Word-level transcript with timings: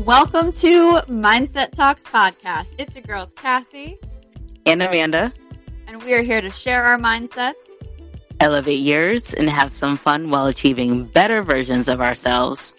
Welcome 0.00 0.52
to 0.52 1.00
Mindset 1.08 1.70
Talks 1.70 2.04
podcast. 2.04 2.74
It's 2.78 2.94
your 2.94 3.02
girls, 3.04 3.32
Cassie 3.34 3.98
and 4.66 4.82
Amanda, 4.82 5.32
and 5.86 6.02
we 6.02 6.12
are 6.12 6.20
here 6.20 6.42
to 6.42 6.50
share 6.50 6.84
our 6.84 6.98
mindsets, 6.98 7.54
elevate 8.38 8.80
yours, 8.80 9.32
and 9.32 9.48
have 9.48 9.72
some 9.72 9.96
fun 9.96 10.28
while 10.28 10.48
achieving 10.48 11.06
better 11.06 11.42
versions 11.42 11.88
of 11.88 12.02
ourselves. 12.02 12.76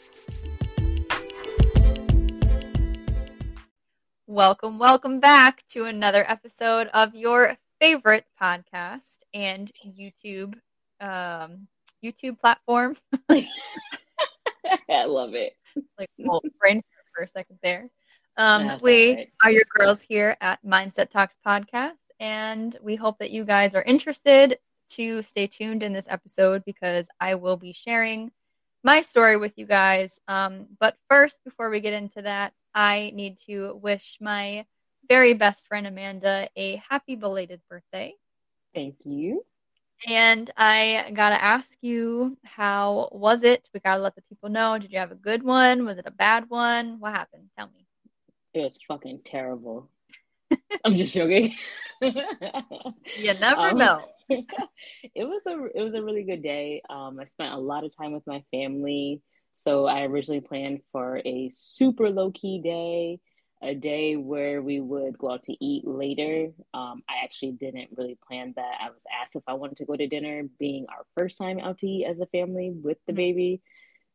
Welcome, 4.27 4.77
welcome 4.77 5.19
back 5.19 5.65
to 5.69 5.85
another 5.85 6.23
episode 6.29 6.87
of 6.93 7.15
your 7.15 7.57
favorite 7.81 8.25
podcast 8.39 9.17
and 9.33 9.71
YouTube 9.83 10.53
um, 11.01 11.67
YouTube 12.03 12.39
platform. 12.39 12.95
I 13.29 15.05
love 15.05 15.33
it. 15.33 15.53
Like 15.97 16.09
well, 16.19 16.41
brain 16.59 16.83
for 17.17 17.23
a 17.23 17.27
second 17.27 17.57
there. 17.63 17.89
Um, 18.37 18.77
we 18.81 19.15
right. 19.15 19.29
are 19.43 19.51
your 19.51 19.63
girls 19.69 19.99
here 19.99 20.37
at 20.39 20.63
Mindset 20.63 21.09
Talks 21.09 21.35
Podcast, 21.45 22.11
and 22.19 22.77
we 22.83 22.95
hope 22.95 23.17
that 23.17 23.31
you 23.31 23.43
guys 23.43 23.73
are 23.73 23.81
interested 23.81 24.59
to 24.89 25.23
stay 25.23 25.47
tuned 25.47 25.81
in 25.81 25.91
this 25.91 26.07
episode 26.09 26.63
because 26.63 27.07
I 27.19 27.35
will 27.35 27.57
be 27.57 27.73
sharing 27.73 28.31
my 28.83 29.01
story 29.01 29.37
with 29.37 29.57
you 29.57 29.65
guys. 29.65 30.19
Um, 30.27 30.67
but 30.79 30.95
first, 31.09 31.43
before 31.43 31.71
we 31.71 31.79
get 31.79 31.93
into 31.93 32.21
that, 32.21 32.53
I 32.75 33.11
need 33.15 33.39
to 33.47 33.73
wish 33.81 34.17
my 34.21 34.65
very 35.09 35.33
best 35.33 35.65
friend 35.67 35.87
Amanda 35.87 36.47
a 36.55 36.81
happy 36.87 37.15
belated 37.15 37.61
birthday. 37.67 38.13
Thank 38.75 38.97
you. 39.03 39.43
And 40.05 40.49
I 40.55 41.11
gotta 41.13 41.43
ask 41.43 41.75
you, 41.81 42.37
how 42.43 43.09
was 43.11 43.43
it? 43.43 43.67
We 43.73 43.79
gotta 43.79 44.01
let 44.01 44.15
the 44.15 44.21
people 44.29 44.49
know. 44.49 44.77
Did 44.77 44.91
you 44.91 44.99
have 44.99 45.11
a 45.11 45.15
good 45.15 45.43
one? 45.43 45.85
Was 45.85 45.97
it 45.97 46.05
a 46.05 46.11
bad 46.11 46.45
one? 46.49 46.99
What 46.99 47.13
happened? 47.13 47.49
Tell 47.57 47.67
me. 47.67 47.87
It's 48.53 48.77
fucking 48.87 49.21
terrible. 49.25 49.89
I'm 50.83 50.97
just 50.97 51.13
joking. 51.13 51.55
you 52.01 53.33
never 53.39 53.61
um, 53.61 53.77
know. 53.77 54.05
it 54.29 54.45
was 55.15 55.41
a 55.47 55.65
it 55.75 55.81
was 55.81 55.95
a 55.95 56.03
really 56.03 56.23
good 56.23 56.43
day. 56.43 56.81
Um, 56.89 57.19
I 57.19 57.25
spent 57.25 57.53
a 57.53 57.57
lot 57.57 57.83
of 57.83 57.95
time 57.95 58.11
with 58.11 58.27
my 58.27 58.43
family. 58.51 59.21
So 59.55 59.87
I 59.87 60.03
originally 60.03 60.41
planned 60.41 60.81
for 60.91 61.19
a 61.25 61.49
super 61.51 62.11
low 62.11 62.31
key 62.31 62.61
day 62.61 63.19
a 63.61 63.73
day 63.73 64.15
where 64.15 64.61
we 64.61 64.79
would 64.79 65.17
go 65.17 65.31
out 65.31 65.43
to 65.43 65.65
eat 65.65 65.85
later. 65.87 66.51
Um, 66.73 67.03
I 67.09 67.23
actually 67.23 67.53
didn't 67.53 67.89
really 67.95 68.17
plan 68.27 68.53
that. 68.55 68.77
I 68.79 68.89
was 68.89 69.03
asked 69.21 69.35
if 69.35 69.43
I 69.47 69.53
wanted 69.53 69.77
to 69.77 69.85
go 69.85 69.95
to 69.95 70.07
dinner, 70.07 70.43
being 70.59 70.85
our 70.89 71.05
first 71.15 71.37
time 71.37 71.59
out 71.59 71.79
to 71.79 71.87
eat 71.87 72.05
as 72.05 72.19
a 72.19 72.27
family 72.27 72.71
with 72.71 72.97
the 73.07 73.13
baby. 73.13 73.61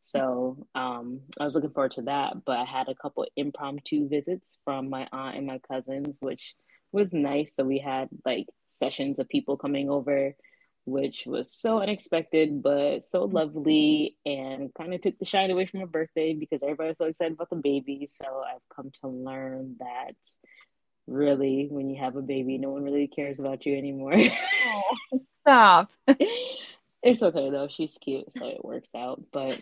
So 0.01 0.67
um, 0.75 1.21
I 1.41 1.45
was 1.45 1.55
looking 1.55 1.71
forward 1.71 1.93
to 1.93 2.03
that. 2.03 2.45
But 2.45 2.59
I 2.59 2.65
had 2.65 2.89
a 2.89 2.95
couple 2.95 3.27
impromptu 3.37 4.09
visits 4.09 4.59
from 4.65 4.89
my 4.89 5.09
aunt 5.13 5.37
and 5.37 5.47
my 5.47 5.59
cousins, 5.59 6.19
which 6.21 6.55
was 6.93 7.13
nice. 7.13 7.57
So 7.57 7.65
we 7.65 7.79
had 7.79 8.09
like 8.25 8.47
sessions 8.67 9.19
of 9.19 9.29
people 9.29 9.57
coming 9.57 9.91
over 9.91 10.35
which 10.85 11.25
was 11.27 11.53
so 11.53 11.81
unexpected 11.81 12.63
but 12.63 13.05
so 13.05 13.25
lovely 13.25 14.17
and 14.27 14.75
kind 14.75 14.93
of 14.93 15.01
took 15.01 15.19
the 15.19 15.25
shine 15.25 15.51
away 15.51 15.67
from 15.67 15.81
her 15.81 15.87
birthday 15.87 16.35
because 16.35 16.61
everybody 16.63 16.89
was 16.89 16.99
so 16.99 17.07
excited 17.07 17.35
about 17.35 17.51
the 17.51 17.57
baby. 17.57 18.09
So 18.11 18.25
I've 18.25 18.75
come 18.75 18.91
to 19.01 19.09
learn 19.09 19.77
that 19.79 20.17
really 21.07 21.69
when 21.71 21.89
you 21.89 22.01
have 22.03 22.17
a 22.17 22.23
baby, 22.23 22.59
no 22.59 22.71
one 22.71 22.85
really 22.85 23.07
cares 23.07 23.39
about 23.39 23.65
you 23.67 23.77
anymore. 23.77 24.15
oh, 24.67 25.19
stop. 25.43 25.91
it's 27.03 27.23
okay 27.23 27.51
though. 27.51 27.69
She's 27.69 27.97
cute, 28.01 28.33
so 28.33 28.49
it 28.49 28.65
works 28.65 28.95
out. 28.97 29.23
But 29.33 29.61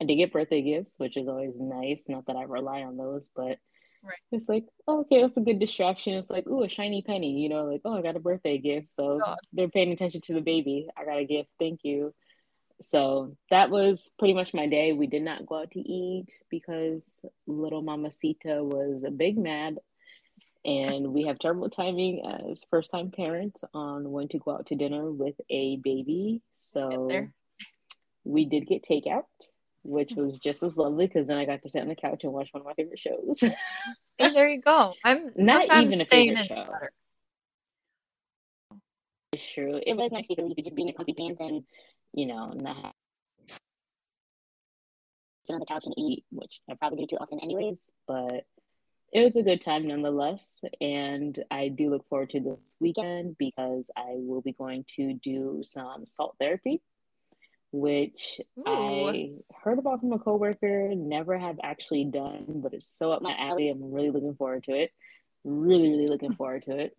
I 0.00 0.04
did 0.06 0.16
get 0.16 0.32
birthday 0.32 0.62
gifts, 0.62 0.98
which 0.98 1.16
is 1.16 1.28
always 1.28 1.54
nice. 1.58 2.04
Not 2.08 2.26
that 2.26 2.36
I 2.36 2.44
rely 2.44 2.82
on 2.82 2.96
those, 2.96 3.28
but 3.34 3.58
Right. 4.02 4.18
It's 4.32 4.48
like, 4.48 4.64
oh, 4.88 5.00
okay, 5.00 5.20
that's 5.20 5.36
a 5.36 5.42
good 5.42 5.58
distraction. 5.58 6.14
It's 6.14 6.30
like, 6.30 6.46
ooh, 6.46 6.62
a 6.62 6.68
shiny 6.68 7.02
penny, 7.02 7.40
you 7.40 7.48
know, 7.48 7.64
like, 7.64 7.82
oh, 7.84 7.98
I 7.98 8.02
got 8.02 8.16
a 8.16 8.20
birthday 8.20 8.58
gift. 8.58 8.90
So 8.90 9.20
God. 9.22 9.38
they're 9.52 9.68
paying 9.68 9.92
attention 9.92 10.22
to 10.22 10.34
the 10.34 10.40
baby. 10.40 10.88
I 10.96 11.04
got 11.04 11.18
a 11.18 11.24
gift. 11.24 11.50
Thank 11.58 11.80
you. 11.82 12.14
So 12.80 13.36
that 13.50 13.70
was 13.70 14.10
pretty 14.18 14.32
much 14.32 14.54
my 14.54 14.66
day. 14.66 14.94
We 14.94 15.06
did 15.06 15.22
not 15.22 15.44
go 15.44 15.60
out 15.60 15.72
to 15.72 15.80
eat 15.80 16.28
because 16.50 17.04
little 17.46 17.82
Mamacita 17.82 18.64
was 18.64 19.04
a 19.04 19.10
big 19.10 19.36
mad. 19.36 19.78
And 20.64 21.12
we 21.12 21.24
have 21.24 21.38
terrible 21.38 21.70
timing 21.70 22.22
as 22.24 22.64
first 22.70 22.90
time 22.90 23.10
parents 23.10 23.62
on 23.72 24.10
when 24.10 24.28
to 24.28 24.38
go 24.38 24.52
out 24.52 24.66
to 24.66 24.76
dinner 24.76 25.10
with 25.10 25.34
a 25.50 25.76
baby. 25.76 26.42
So 26.54 27.28
we 28.24 28.44
did 28.46 28.66
get 28.66 28.84
takeout 28.84 29.24
which 29.82 30.12
was 30.16 30.38
just 30.38 30.62
as 30.62 30.76
lovely 30.76 31.06
because 31.06 31.26
then 31.26 31.38
I 31.38 31.44
got 31.44 31.62
to 31.62 31.68
sit 31.68 31.82
on 31.82 31.88
the 31.88 31.94
couch 31.94 32.24
and 32.24 32.32
watch 32.32 32.48
one 32.52 32.60
of 32.60 32.66
my 32.66 32.74
favorite 32.74 32.98
shows. 32.98 33.40
hey, 33.40 33.54
there 34.18 34.48
you 34.48 34.60
go. 34.60 34.94
I'm 35.04 35.30
not 35.36 35.64
even 35.64 36.00
a 36.00 36.04
favorite 36.04 36.46
show. 36.46 36.64
It's 39.32 39.48
true. 39.48 39.80
It 39.86 39.96
was 39.96 40.12
nice 40.12 40.26
because 40.26 40.48
you 40.48 40.54
could 40.54 40.64
just 40.64 40.76
be 40.76 40.82
in 40.82 40.88
your 40.88 40.96
comfy 40.96 41.14
pants 41.14 41.40
and, 41.40 41.62
you 42.12 42.26
know, 42.26 42.52
not 42.52 42.94
sit 45.46 45.54
on 45.54 45.60
the 45.60 45.66
couch 45.66 45.84
and 45.86 45.94
eat, 45.96 46.24
which 46.30 46.60
I 46.68 46.74
probably 46.74 46.98
do 46.98 47.06
too 47.06 47.16
often 47.20 47.38
anyways. 47.40 47.78
But 48.08 48.44
it 49.12 49.24
was 49.24 49.36
a 49.36 49.42
good 49.42 49.60
time 49.60 49.86
nonetheless. 49.86 50.62
And 50.80 51.42
I 51.50 51.68
do 51.68 51.90
look 51.90 52.08
forward 52.08 52.30
to 52.30 52.40
this 52.40 52.74
weekend 52.80 53.38
because 53.38 53.88
I 53.96 54.14
will 54.14 54.42
be 54.42 54.52
going 54.52 54.84
to 54.96 55.14
do 55.14 55.62
some 55.62 56.06
salt 56.06 56.36
therapy 56.40 56.82
which 57.72 58.40
Ooh. 58.58 58.64
I 58.66 59.30
heard 59.62 59.78
about 59.78 60.00
from 60.00 60.12
a 60.12 60.18
coworker, 60.18 60.92
never 60.94 61.38
have 61.38 61.58
actually 61.62 62.04
done, 62.04 62.44
but 62.48 62.74
it's 62.74 62.88
so 62.88 63.12
up 63.12 63.22
my 63.22 63.34
alley. 63.38 63.68
I'm 63.68 63.92
really 63.92 64.10
looking 64.10 64.34
forward 64.34 64.64
to 64.64 64.72
it. 64.72 64.90
Really, 65.44 65.90
really 65.90 66.08
looking 66.08 66.34
forward 66.36 66.62
to 66.62 66.78
it. 66.78 66.96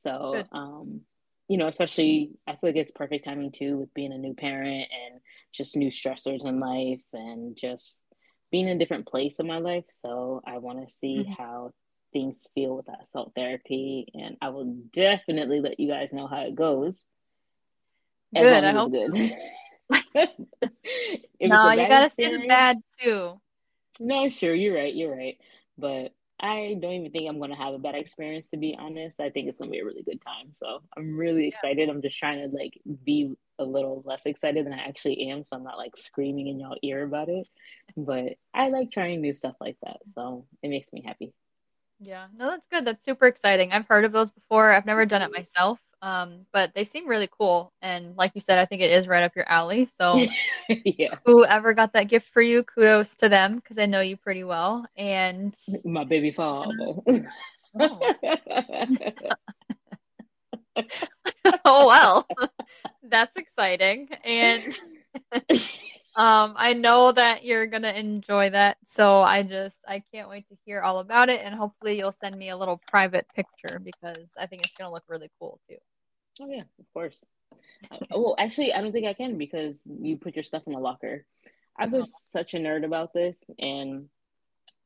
So, 0.00 0.44
um, 0.52 1.02
you 1.48 1.58
know, 1.58 1.68
especially 1.68 2.32
I 2.46 2.52
feel 2.52 2.70
like 2.70 2.76
it's 2.76 2.92
perfect 2.92 3.24
timing 3.24 3.52
too 3.52 3.76
with 3.76 3.94
being 3.94 4.12
a 4.12 4.18
new 4.18 4.34
parent 4.34 4.88
and 5.04 5.20
just 5.52 5.76
new 5.76 5.90
stressors 5.90 6.46
in 6.46 6.58
life 6.58 7.02
and 7.12 7.56
just 7.56 8.02
being 8.50 8.68
in 8.68 8.76
a 8.76 8.78
different 8.78 9.06
place 9.06 9.38
in 9.38 9.46
my 9.46 9.58
life. 9.58 9.84
So 9.88 10.42
I 10.46 10.58
want 10.58 10.86
to 10.86 10.92
see 10.92 11.18
mm-hmm. 11.18 11.32
how 11.32 11.72
things 12.12 12.48
feel 12.54 12.76
with 12.76 12.86
that 12.86 13.06
salt 13.06 13.32
therapy, 13.34 14.06
and 14.14 14.36
I 14.40 14.48
will 14.50 14.76
definitely 14.92 15.60
let 15.60 15.78
you 15.78 15.88
guys 15.88 16.12
know 16.12 16.26
how 16.26 16.42
it 16.42 16.54
goes. 16.54 17.04
Good. 18.34 18.64
I 18.64 18.72
hope 18.72 18.92
good. 18.92 19.12
no, 21.40 21.70
you 21.70 21.88
gotta 21.88 22.10
say 22.10 22.36
the 22.36 22.46
bad 22.46 22.78
too. 23.00 23.40
No, 24.00 24.28
sure, 24.28 24.54
you're 24.54 24.74
right, 24.74 24.94
you're 24.94 25.14
right. 25.14 25.38
But 25.78 26.12
I 26.40 26.76
don't 26.80 26.92
even 26.92 27.10
think 27.10 27.28
I'm 27.28 27.40
gonna 27.40 27.56
have 27.56 27.74
a 27.74 27.78
bad 27.78 27.94
experience 27.94 28.50
to 28.50 28.56
be 28.56 28.76
honest. 28.78 29.20
I 29.20 29.30
think 29.30 29.48
it's 29.48 29.58
gonna 29.58 29.70
be 29.70 29.80
a 29.80 29.84
really 29.84 30.02
good 30.02 30.22
time. 30.22 30.48
So 30.52 30.82
I'm 30.96 31.16
really 31.16 31.48
excited. 31.48 31.88
I'm 31.88 32.02
just 32.02 32.18
trying 32.18 32.48
to 32.48 32.56
like 32.56 32.78
be 33.04 33.34
a 33.58 33.64
little 33.64 34.02
less 34.04 34.26
excited 34.26 34.66
than 34.66 34.72
I 34.72 34.84
actually 34.84 35.30
am, 35.30 35.44
so 35.44 35.56
I'm 35.56 35.64
not 35.64 35.78
like 35.78 35.96
screaming 35.96 36.48
in 36.48 36.60
y'all 36.60 36.76
ear 36.82 37.04
about 37.04 37.28
it. 37.28 37.46
But 37.96 38.34
I 38.52 38.68
like 38.68 38.90
trying 38.90 39.20
new 39.20 39.32
stuff 39.32 39.54
like 39.60 39.76
that, 39.84 39.98
so 40.06 40.46
it 40.62 40.68
makes 40.68 40.92
me 40.92 41.02
happy. 41.04 41.32
Yeah, 42.00 42.26
no, 42.36 42.50
that's 42.50 42.66
good. 42.66 42.84
That's 42.84 43.04
super 43.04 43.26
exciting. 43.26 43.72
I've 43.72 43.86
heard 43.88 44.04
of 44.04 44.12
those 44.12 44.30
before. 44.30 44.70
I've 44.70 44.86
never 44.86 45.06
done 45.06 45.22
it 45.22 45.26
mm-hmm. 45.26 45.40
myself. 45.40 45.80
Um, 46.04 46.44
but 46.52 46.74
they 46.74 46.84
seem 46.84 47.08
really 47.08 47.30
cool. 47.32 47.72
And 47.80 48.14
like 48.14 48.32
you 48.34 48.42
said, 48.42 48.58
I 48.58 48.66
think 48.66 48.82
it 48.82 48.90
is 48.90 49.08
right 49.08 49.22
up 49.22 49.34
your 49.34 49.48
alley. 49.48 49.86
So 49.86 50.20
yeah. 50.84 51.14
whoever 51.24 51.72
got 51.72 51.94
that 51.94 52.08
gift 52.08 52.28
for 52.28 52.42
you, 52.42 52.62
kudos 52.62 53.16
to 53.16 53.30
them 53.30 53.56
because 53.56 53.78
I 53.78 53.86
know 53.86 54.02
you 54.02 54.18
pretty 54.18 54.44
well. 54.44 54.84
And 54.98 55.54
my 55.86 56.04
baby 56.04 56.30
father. 56.30 56.74
oh. 57.80 58.14
oh 61.64 61.86
well. 61.86 62.28
That's 63.02 63.38
exciting. 63.38 64.10
And 64.24 64.78
um, 66.16 66.52
I 66.54 66.74
know 66.74 67.12
that 67.12 67.46
you're 67.46 67.66
gonna 67.66 67.92
enjoy 67.92 68.50
that. 68.50 68.76
So 68.84 69.22
I 69.22 69.42
just 69.42 69.78
I 69.88 70.02
can't 70.12 70.28
wait 70.28 70.46
to 70.50 70.56
hear 70.66 70.82
all 70.82 70.98
about 70.98 71.30
it 71.30 71.40
and 71.42 71.54
hopefully 71.54 71.96
you'll 71.96 72.12
send 72.12 72.36
me 72.36 72.50
a 72.50 72.58
little 72.58 72.78
private 72.88 73.26
picture 73.34 73.78
because 73.82 74.32
I 74.38 74.44
think 74.44 74.66
it's 74.66 74.76
gonna 74.76 74.92
look 74.92 75.04
really 75.08 75.30
cool 75.40 75.58
too. 75.66 75.78
Oh 76.40 76.48
yeah, 76.48 76.62
of 76.78 76.92
course. 76.92 77.24
Well, 78.10 78.34
actually, 78.38 78.72
I 78.72 78.80
don't 78.80 78.92
think 78.92 79.06
I 79.06 79.14
can 79.14 79.38
because 79.38 79.82
you 79.86 80.16
put 80.16 80.34
your 80.34 80.42
stuff 80.42 80.62
in 80.66 80.74
a 80.74 80.80
locker. 80.80 81.24
I 81.76 81.86
was 81.86 82.10
oh. 82.14 82.18
such 82.30 82.54
a 82.54 82.58
nerd 82.58 82.84
about 82.84 83.12
this, 83.12 83.44
and 83.58 84.08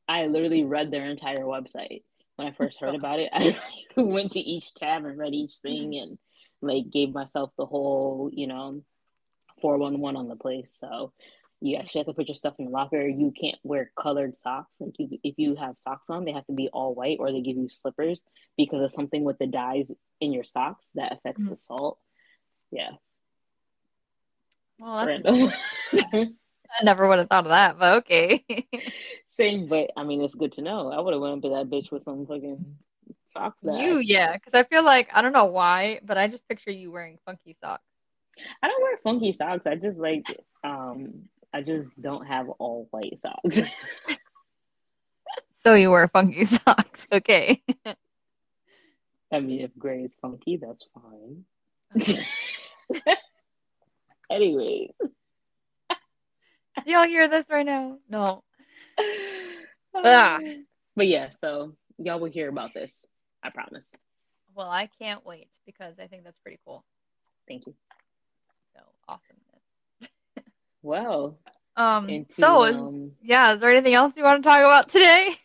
I 0.07 0.25
literally 0.25 0.63
read 0.63 0.91
their 0.91 1.05
entire 1.05 1.43
website 1.43 2.03
when 2.35 2.47
I 2.47 2.51
first 2.51 2.79
heard 2.79 2.95
about 2.95 3.19
it. 3.19 3.29
I 3.33 3.55
went 4.01 4.33
to 4.33 4.39
each 4.39 4.73
tab 4.73 5.05
and 5.05 5.17
read 5.17 5.33
each 5.33 5.53
thing, 5.61 5.95
and 5.95 6.17
like 6.61 6.91
gave 6.91 7.13
myself 7.13 7.51
the 7.57 7.65
whole, 7.65 8.29
you 8.33 8.47
know, 8.47 8.83
four 9.61 9.77
one 9.77 9.99
one 9.99 10.15
on 10.15 10.27
the 10.27 10.35
place. 10.35 10.75
So 10.79 11.13
you 11.61 11.75
actually 11.77 11.99
have 11.99 12.07
to 12.07 12.13
put 12.13 12.27
your 12.27 12.35
stuff 12.35 12.55
in 12.57 12.65
the 12.65 12.71
locker. 12.71 13.05
You 13.05 13.33
can't 13.37 13.57
wear 13.63 13.91
colored 13.99 14.35
socks. 14.35 14.77
Like 14.79 14.95
you, 14.97 15.19
if 15.23 15.35
you 15.37 15.55
have 15.55 15.75
socks 15.79 16.09
on, 16.09 16.25
they 16.25 16.31
have 16.31 16.45
to 16.47 16.53
be 16.53 16.69
all 16.71 16.95
white, 16.95 17.17
or 17.19 17.31
they 17.31 17.41
give 17.41 17.57
you 17.57 17.69
slippers 17.69 18.23
because 18.57 18.81
of 18.81 18.91
something 18.91 19.23
with 19.23 19.37
the 19.39 19.47
dyes 19.47 19.91
in 20.21 20.31
your 20.31 20.45
socks 20.45 20.91
that 20.95 21.13
affects 21.13 21.43
mm-hmm. 21.43 21.51
the 21.51 21.57
salt. 21.57 21.99
Yeah. 22.71 22.91
Well, 24.79 25.05
Random. 25.05 25.51
I 26.71 26.83
never 26.83 27.07
would 27.07 27.19
have 27.19 27.29
thought 27.29 27.45
of 27.45 27.49
that, 27.49 27.79
but 27.79 27.93
okay. 27.99 28.45
Same, 29.27 29.67
but 29.67 29.91
I 29.97 30.03
mean, 30.03 30.21
it's 30.21 30.35
good 30.35 30.53
to 30.53 30.61
know. 30.61 30.91
I 30.91 30.99
would 30.99 31.13
have 31.13 31.21
went 31.21 31.37
up 31.37 31.41
to 31.43 31.49
that 31.49 31.69
bitch 31.69 31.91
with 31.91 32.03
some 32.03 32.25
fucking 32.25 32.63
socks. 33.25 33.61
That 33.63 33.79
you, 33.79 33.97
yeah, 33.97 34.33
because 34.33 34.53
I 34.53 34.63
feel 34.63 34.83
like 34.83 35.09
I 35.13 35.21
don't 35.21 35.33
know 35.33 35.45
why, 35.45 35.99
but 36.03 36.17
I 36.17 36.27
just 36.27 36.47
picture 36.47 36.71
you 36.71 36.91
wearing 36.91 37.17
funky 37.25 37.57
socks. 37.59 37.83
I 38.61 38.67
don't 38.67 38.81
wear 38.81 38.97
funky 39.03 39.33
socks. 39.33 39.65
I 39.65 39.75
just 39.75 39.97
like, 39.97 40.25
um, 40.63 41.23
I 41.53 41.61
just 41.61 41.89
don't 41.99 42.25
have 42.25 42.49
all 42.59 42.87
white 42.91 43.19
socks. 43.19 43.59
so 45.63 45.73
you 45.73 45.91
wear 45.91 46.07
funky 46.07 46.45
socks, 46.45 47.07
okay? 47.11 47.63
I 49.31 49.39
mean, 49.39 49.61
if 49.61 49.71
gray 49.77 50.03
is 50.03 50.13
funky, 50.21 50.57
that's 50.57 50.85
fine. 50.93 51.45
Okay. 51.95 52.25
anyway. 54.29 54.89
Do 56.85 56.91
y'all 56.91 57.07
hear 57.07 57.27
this 57.27 57.47
right 57.49 57.65
now? 57.65 57.97
No. 58.09 58.43
ah. 59.95 60.39
But 60.95 61.07
yeah, 61.07 61.29
so 61.29 61.75
y'all 61.97 62.19
will 62.19 62.29
hear 62.29 62.49
about 62.49 62.73
this. 62.73 63.05
I 63.43 63.49
promise. 63.49 63.89
Well, 64.55 64.69
I 64.69 64.89
can't 64.99 65.25
wait 65.25 65.49
because 65.65 65.95
I 65.99 66.07
think 66.07 66.23
that's 66.23 66.39
pretty 66.39 66.59
cool. 66.65 66.83
Thank 67.47 67.67
you. 67.67 67.73
So 68.75 68.81
awesomeness. 69.07 69.48
Well. 70.81 71.39
Um. 71.75 72.09
Into, 72.09 72.33
so 72.33 72.63
is 72.63 72.77
um, 72.77 73.11
yeah. 73.21 73.53
Is 73.53 73.61
there 73.61 73.71
anything 73.71 73.93
else 73.93 74.17
you 74.17 74.23
want 74.23 74.43
to 74.43 74.49
talk 74.49 74.59
about 74.59 74.89
today? 74.89 75.35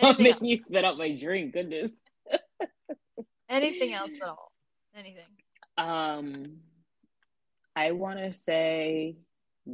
Don't 0.00 0.20
make 0.20 0.40
me 0.40 0.58
spit 0.58 0.84
out 0.84 0.96
my 0.96 1.16
drink. 1.18 1.52
Goodness. 1.52 1.92
anything 3.48 3.92
else 3.92 4.10
at 4.22 4.28
all? 4.28 4.52
Anything. 4.94 5.24
Um. 5.76 6.60
I 7.76 7.92
want 7.92 8.18
to 8.18 8.32
say 8.32 9.16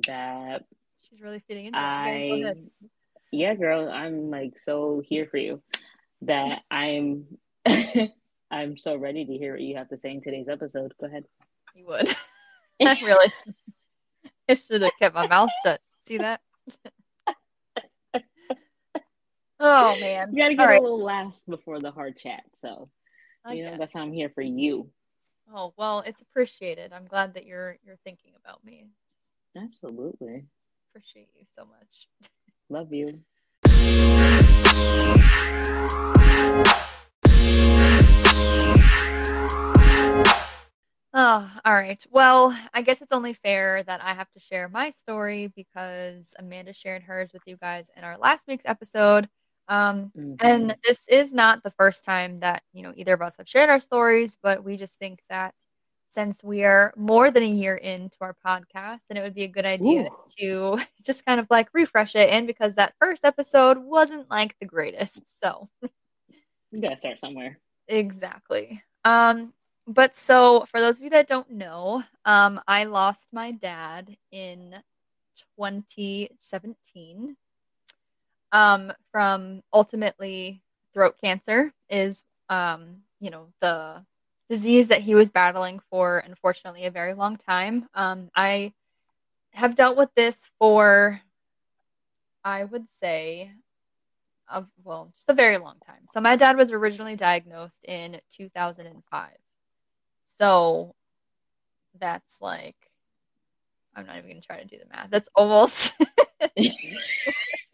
that 0.07 0.65
she's 1.09 1.21
really 1.21 1.43
fitting 1.49 1.67
in. 1.67 1.75
I, 1.75 2.55
yeah, 3.33 3.55
girl, 3.55 3.89
I'm 3.89 4.31
like 4.31 4.59
so 4.59 5.03
here 5.05 5.27
for 5.27 5.39
you 5.39 5.63
that 6.23 6.63
I'm 6.71 7.27
I'm 8.51 8.79
so 8.79 8.97
ready 8.97 9.25
to 9.25 9.33
hear 9.33 9.53
what 9.53 9.61
you 9.61 9.77
have 9.77 9.89
to 9.89 9.99
say 9.99 10.13
in 10.13 10.23
today's 10.23 10.49
episode. 10.49 10.95
Go 11.01 11.07
ahead. 11.07 11.25
You 11.75 11.87
would. 11.87 12.09
I 12.85 12.99
really 13.03 13.33
I 14.49 14.55
should 14.55 14.83
have 14.83 14.93
kept 15.01 15.15
my 15.15 15.27
mouth 15.27 15.51
shut. 15.65 15.81
See 16.05 16.19
that? 16.19 16.41
oh 19.61 19.97
man. 20.01 20.31
You 20.33 20.43
gotta 20.43 20.55
get 20.55 20.69
a 20.69 20.81
little 20.81 21.03
last 21.03 21.49
before 21.49 21.81
the 21.81 21.91
hard 21.91 22.17
chat. 22.17 22.45
So 22.61 22.89
you 23.51 23.65
know, 23.65 23.77
that's 23.79 23.95
how 23.95 24.01
I'm 24.01 24.13
here 24.13 24.31
for 24.35 24.43
you. 24.43 24.91
Oh 25.55 25.73
well, 25.77 26.01
it's 26.01 26.21
appreciated. 26.21 26.93
I'm 26.93 27.07
glad 27.07 27.35
that 27.35 27.47
you're 27.47 27.77
you're 27.85 27.99
thinking 28.05 28.33
about 28.43 28.65
me. 28.65 28.87
Absolutely. 29.57 30.45
Appreciate 30.91 31.29
you 31.35 31.45
so 31.55 31.65
much. 31.65 32.09
Love 32.69 32.93
you. 32.93 33.21
Oh, 41.39 41.53
all 41.67 41.75
right. 41.75 42.03
Well, 42.11 42.59
I 42.73 42.81
guess 42.81 43.03
it's 43.03 43.13
only 43.13 43.35
fair 43.35 43.83
that 43.83 44.03
I 44.03 44.15
have 44.15 44.31
to 44.33 44.41
share 44.41 44.71
my 44.71 44.89
story 44.89 45.53
because 45.55 46.35
Amanda 46.39 46.73
shared 46.73 47.03
hers 47.03 47.31
with 47.35 47.43
you 47.45 47.59
guys 47.59 47.91
in 47.95 48.05
our 48.05 48.17
last 48.17 48.45
week's 48.49 48.65
episode. 48.65 49.29
Um, 49.69 50.13
mm-hmm. 50.17 50.35
And 50.41 50.75
this 50.83 51.07
is 51.09 51.35
not 51.35 51.63
the 51.63 51.73
first 51.73 52.07
time 52.07 52.41
that, 52.41 52.63
you 52.73 52.83
know, 52.83 52.95
either 52.97 53.13
of 53.13 53.21
us 53.21 53.37
have 53.37 53.47
shared 53.47 53.69
our 53.69 53.81
stories, 53.81 54.39
but 54.43 54.65
we 54.65 54.79
just 54.79 54.99
think 54.99 55.19
that 55.29 55.55
since 56.09 56.43
we 56.43 56.65
are 56.65 56.95
more 56.97 57.31
than 57.31 57.43
a 57.43 57.47
year 57.47 57.75
into 57.75 58.17
our 58.23 58.35
podcast, 58.47 59.01
and 59.11 59.19
it 59.19 59.23
would 59.23 59.35
be 59.35 59.45
a 59.45 59.49
good 59.49 59.67
idea 59.67 60.09
Ooh. 60.09 60.79
to 60.79 60.85
just 61.05 61.27
kind 61.27 61.39
of 61.39 61.47
like 61.51 61.69
refresh 61.75 62.15
it. 62.15 62.31
And 62.31 62.47
because 62.47 62.77
that 62.77 62.95
first 62.99 63.27
episode 63.27 63.77
wasn't 63.77 64.31
like 64.31 64.57
the 64.59 64.67
greatest. 64.67 65.39
So 65.39 65.69
you 66.71 66.81
gotta 66.81 66.97
start 66.97 67.21
somewhere. 67.21 67.59
Exactly. 67.89 68.83
Um, 69.05 69.53
but 69.87 70.17
so 70.17 70.67
for 70.71 70.81
those 70.81 70.97
of 70.97 71.05
you 71.05 71.11
that 71.11 71.29
don't 71.29 71.51
know, 71.51 72.03
um, 72.25 72.61
I 72.67 72.85
lost 72.85 73.29
my 73.33 73.53
dad 73.53 74.17
in 74.33 74.75
2017 75.59 77.37
um, 78.53 78.93
from 79.13 79.63
ultimately 79.73 80.63
throat 80.93 81.17
cancer 81.23 81.73
is 81.91 82.25
um, 82.49 83.03
you 83.21 83.31
know 83.31 83.49
the 83.61 84.05
disease 84.49 84.89
that 84.89 85.03
he 85.03 85.15
was 85.15 85.31
battling 85.31 85.81
for 85.91 86.19
unfortunately 86.19 86.87
a 86.87 86.91
very 86.91 87.15
long 87.15 87.37
time. 87.37 87.89
Um, 87.95 88.31
i 88.35 88.73
have 89.53 89.75
dealt 89.75 89.97
with 89.97 90.11
this 90.15 90.51
for 90.59 91.19
i 92.45 92.63
would 92.63 92.87
say 93.01 93.51
a, 94.49 94.65
well 94.85 95.11
just 95.15 95.29
a 95.29 95.35
very 95.35 95.59
long 95.59 95.77
time. 95.87 96.07
So 96.13 96.21
my 96.21 96.37
dad 96.37 96.57
was 96.57 96.73
originally 96.73 97.17
diagnosed 97.17 97.85
in 97.85 98.21
2005 98.37 99.31
so 100.39 100.95
that's 101.99 102.41
like 102.41 102.77
i'm 103.95 104.07
not 104.07 104.17
even 104.17 104.31
going 104.31 104.41
to 104.41 104.47
try 104.47 104.59
to 104.59 104.67
do 104.67 104.79
the 104.79 104.89
math 104.95 105.11
that's 105.11 105.29
almost 105.35 105.95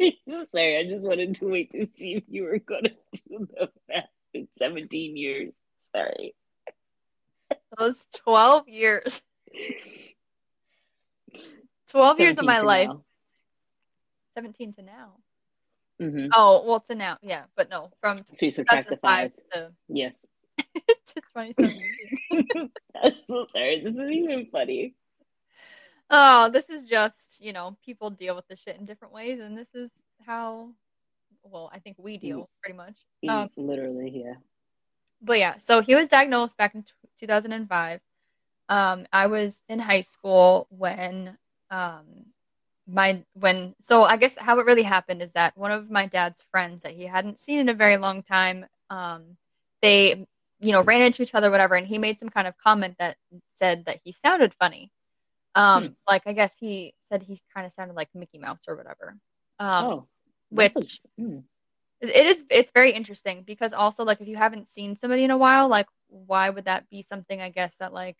Sorry, 0.50 0.78
I 0.78 0.84
just 0.84 1.04
wanted 1.04 1.36
to 1.36 1.46
wait 1.46 1.70
to 1.72 1.86
see 1.86 2.14
if 2.14 2.24
you 2.28 2.44
were 2.44 2.58
going 2.58 2.84
to 2.84 3.20
do 3.28 3.46
the 3.50 3.70
math 3.88 4.08
in 4.34 4.48
17 4.58 5.16
years. 5.16 5.52
Sorry. 5.94 6.34
Those 7.78 8.04
12 8.16 8.68
years. 8.68 9.22
12 11.90 12.20
years 12.20 12.38
of 12.38 12.44
my 12.44 12.60
life. 12.60 12.88
Now. 12.88 13.04
17 14.34 14.72
to 14.74 14.82
now. 14.82 15.12
Mm-hmm. 16.00 16.28
Oh, 16.34 16.64
well, 16.66 16.80
to 16.80 16.94
now. 16.94 17.18
Yeah, 17.22 17.44
but 17.56 17.68
no, 17.70 17.90
from 18.00 18.18
so 18.32 18.46
you 18.46 18.52
subtract 18.52 18.88
the 18.88 18.96
five. 18.96 19.32
To, 19.52 19.70
yes. 19.88 20.24
to 21.06 21.20
2017. 21.34 22.70
I'm 23.02 23.12
so 23.28 23.46
sorry. 23.52 23.80
This 23.80 23.94
is 23.94 24.10
even 24.10 24.46
funny. 24.50 24.94
Oh, 26.10 26.50
this 26.50 26.68
is 26.68 26.84
just, 26.84 27.40
you 27.40 27.52
know, 27.52 27.76
people 27.84 28.10
deal 28.10 28.36
with 28.36 28.46
the 28.48 28.56
shit 28.56 28.76
in 28.78 28.84
different 28.84 29.14
ways, 29.14 29.40
and 29.40 29.56
this 29.56 29.74
is 29.74 29.90
how, 30.26 30.70
well, 31.42 31.70
I 31.72 31.78
think 31.78 31.96
we 31.98 32.18
deal 32.18 32.50
pretty 32.62 32.76
much. 32.76 32.96
Um, 33.26 33.48
Literally, 33.56 34.22
yeah. 34.24 34.34
But 35.22 35.38
yeah, 35.38 35.56
so 35.56 35.80
he 35.80 35.94
was 35.94 36.08
diagnosed 36.08 36.58
back 36.58 36.74
in 36.74 36.82
t- 36.82 36.92
2005. 37.20 38.00
Um, 38.68 39.06
I 39.12 39.26
was 39.26 39.60
in 39.68 39.78
high 39.78 40.00
school 40.00 40.66
when 40.70 41.38
um, 41.70 42.04
my 42.86 43.22
when 43.34 43.74
so 43.80 44.02
I 44.04 44.16
guess 44.16 44.36
how 44.36 44.58
it 44.58 44.66
really 44.66 44.82
happened 44.82 45.22
is 45.22 45.32
that 45.32 45.56
one 45.56 45.70
of 45.70 45.90
my 45.90 46.06
dad's 46.06 46.42
friends 46.50 46.82
that 46.82 46.92
he 46.92 47.04
hadn't 47.04 47.38
seen 47.38 47.58
in 47.58 47.68
a 47.68 47.74
very 47.74 47.96
long 47.96 48.22
time, 48.22 48.66
um, 48.90 49.36
they 49.80 50.26
you 50.62 50.72
know 50.72 50.82
ran 50.82 51.02
into 51.02 51.22
each 51.22 51.34
other, 51.34 51.50
whatever, 51.50 51.74
and 51.74 51.86
he 51.86 51.98
made 51.98 52.18
some 52.18 52.28
kind 52.28 52.46
of 52.46 52.56
comment 52.56 52.94
that 52.98 53.16
said 53.52 53.84
that 53.86 54.00
he 54.04 54.12
sounded 54.12 54.54
funny. 54.54 54.90
Um, 55.54 55.82
hmm. 55.82 55.92
like 56.06 56.22
I 56.24 56.32
guess 56.32 56.56
he 56.58 56.94
said 57.00 57.22
he 57.22 57.42
kind 57.52 57.66
of 57.66 57.72
sounded 57.72 57.94
like 57.94 58.08
Mickey 58.14 58.38
Mouse 58.38 58.62
or 58.66 58.76
whatever. 58.76 59.16
Um, 59.58 59.84
oh, 59.84 60.06
which 60.48 60.74
a, 60.76 60.82
hmm. 61.20 61.38
it 62.00 62.26
is 62.26 62.44
it's 62.48 62.70
very 62.70 62.92
interesting 62.92 63.42
because 63.42 63.72
also 63.72 64.04
like 64.04 64.20
if 64.20 64.28
you 64.28 64.36
haven't 64.36 64.68
seen 64.68 64.96
somebody 64.96 65.24
in 65.24 65.30
a 65.30 65.36
while, 65.36 65.68
like 65.68 65.88
why 66.08 66.48
would 66.48 66.66
that 66.66 66.88
be 66.88 67.02
something 67.02 67.40
I 67.40 67.50
guess 67.50 67.76
that 67.76 67.92
like 67.92 68.16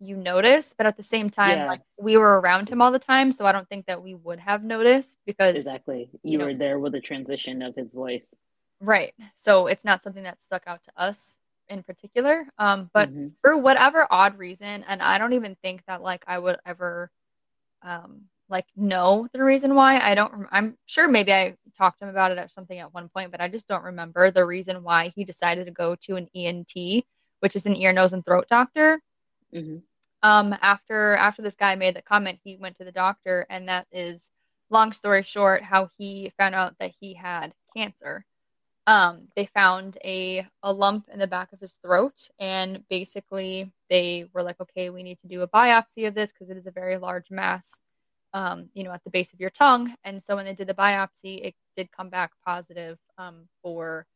you 0.00 0.16
notice? 0.16 0.74
But 0.76 0.86
at 0.86 0.98
the 0.98 1.02
same 1.02 1.30
time, 1.30 1.60
yeah. 1.60 1.66
like 1.66 1.80
we 1.98 2.18
were 2.18 2.40
around 2.40 2.68
him 2.68 2.82
all 2.82 2.92
the 2.92 2.98
time, 2.98 3.32
so 3.32 3.46
I 3.46 3.52
don't 3.52 3.68
think 3.68 3.86
that 3.86 4.02
we 4.02 4.14
would 4.14 4.38
have 4.38 4.62
noticed 4.62 5.18
because 5.24 5.56
exactly 5.56 6.10
you, 6.22 6.32
you 6.32 6.38
know, 6.38 6.44
were 6.44 6.54
there 6.54 6.78
with 6.78 6.92
the 6.92 7.00
transition 7.00 7.62
of 7.62 7.74
his 7.74 7.94
voice. 7.94 8.34
Right. 8.80 9.14
So 9.36 9.66
it's 9.66 9.84
not 9.84 10.02
something 10.02 10.24
that 10.24 10.42
stuck 10.42 10.64
out 10.66 10.82
to 10.84 10.92
us 10.96 11.38
in 11.68 11.82
particular. 11.82 12.46
Um, 12.58 12.90
but 12.92 13.10
mm-hmm. 13.10 13.28
for 13.40 13.56
whatever 13.56 14.06
odd 14.10 14.38
reason, 14.38 14.84
and 14.86 15.02
I 15.02 15.18
don't 15.18 15.32
even 15.32 15.56
think 15.62 15.82
that 15.86 16.02
like 16.02 16.24
I 16.26 16.38
would 16.38 16.56
ever 16.66 17.10
um 17.82 18.22
like 18.48 18.66
know 18.76 19.28
the 19.32 19.42
reason 19.42 19.74
why. 19.74 19.98
I 19.98 20.14
don't 20.14 20.46
I'm 20.50 20.76
sure 20.86 21.08
maybe 21.08 21.32
I 21.32 21.56
talked 21.76 21.98
to 21.98 22.04
him 22.04 22.10
about 22.10 22.32
it 22.32 22.38
or 22.38 22.48
something 22.48 22.78
at 22.78 22.92
one 22.92 23.08
point, 23.08 23.30
but 23.30 23.40
I 23.40 23.48
just 23.48 23.68
don't 23.68 23.84
remember 23.84 24.30
the 24.30 24.44
reason 24.44 24.82
why 24.82 25.12
he 25.14 25.24
decided 25.24 25.66
to 25.66 25.72
go 25.72 25.94
to 26.02 26.16
an 26.16 26.28
ENT, 26.34 27.04
which 27.40 27.56
is 27.56 27.66
an 27.66 27.76
ear, 27.76 27.92
nose, 27.92 28.12
and 28.12 28.24
throat 28.24 28.46
doctor. 28.50 29.00
Mm-hmm. 29.54 29.78
Um, 30.22 30.56
after 30.62 31.16
after 31.16 31.42
this 31.42 31.56
guy 31.56 31.74
made 31.74 31.96
the 31.96 32.02
comment, 32.02 32.38
he 32.44 32.56
went 32.56 32.78
to 32.78 32.84
the 32.84 32.92
doctor, 32.92 33.46
and 33.50 33.68
that 33.68 33.86
is 33.92 34.30
long 34.70 34.92
story 34.92 35.22
short, 35.22 35.62
how 35.62 35.88
he 35.98 36.32
found 36.38 36.54
out 36.54 36.74
that 36.78 36.92
he 37.00 37.14
had 37.14 37.52
cancer 37.76 38.24
um, 38.86 39.28
they 39.34 39.46
found 39.46 39.96
a, 40.04 40.46
a 40.62 40.72
lump 40.72 41.08
in 41.12 41.18
the 41.18 41.26
back 41.26 41.52
of 41.52 41.60
his 41.60 41.72
throat 41.82 42.28
and 42.38 42.86
basically 42.88 43.72
they 43.88 44.26
were 44.32 44.42
like 44.42 44.60
okay 44.60 44.90
we 44.90 45.02
need 45.02 45.18
to 45.18 45.26
do 45.26 45.42
a 45.42 45.48
biopsy 45.48 46.06
of 46.06 46.14
this 46.14 46.32
because 46.32 46.50
it 46.50 46.56
is 46.56 46.66
a 46.66 46.70
very 46.70 46.96
large 46.96 47.30
mass 47.30 47.80
um, 48.34 48.68
you 48.74 48.82
know 48.84 48.92
at 48.92 49.02
the 49.04 49.10
base 49.10 49.32
of 49.32 49.40
your 49.40 49.50
tongue 49.50 49.94
and 50.04 50.22
so 50.22 50.36
when 50.36 50.44
they 50.44 50.54
did 50.54 50.66
the 50.66 50.74
biopsy 50.74 51.44
it 51.46 51.54
did 51.76 51.90
come 51.92 52.08
back 52.08 52.32
positive 52.44 52.98
um, 53.18 53.48
for 53.62 54.06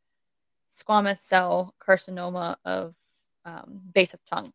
squamous 0.70 1.18
cell 1.18 1.74
carcinoma 1.80 2.56
of 2.64 2.94
um, 3.44 3.80
base 3.94 4.12
of 4.12 4.20
tongue 4.24 4.52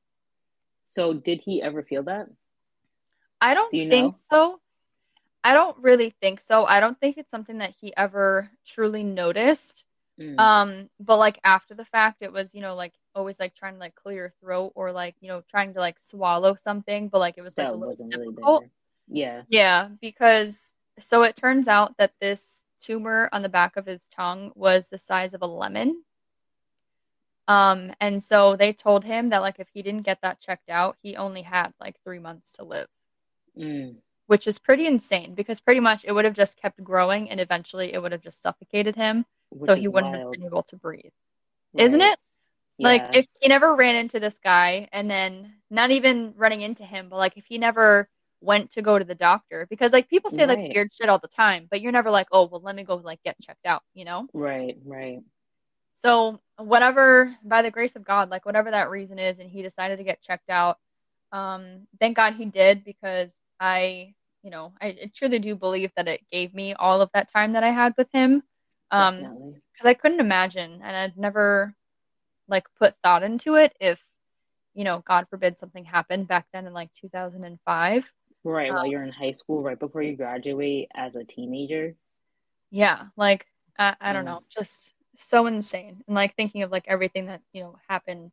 so 0.86 1.14
did 1.14 1.42
he 1.42 1.62
ever 1.62 1.82
feel 1.82 2.04
that 2.04 2.28
i 3.42 3.54
don't 3.54 3.72
Do 3.72 3.90
think 3.90 4.16
know? 4.16 4.22
so 4.32 4.60
I 5.44 5.54
don't 5.54 5.78
really 5.80 6.14
think 6.22 6.40
so. 6.40 6.66
I 6.66 6.80
don't 6.80 6.98
think 7.00 7.18
it's 7.18 7.30
something 7.30 7.58
that 7.58 7.74
he 7.80 7.94
ever 7.98 8.50
truly 8.66 9.04
noticed. 9.04 9.84
Mm. 10.20 10.40
Um, 10.40 10.90
but 11.00 11.18
like 11.18 11.40
after 11.44 11.74
the 11.74 11.86
fact, 11.86 12.22
it 12.22 12.32
was 12.32 12.54
you 12.54 12.62
know 12.62 12.76
like 12.76 12.94
always 13.16 13.40
like 13.40 13.56
trying 13.56 13.74
to 13.74 13.80
like 13.80 13.96
clear 13.96 14.16
your 14.16 14.34
throat 14.42 14.74
or 14.76 14.92
like 14.92 15.16
you 15.22 15.28
know 15.28 15.42
trying 15.50 15.74
to 15.74 15.80
like 15.80 16.00
swallow 16.00 16.56
something, 16.56 17.10
but 17.10 17.20
like 17.20 17.38
it 17.38 17.42
was 17.42 17.58
like 17.58 17.68
that 17.68 17.74
a 17.74 17.76
little 17.76 17.96
difficult. 17.96 18.62
Really 18.62 18.72
yeah. 19.08 19.44
Yeah, 19.50 19.90
because 20.02 20.76
so 21.00 21.24
it 21.24 21.36
turns 21.36 21.68
out 21.68 21.98
that 21.98 22.14
this 22.20 22.66
tumor 22.82 23.30
on 23.32 23.42
the 23.42 23.50
back 23.50 23.78
of 23.78 23.86
his 23.86 24.08
tongue 24.08 24.52
was 24.56 24.90
the 24.90 24.98
size 24.98 25.34
of 25.34 25.42
a 25.42 25.48
lemon. 25.48 26.04
Um, 27.48 27.94
and 28.00 28.24
so 28.24 28.56
they 28.56 28.72
told 28.72 29.04
him 29.04 29.30
that 29.30 29.42
like 29.42 29.60
if 29.60 29.68
he 29.74 29.82
didn't 29.82 30.04
get 30.04 30.20
that 30.22 30.40
checked 30.40 30.70
out, 30.70 30.98
he 31.02 31.16
only 31.16 31.42
had 31.42 31.74
like 31.80 31.96
three 32.04 32.20
months 32.20 32.54
to 32.54 32.64
live. 32.64 32.88
Mm. 33.58 33.96
Which 34.28 34.48
is 34.48 34.58
pretty 34.58 34.88
insane 34.88 35.36
because 35.36 35.60
pretty 35.60 35.82
much 35.82 36.06
it 36.06 36.14
would 36.14 36.26
have 36.26 36.34
just 36.34 36.58
kept 36.58 36.84
growing 36.84 37.30
and 37.30 37.40
eventually 37.40 37.94
it 37.94 38.02
would 38.02 38.14
have 38.14 38.22
just 38.22 38.42
suffocated 38.42 38.96
him. 38.96 39.26
So 39.66 39.76
he 39.76 39.88
wouldn't 39.88 40.14
wild. 40.14 40.26
have 40.26 40.32
been 40.34 40.46
able 40.46 40.64
to 40.64 40.78
breathe. 40.78 41.12
Right. 41.74 41.86
Isn't 41.86 42.02
it? 42.02 42.18
Yeah. 42.78 42.88
Like 42.88 43.16
if 43.16 43.28
he 43.40 43.48
never 43.48 43.76
ran 43.76 43.96
into 43.96 44.20
this 44.20 44.40
guy 44.44 44.88
and 44.92 45.10
then 45.10 45.54
not 45.70 45.92
even 45.92 46.34
running 46.36 46.62
into 46.62 46.84
him, 46.84 47.10
but 47.10 47.18
like 47.18 47.38
if 47.38 47.46
he 47.46 47.58
never 47.58 48.10
went 48.42 48.72
to 48.72 48.82
go 48.82 49.00
to 49.00 49.06
the 49.06 49.16
doctor 49.16 49.66
because 49.70 49.94
like 49.94 50.10
people 50.10 50.30
say 50.30 50.46
right. 50.46 50.50
like 50.50 50.74
weird 50.74 50.94
shit 50.94 51.10
all 51.10 51.20
the 51.20 51.28
time, 51.28 51.68
but 51.70 51.82
you're 51.82 51.92
never 51.92 52.10
like, 52.10 52.28
oh 52.32 52.46
well 52.46 52.62
let 52.62 52.76
me 52.76 52.84
go 52.84 52.96
like 52.96 53.22
get 53.24 53.40
checked 53.42 53.66
out, 53.66 53.84
you 53.94 54.06
know? 54.06 54.28
Right, 54.34 54.78
right. 54.86 55.22
So 55.94 56.42
whatever 56.58 57.36
by 57.44 57.62
the 57.62 57.72
grace 57.72 57.96
of 57.96 58.04
God, 58.04 58.30
like 58.30 58.46
whatever 58.46 58.72
that 58.72 58.90
reason 58.90 59.20
is, 59.20 59.40
and 59.40 59.50
he 59.50 59.62
decided 59.62 59.98
to 59.98 60.04
get 60.04 60.22
checked 60.22 60.50
out. 60.50 60.78
Um, 61.32 61.88
thank 62.00 62.18
God 62.18 62.34
he 62.34 62.46
did 62.46 62.84
because 62.84 63.32
I, 63.60 64.14
you 64.44 64.52
know, 64.52 64.74
I, 64.82 64.88
I 64.88 65.12
truly 65.16 65.40
do 65.40 65.56
believe 65.56 65.92
that 65.96 66.08
it 66.08 66.22
gave 66.32 66.54
me 66.54 66.74
all 66.74 67.02
of 67.02 67.10
that 67.14 67.32
time 67.32 67.54
that 67.54 67.64
I 67.64 67.72
had 67.72 67.94
with 67.98 68.10
him. 68.12 68.44
Um, 68.94 69.56
because 69.74 69.86
I 69.86 69.94
couldn't 69.94 70.20
imagine, 70.20 70.82
and 70.84 70.96
I'd 70.96 71.18
never 71.18 71.76
like 72.48 72.66
put 72.78 72.96
thought 73.04 73.24
into 73.24 73.56
it 73.56 73.74
if, 73.80 74.00
you 74.74 74.84
know, 74.84 75.04
God 75.08 75.28
forbid 75.30 75.58
something 75.58 75.84
happened 75.84 76.28
back 76.28 76.46
then 76.54 76.68
in 76.68 76.74
like 76.74 76.92
2005. 76.94 78.12
Right, 78.44 78.70
um, 78.70 78.76
while 78.76 78.86
you're 78.86 79.04
in 79.04 79.12
high 79.12 79.32
school, 79.32 79.64
right 79.64 79.80
before 79.80 80.04
you 80.04 80.16
graduate 80.16 80.90
as 80.96 81.16
a 81.16 81.24
teenager. 81.24 81.96
Yeah, 82.70 83.06
like 83.18 83.48
I, 83.80 83.96
I 84.00 84.14
don't 84.14 84.26
know, 84.26 84.42
just 84.50 84.94
so 85.18 85.46
insane 85.48 86.04
and 86.08 86.16
like 86.16 86.36
thinking 86.36 86.64
of 86.64 86.72
like 86.72 86.86
everything 86.88 87.28
that 87.28 87.42
you 87.54 87.62
know 87.62 87.78
happened 87.88 88.32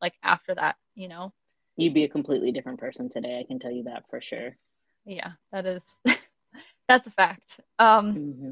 like 0.00 0.14
after 0.22 0.54
that 0.54 0.76
you 0.94 1.08
know 1.08 1.32
you'd 1.76 1.94
be 1.94 2.04
a 2.04 2.08
completely 2.08 2.52
different 2.52 2.80
person 2.80 3.08
today 3.08 3.38
i 3.38 3.46
can 3.46 3.58
tell 3.58 3.70
you 3.70 3.84
that 3.84 4.04
for 4.08 4.20
sure 4.20 4.56
yeah 5.04 5.32
that 5.52 5.66
is 5.66 5.98
that's 6.88 7.06
a 7.06 7.10
fact 7.10 7.60
um 7.78 8.14
mm-hmm. 8.14 8.50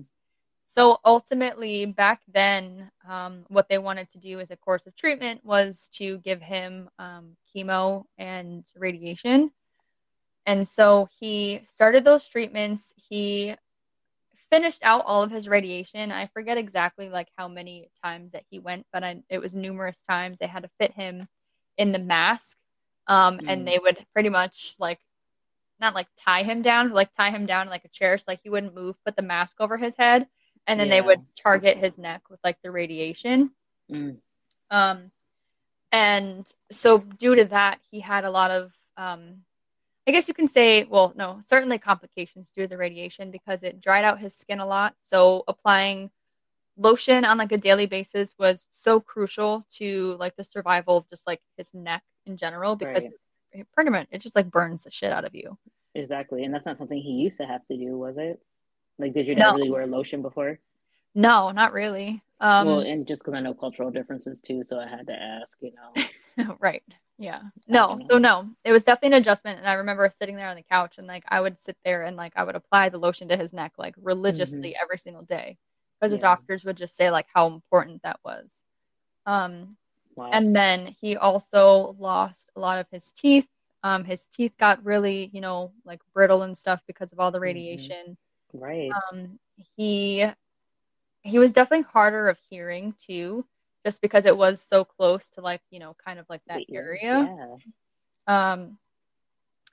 So 0.74 0.98
ultimately 1.04 1.86
back 1.86 2.20
then 2.32 2.90
um 3.08 3.44
what 3.48 3.68
they 3.68 3.78
wanted 3.78 4.08
to 4.10 4.18
do 4.18 4.40
as 4.40 4.50
a 4.50 4.56
course 4.56 4.86
of 4.86 4.96
treatment 4.96 5.44
was 5.44 5.88
to 5.92 6.18
give 6.18 6.40
him 6.40 6.88
um 6.98 7.36
chemo 7.54 8.04
and 8.18 8.64
radiation 8.76 9.50
and 10.46 10.66
so 10.66 11.08
he 11.18 11.60
started 11.66 12.04
those 12.04 12.28
treatments 12.28 12.94
he 12.96 13.54
finished 14.50 14.82
out 14.82 15.04
all 15.06 15.22
of 15.22 15.30
his 15.30 15.48
radiation. 15.48 16.10
I 16.12 16.26
forget 16.26 16.58
exactly 16.58 17.08
like 17.08 17.28
how 17.36 17.48
many 17.48 17.88
times 18.04 18.32
that 18.32 18.44
he 18.50 18.58
went, 18.58 18.84
but 18.92 19.04
I, 19.04 19.22
it 19.30 19.38
was 19.38 19.54
numerous 19.54 20.02
times. 20.02 20.38
They 20.38 20.46
had 20.46 20.64
to 20.64 20.70
fit 20.78 20.92
him 20.92 21.22
in 21.78 21.92
the 21.92 21.98
mask, 21.98 22.58
um, 23.06 23.38
mm. 23.38 23.44
and 23.46 23.66
they 23.66 23.78
would 23.78 24.04
pretty 24.12 24.28
much 24.28 24.74
like 24.78 24.98
not 25.80 25.94
like 25.94 26.08
tie 26.18 26.42
him 26.42 26.60
down, 26.62 26.90
like 26.90 27.12
tie 27.16 27.30
him 27.30 27.46
down 27.46 27.66
in, 27.66 27.70
like 27.70 27.84
a 27.84 27.88
chair, 27.88 28.18
so 28.18 28.24
like 28.28 28.40
he 28.42 28.50
wouldn't 28.50 28.74
move. 28.74 28.96
Put 29.04 29.16
the 29.16 29.22
mask 29.22 29.56
over 29.60 29.78
his 29.78 29.94
head, 29.96 30.26
and 30.70 30.80
then 30.80 30.88
yeah. 30.88 30.94
they 30.94 31.00
would 31.06 31.20
target 31.34 31.78
his 31.78 31.98
neck 31.98 32.22
with 32.30 32.40
like 32.44 32.56
the 32.62 32.70
radiation. 32.70 33.50
Mm. 33.90 34.16
Um, 34.70 35.10
and 35.92 36.50
so 36.70 36.98
due 36.98 37.34
to 37.34 37.44
that, 37.46 37.80
he 37.90 38.00
had 38.00 38.24
a 38.24 38.30
lot 38.30 38.50
of 38.50 38.72
um, 38.96 39.42
I 40.06 40.12
guess 40.12 40.28
you 40.28 40.34
can 40.34 40.48
say, 40.48 40.84
well, 40.84 41.12
no, 41.16 41.38
certainly 41.40 41.78
complications 41.78 42.50
due 42.56 42.62
to 42.62 42.68
the 42.68 42.76
radiation 42.76 43.30
because 43.30 43.62
it 43.62 43.80
dried 43.80 44.04
out 44.04 44.18
his 44.18 44.34
skin 44.34 44.60
a 44.60 44.66
lot. 44.66 44.94
So 45.02 45.44
applying 45.46 46.10
lotion 46.76 47.24
on 47.24 47.38
like 47.38 47.52
a 47.52 47.58
daily 47.58 47.86
basis 47.86 48.34
was 48.38 48.66
so 48.70 48.98
crucial 48.98 49.66
to 49.74 50.16
like 50.18 50.34
the 50.36 50.44
survival 50.44 50.96
of 50.96 51.10
just 51.10 51.26
like 51.26 51.40
his 51.56 51.74
neck 51.74 52.02
in 52.26 52.36
general 52.36 52.74
because 52.76 53.06
right. 53.54 53.66
pretty 53.74 53.90
much 53.90 54.08
it 54.10 54.18
just 54.18 54.34
like 54.34 54.50
burns 54.50 54.84
the 54.84 54.90
shit 54.90 55.12
out 55.12 55.24
of 55.24 55.34
you. 55.34 55.56
Exactly, 55.94 56.44
and 56.44 56.54
that's 56.54 56.66
not 56.66 56.78
something 56.78 57.00
he 57.00 57.12
used 57.12 57.36
to 57.38 57.46
have 57.46 57.66
to 57.66 57.76
do, 57.76 57.98
was 57.98 58.16
it? 58.16 58.40
Like, 59.00 59.14
did 59.14 59.26
your 59.26 59.36
dad 59.36 59.50
no. 59.50 59.54
really 59.56 59.70
wear 59.70 59.86
lotion 59.86 60.22
before? 60.22 60.58
No, 61.14 61.50
not 61.50 61.72
really. 61.72 62.22
Um, 62.40 62.66
well, 62.66 62.80
and 62.80 63.06
just 63.06 63.22
because 63.22 63.34
I 63.34 63.40
know 63.40 63.54
cultural 63.54 63.90
differences 63.90 64.40
too, 64.40 64.62
so 64.64 64.78
I 64.78 64.86
had 64.86 65.06
to 65.08 65.12
ask. 65.12 65.58
You 65.60 65.72
know, 66.36 66.56
right? 66.60 66.82
Yeah. 67.20 67.42
No. 67.68 68.00
So 68.10 68.16
no, 68.16 68.48
it 68.64 68.72
was 68.72 68.82
definitely 68.82 69.16
an 69.16 69.22
adjustment. 69.22 69.58
And 69.58 69.68
I 69.68 69.74
remember 69.74 70.10
sitting 70.18 70.36
there 70.36 70.48
on 70.48 70.56
the 70.56 70.62
couch 70.62 70.96
and 70.96 71.06
like 71.06 71.22
I 71.28 71.38
would 71.38 71.58
sit 71.58 71.76
there 71.84 72.04
and 72.04 72.16
like 72.16 72.32
I 72.34 72.44
would 72.44 72.56
apply 72.56 72.88
the 72.88 72.98
lotion 72.98 73.28
to 73.28 73.36
his 73.36 73.52
neck 73.52 73.74
like 73.76 73.94
religiously 74.00 74.70
mm-hmm. 74.70 74.82
every 74.82 74.96
single 74.96 75.24
day. 75.24 75.58
Because 76.00 76.12
yeah. 76.12 76.16
the 76.16 76.22
doctors 76.22 76.64
would 76.64 76.78
just 76.78 76.96
say 76.96 77.10
like 77.10 77.26
how 77.32 77.46
important 77.48 78.02
that 78.04 78.20
was. 78.24 78.64
Um 79.26 79.76
wow. 80.16 80.30
and 80.32 80.56
then 80.56 80.96
he 80.98 81.18
also 81.18 81.94
lost 81.98 82.48
a 82.56 82.60
lot 82.60 82.78
of 82.78 82.86
his 82.90 83.10
teeth. 83.10 83.46
Um 83.82 84.02
his 84.02 84.26
teeth 84.28 84.54
got 84.58 84.82
really, 84.82 85.28
you 85.34 85.42
know, 85.42 85.72
like 85.84 86.00
brittle 86.14 86.40
and 86.40 86.56
stuff 86.56 86.80
because 86.86 87.12
of 87.12 87.20
all 87.20 87.30
the 87.30 87.36
mm-hmm. 87.36 87.42
radiation. 87.42 87.96
Mm-hmm. 87.96 88.12
Right. 88.52 88.90
Um 89.12 89.38
he 89.76 90.26
he 91.22 91.38
was 91.38 91.52
definitely 91.52 91.86
harder 91.92 92.28
of 92.28 92.38
hearing 92.48 92.94
too 92.98 93.44
just 93.84 94.00
because 94.00 94.26
it 94.26 94.36
was 94.36 94.60
so 94.60 94.84
close 94.84 95.30
to 95.30 95.40
like 95.40 95.60
you 95.70 95.78
know 95.78 95.94
kind 96.04 96.18
of 96.18 96.26
like 96.28 96.42
that 96.46 96.62
area 96.72 97.36
yeah. 98.28 98.52
um 98.54 98.78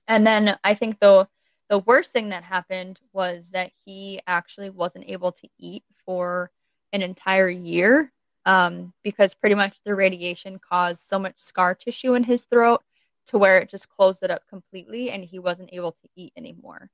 and 0.08 0.28
then 0.28 0.58
i 0.64 0.74
think 0.74 1.00
the 1.00 1.28
the 1.70 1.80
worst 1.80 2.12
thing 2.12 2.30
that 2.30 2.44
happened 2.44 3.00
was 3.14 3.52
that 3.52 3.72
he 3.86 4.22
actually 4.28 4.70
wasn't 4.70 5.06
able 5.08 5.32
to 5.34 5.48
eat 5.58 5.84
for 6.06 6.52
an 6.94 7.02
entire 7.02 7.50
year 7.50 8.12
um, 8.46 8.94
because 9.04 9.34
pretty 9.34 9.56
much 9.56 9.78
the 9.84 9.94
radiation 9.94 10.60
caused 10.60 11.04
so 11.04 11.20
much 11.20 11.38
scar 11.38 11.76
tissue 11.76 12.14
in 12.14 12.24
his 12.24 12.44
throat 12.44 12.82
to 13.28 13.38
where 13.38 13.60
it 13.60 13.70
just 13.70 13.90
closed 13.90 14.24
it 14.24 14.32
up 14.32 14.48
completely 14.48 15.12
and 15.12 15.26
he 15.26 15.40
wasn't 15.40 15.70
able 15.74 15.92
to 15.92 16.08
eat 16.16 16.32
anymore. 16.38 16.90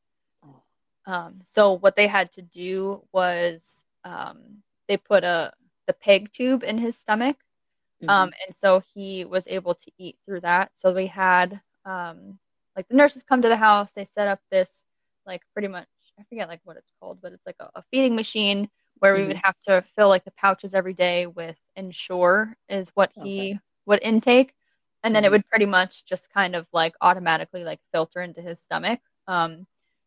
Um, 1.06 1.40
so 1.44 1.74
what 1.74 1.96
they 1.96 2.08
had 2.08 2.32
to 2.34 2.42
do 2.42 3.02
was 3.12 3.84
um, 4.04 4.64
they 4.88 4.98
put 4.98 5.24
a 5.24 5.54
the 5.88 5.94
peg 5.94 6.32
tube 6.32 6.64
in 6.64 6.78
his 6.78 6.98
stomach. 6.98 7.38
Mm-hmm. 8.02 8.10
Um, 8.10 8.32
and 8.46 8.56
so 8.56 8.82
he 8.94 9.26
was 9.26 9.48
able 9.48 9.76
to 9.76 9.92
eat 9.98 10.18
through 10.26 10.42
that. 10.42 10.72
So 10.74 10.94
we 10.94 11.08
had 11.08 11.60
um, 11.86 12.40
like 12.76 12.88
the 12.88 12.96
nurses 12.96 13.24
come 13.24 13.42
to 13.42 13.50
the 13.50 13.58
house. 13.58 13.92
They 13.94 14.06
set 14.06 14.28
up 14.28 14.40
this 14.52 14.86
like 15.26 15.42
pretty 15.54 15.68
much 15.68 15.88
I 16.20 16.24
forget 16.24 16.48
like 16.48 16.62
what 16.64 16.78
it's 16.78 16.92
called, 17.00 17.20
but 17.22 17.34
it's 17.34 17.46
like 17.46 17.56
a, 17.60 17.70
a 17.76 17.84
feeding 17.92 18.16
machine 18.16 18.70
where 19.00 19.14
mm-hmm. 19.14 19.22
we 19.22 19.28
would 19.30 19.42
have 19.44 19.58
to 19.68 19.84
fill 19.96 20.10
like 20.10 20.24
the 20.24 20.32
pouches 20.32 20.74
every 20.74 20.94
day 20.94 21.28
with 21.28 21.58
Ensure 21.76 22.56
is 22.70 22.92
what 22.94 23.12
he 23.16 23.40
okay. 23.40 23.60
would 23.86 24.00
intake, 24.04 24.54
and 25.04 25.16
then 25.16 25.24
mm-hmm. 25.24 25.28
it 25.28 25.32
would 25.32 25.48
pretty 25.48 25.66
much 25.66 26.06
just 26.06 26.32
kind 26.32 26.56
of 26.56 26.68
like 26.72 26.96
automatically 27.02 27.64
like 27.64 27.80
filter 27.92 28.22
into 28.22 28.42
his 28.42 28.60
stomach. 28.60 29.00
Um, 29.28 29.66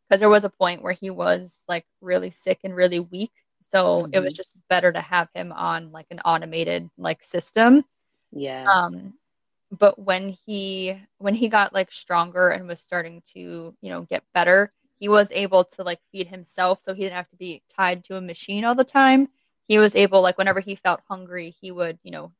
because 0.08 0.20
there 0.20 0.28
was 0.28 0.44
a 0.44 0.50
point 0.50 0.82
where 0.82 0.92
he 0.92 1.10
was 1.10 1.64
like 1.68 1.84
really 2.00 2.30
sick 2.30 2.60
and 2.64 2.74
really 2.74 3.00
weak 3.00 3.32
so 3.68 4.02
mm-hmm. 4.02 4.14
it 4.14 4.20
was 4.20 4.32
mm-hmm. 4.32 4.36
just 4.36 4.56
better 4.68 4.92
to 4.92 5.00
have 5.00 5.28
him 5.34 5.52
on 5.52 5.92
like 5.92 6.06
an 6.10 6.20
automated 6.20 6.88
like 6.96 7.22
system. 7.22 7.84
Yeah. 8.32 8.64
Um 8.64 9.14
but 9.72 9.98
when 9.98 10.28
he 10.28 10.96
when 11.18 11.34
he 11.34 11.48
got 11.48 11.74
like 11.74 11.92
stronger 11.92 12.48
and 12.48 12.68
was 12.68 12.80
starting 12.80 13.22
to, 13.34 13.74
you 13.80 13.90
know, 13.90 14.02
get 14.02 14.22
better, 14.32 14.72
he 14.98 15.08
was 15.08 15.30
able 15.32 15.64
to 15.64 15.82
like 15.82 16.00
feed 16.12 16.28
himself 16.28 16.82
so 16.82 16.94
he 16.94 17.02
didn't 17.02 17.16
have 17.16 17.30
to 17.30 17.36
be 17.36 17.62
tied 17.76 18.04
to 18.04 18.16
a 18.16 18.20
machine 18.20 18.64
all 18.64 18.74
the 18.74 18.84
time. 18.84 19.28
He 19.68 19.78
was 19.78 19.96
able 19.96 20.22
like 20.22 20.38
whenever 20.38 20.60
he 20.60 20.76
felt 20.76 21.00
hungry, 21.08 21.54
he 21.60 21.72
would, 21.72 21.98
you 22.04 22.12
know, 22.12 22.32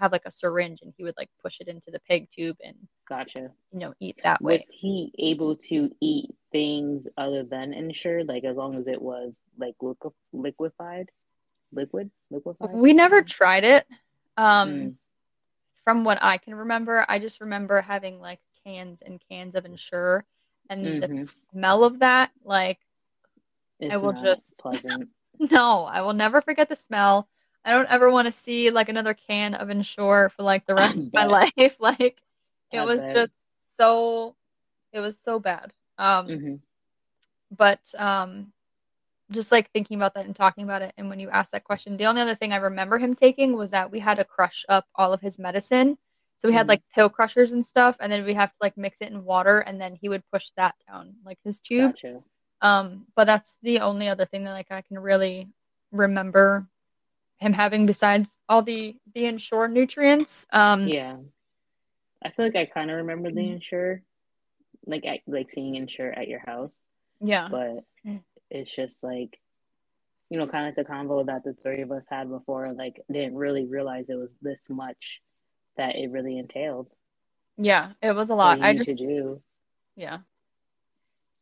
have 0.00 0.12
like 0.12 0.22
a 0.24 0.30
syringe 0.30 0.80
and 0.82 0.92
he 0.96 1.04
would 1.04 1.14
like 1.16 1.28
push 1.42 1.60
it 1.60 1.68
into 1.68 1.90
the 1.90 2.00
peg 2.00 2.28
tube 2.30 2.56
and 2.64 2.74
gotcha. 3.08 3.50
you 3.72 3.78
know 3.78 3.94
eat 4.00 4.18
that 4.24 4.42
way. 4.42 4.58
Was 4.58 4.68
he 4.70 5.12
able 5.18 5.56
to 5.56 5.90
eat 6.00 6.34
things 6.50 7.06
other 7.16 7.44
than 7.44 7.72
Ensure 7.72 8.24
like 8.24 8.44
as 8.44 8.56
long 8.56 8.76
as 8.76 8.86
it 8.86 9.00
was 9.00 9.38
like 9.58 9.74
liquid 9.80 10.12
liquefied? 10.32 11.10
Liquid? 11.72 12.10
Liquefied? 12.30 12.72
We 12.72 12.92
never 12.94 13.22
tried 13.22 13.64
it. 13.64 13.86
Um 14.36 14.70
mm. 14.70 14.94
from 15.84 16.04
what 16.04 16.18
i 16.22 16.38
can 16.38 16.54
remember 16.54 17.04
i 17.08 17.18
just 17.18 17.40
remember 17.40 17.80
having 17.80 18.20
like 18.20 18.40
cans 18.64 19.02
and 19.02 19.20
cans 19.28 19.54
of 19.54 19.64
Ensure 19.64 20.24
and 20.68 20.86
mm-hmm. 20.86 21.16
the 21.16 21.24
smell 21.24 21.84
of 21.84 21.98
that 21.98 22.30
like 22.44 22.78
it's 23.80 23.92
i 23.92 23.96
will 23.96 24.12
just 24.12 24.56
pleasant. 24.58 25.08
No 25.50 25.84
i 25.84 26.02
will 26.02 26.12
never 26.12 26.40
forget 26.40 26.68
the 26.68 26.76
smell 26.76 27.28
I 27.64 27.72
don't 27.72 27.88
ever 27.90 28.10
want 28.10 28.26
to 28.26 28.32
see 28.32 28.70
like 28.70 28.88
another 28.88 29.14
can 29.14 29.54
of 29.54 29.70
Ensure 29.70 30.30
for 30.30 30.42
like 30.42 30.66
the 30.66 30.74
rest 30.74 30.98
of 30.98 31.12
my 31.12 31.24
life. 31.24 31.76
like 31.80 32.20
it 32.72 32.78
I 32.78 32.84
was 32.84 33.00
bet. 33.02 33.14
just 33.14 33.32
so 33.76 34.34
it 34.92 35.00
was 35.00 35.18
so 35.18 35.38
bad. 35.38 35.72
Um 35.98 36.26
mm-hmm. 36.26 36.54
but 37.56 37.80
um, 37.98 38.52
just 39.30 39.52
like 39.52 39.70
thinking 39.70 39.96
about 39.96 40.14
that 40.14 40.26
and 40.26 40.34
talking 40.34 40.64
about 40.64 40.82
it, 40.82 40.92
and 40.96 41.08
when 41.08 41.20
you 41.20 41.30
asked 41.30 41.52
that 41.52 41.64
question, 41.64 41.96
the 41.96 42.06
only 42.06 42.22
other 42.22 42.34
thing 42.34 42.52
I 42.52 42.56
remember 42.56 42.98
him 42.98 43.14
taking 43.14 43.56
was 43.56 43.70
that 43.70 43.90
we 43.90 44.00
had 44.00 44.16
to 44.16 44.24
crush 44.24 44.64
up 44.68 44.86
all 44.94 45.12
of 45.12 45.20
his 45.20 45.38
medicine. 45.38 45.98
So 46.38 46.48
we 46.48 46.52
mm-hmm. 46.52 46.58
had 46.58 46.68
like 46.68 46.82
pill 46.94 47.10
crushers 47.10 47.52
and 47.52 47.64
stuff, 47.64 47.96
and 48.00 48.10
then 48.10 48.24
we 48.24 48.34
have 48.34 48.50
to 48.50 48.56
like 48.62 48.78
mix 48.78 49.02
it 49.02 49.12
in 49.12 49.24
water, 49.24 49.60
and 49.60 49.78
then 49.80 49.94
he 49.94 50.08
would 50.08 50.22
push 50.32 50.50
that 50.56 50.74
down 50.88 51.14
like 51.24 51.38
his 51.44 51.60
tube. 51.60 51.92
Gotcha. 51.92 52.22
Um, 52.62 53.06
but 53.14 53.26
that's 53.26 53.56
the 53.62 53.80
only 53.80 54.08
other 54.08 54.24
thing 54.24 54.44
that 54.44 54.52
like 54.52 54.70
I 54.70 54.80
can 54.80 54.98
really 54.98 55.48
remember 55.92 56.66
him 57.40 57.52
having 57.52 57.86
besides 57.86 58.38
all 58.48 58.62
the 58.62 58.96
the 59.14 59.26
Ensure 59.26 59.68
nutrients. 59.68 60.46
Um, 60.52 60.86
yeah, 60.88 61.16
I 62.24 62.30
feel 62.30 62.46
like 62.46 62.56
I 62.56 62.66
kind 62.66 62.90
of 62.90 62.98
remember 62.98 63.30
the 63.30 63.40
mm-hmm. 63.40 63.54
Ensure, 63.54 64.02
like 64.86 65.04
at, 65.06 65.20
like 65.26 65.50
seeing 65.50 65.74
Ensure 65.74 66.12
at 66.12 66.28
your 66.28 66.40
house. 66.40 66.86
Yeah, 67.20 67.48
but 67.50 67.84
mm. 68.06 68.22
it's 68.50 68.74
just 68.74 69.02
like 69.02 69.38
you 70.30 70.38
know, 70.38 70.46
kind 70.46 70.68
of 70.68 70.76
like 70.76 70.86
the 70.86 70.92
convo 70.92 71.26
that 71.26 71.42
the 71.42 71.54
three 71.60 71.82
of 71.82 71.90
us 71.90 72.06
had 72.08 72.30
before. 72.30 72.72
Like, 72.72 73.02
didn't 73.12 73.34
really 73.34 73.66
realize 73.66 74.06
it 74.08 74.14
was 74.14 74.32
this 74.40 74.70
much 74.70 75.20
that 75.76 75.96
it 75.96 76.10
really 76.10 76.38
entailed. 76.38 76.88
Yeah, 77.58 77.92
it 78.00 78.14
was 78.14 78.30
a 78.30 78.34
lot. 78.34 78.62
I 78.62 78.74
just 78.74 78.94
do. 78.96 79.42
Yeah, 79.96 80.18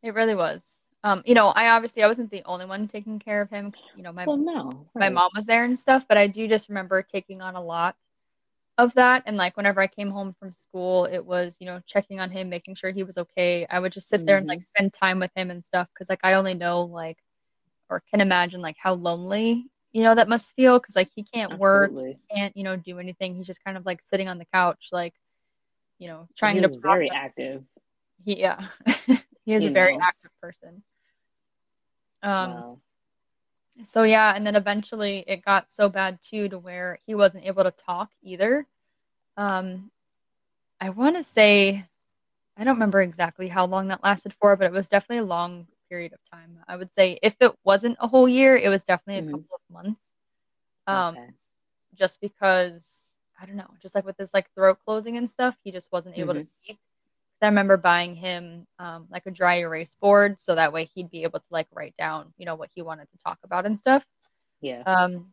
it 0.02 0.14
really 0.14 0.35
was. 0.35 0.77
Um, 1.05 1.23
you 1.25 1.35
know, 1.35 1.49
I 1.49 1.69
obviously 1.69 2.02
I 2.02 2.09
wasn't 2.09 2.31
the 2.31 2.43
only 2.45 2.67
one 2.67 2.88
taking 2.88 3.19
care 3.19 3.40
of 3.40 3.50
him 3.50 3.71
because 3.71 3.87
you 3.97 4.02
know 4.02 4.12
my 4.12 4.25
well, 4.25 4.37
no, 4.37 4.87
right. 4.95 5.00
my 5.00 5.09
mom 5.09 5.31
was 5.35 5.47
there 5.47 5.64
and 5.64 5.78
stuff, 5.78 6.07
but 6.09 6.19
I 6.19 6.26
do 6.26 6.49
just 6.49 6.69
remember 6.69 7.02
taking 7.02 7.40
on 7.40 7.55
a 7.55 7.62
lot 7.62 7.95
of 8.78 8.95
that. 8.95 9.23
And 9.26 9.37
like 9.37 9.57
whenever 9.57 9.81
I 9.81 9.87
came 9.87 10.11
home 10.11 10.35
from 10.38 10.52
school, 10.52 11.05
it 11.05 11.25
was 11.25 11.57
you 11.61 11.67
know 11.67 11.81
checking 11.87 12.19
on 12.19 12.31
him, 12.31 12.49
making 12.49 12.75
sure 12.75 12.90
he 12.90 13.05
was 13.05 13.17
okay. 13.17 13.67
I 13.71 13.78
would 13.78 13.93
just 13.93 14.09
sit 14.09 14.19
mm-hmm. 14.19 14.26
there 14.26 14.37
and 14.38 14.47
like 14.49 14.59
mm-hmm. 14.59 14.76
spend 14.76 14.93
time 14.93 15.21
with 15.21 15.31
him 15.37 15.50
and 15.50 15.64
stuff 15.64 15.88
because 15.95 16.09
like 16.09 16.21
I 16.25 16.35
only 16.35 16.55
know 16.55 16.83
like 16.83 17.19
or 17.88 18.02
can 18.11 18.21
imagine 18.21 18.61
like 18.61 18.76
how 18.78 18.95
lonely 18.95 19.71
you 19.93 20.02
know 20.02 20.14
that 20.14 20.28
must 20.28 20.55
feel 20.55 20.78
because 20.78 20.97
like 20.97 21.11
he 21.14 21.23
can't 21.23 21.52
Absolutely. 21.52 22.11
work, 22.11 22.17
can't 22.35 22.57
you 22.57 22.64
know 22.64 22.76
do 22.76 22.99
anything. 22.99 23.35
He's 23.35 23.47
just 23.47 23.64
kind 23.64 23.76
of 23.76 23.87
like 23.87 24.02
sitting 24.02 24.28
on 24.28 24.38
the 24.38 24.47
couch, 24.52 24.88
like 24.93 25.14
you 25.99 26.09
know 26.09 26.28
trying 26.37 26.57
he 26.57 26.62
to. 26.62 26.78
Very 26.78 27.11
active. 27.11 27.62
He, 28.25 28.40
yeah, 28.40 28.67
he 29.45 29.55
is 29.55 29.64
you 29.64 29.71
a 29.71 29.73
very 29.73 29.97
know. 29.97 30.05
active 30.05 30.31
person. 30.40 30.83
Um, 32.23 32.51
wow. 32.51 32.79
So 33.85 34.03
yeah, 34.03 34.35
and 34.35 34.47
then 34.47 34.57
eventually 34.57 35.25
it 35.27 35.45
got 35.45 35.71
so 35.71 35.89
bad 35.89 36.19
too 36.23 36.49
to 36.49 36.59
where 36.59 36.99
he 37.07 37.15
wasn't 37.15 37.47
able 37.47 37.65
to 37.65 37.71
talk 37.71 38.11
either. 38.23 38.67
Um, 39.37 39.91
I 40.81 40.91
want 40.91 41.17
to 41.17 41.23
say, 41.23 41.85
I 42.57 42.65
don't 42.65 42.75
remember 42.75 43.01
exactly 43.01 43.47
how 43.47 43.67
long 43.67 43.89
that 43.89 44.03
lasted 44.03 44.35
for, 44.35 44.57
but 44.57 44.67
it 44.67 44.73
was 44.73 44.89
definitely 44.89 45.19
a 45.19 45.25
long 45.25 45.69
period 45.89 46.13
of 46.13 46.19
time. 46.31 46.59
I 46.67 46.77
would 46.77 46.93
say 46.93 47.19
if 47.23 47.37
it 47.41 47.53
wasn't 47.65 47.99
a 48.01 48.09
whole 48.09 48.29
year, 48.29 48.57
it 48.57 48.69
was 48.69 48.83
definitely 48.83 49.21
a 49.21 49.23
mm-hmm. 49.23 49.43
couple 49.43 49.61
of 49.69 49.75
months. 49.75 50.13
Um, 50.87 51.17
okay. 51.17 51.31
just 51.95 52.21
because 52.21 53.15
I 53.41 53.47
don't 53.47 53.57
know, 53.57 53.71
just 53.81 53.95
like 53.95 54.05
with 54.05 54.17
his 54.19 54.35
like 54.35 54.53
throat 54.55 54.79
closing 54.85 55.17
and 55.17 55.31
stuff, 55.31 55.57
he 55.63 55.71
just 55.71 55.93
wasn't 55.93 56.19
able 56.19 56.35
mm-hmm. 56.35 56.43
to 56.43 56.49
speak. 56.65 56.79
I 57.42 57.47
remember 57.47 57.76
buying 57.76 58.16
him 58.16 58.66
um, 58.78 59.07
like 59.11 59.26
a 59.26 59.30
dry 59.30 59.59
erase 59.59 59.95
board 60.00 60.40
so 60.40 60.54
that 60.54 60.73
way 60.73 60.87
he'd 60.87 61.11
be 61.11 61.23
able 61.23 61.38
to 61.38 61.47
like 61.50 61.68
write 61.73 61.97
down, 61.97 62.33
you 62.37 62.47
know, 62.47 62.57
what 62.57 62.71
he 62.75 62.83
wanted 62.83 63.09
to 63.11 63.18
talk 63.25 63.38
about 63.45 63.64
and 63.64 63.78
stuff. 63.78 64.04
Yeah. 64.61 64.83
Um, 64.83 65.33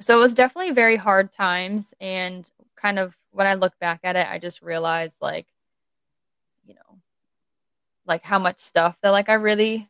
so 0.00 0.16
it 0.16 0.20
was 0.20 0.34
definitely 0.34 0.72
very 0.72 0.96
hard 0.96 1.32
times. 1.32 1.94
And 2.00 2.48
kind 2.76 2.98
of 2.98 3.16
when 3.30 3.46
I 3.46 3.54
look 3.54 3.78
back 3.78 4.00
at 4.02 4.16
it, 4.16 4.26
I 4.28 4.38
just 4.38 4.62
realized 4.62 5.18
like, 5.20 5.46
you 6.66 6.74
know, 6.74 6.98
like 8.06 8.22
how 8.22 8.38
much 8.38 8.58
stuff 8.58 8.96
that 9.02 9.10
like 9.10 9.28
I 9.28 9.34
really 9.34 9.88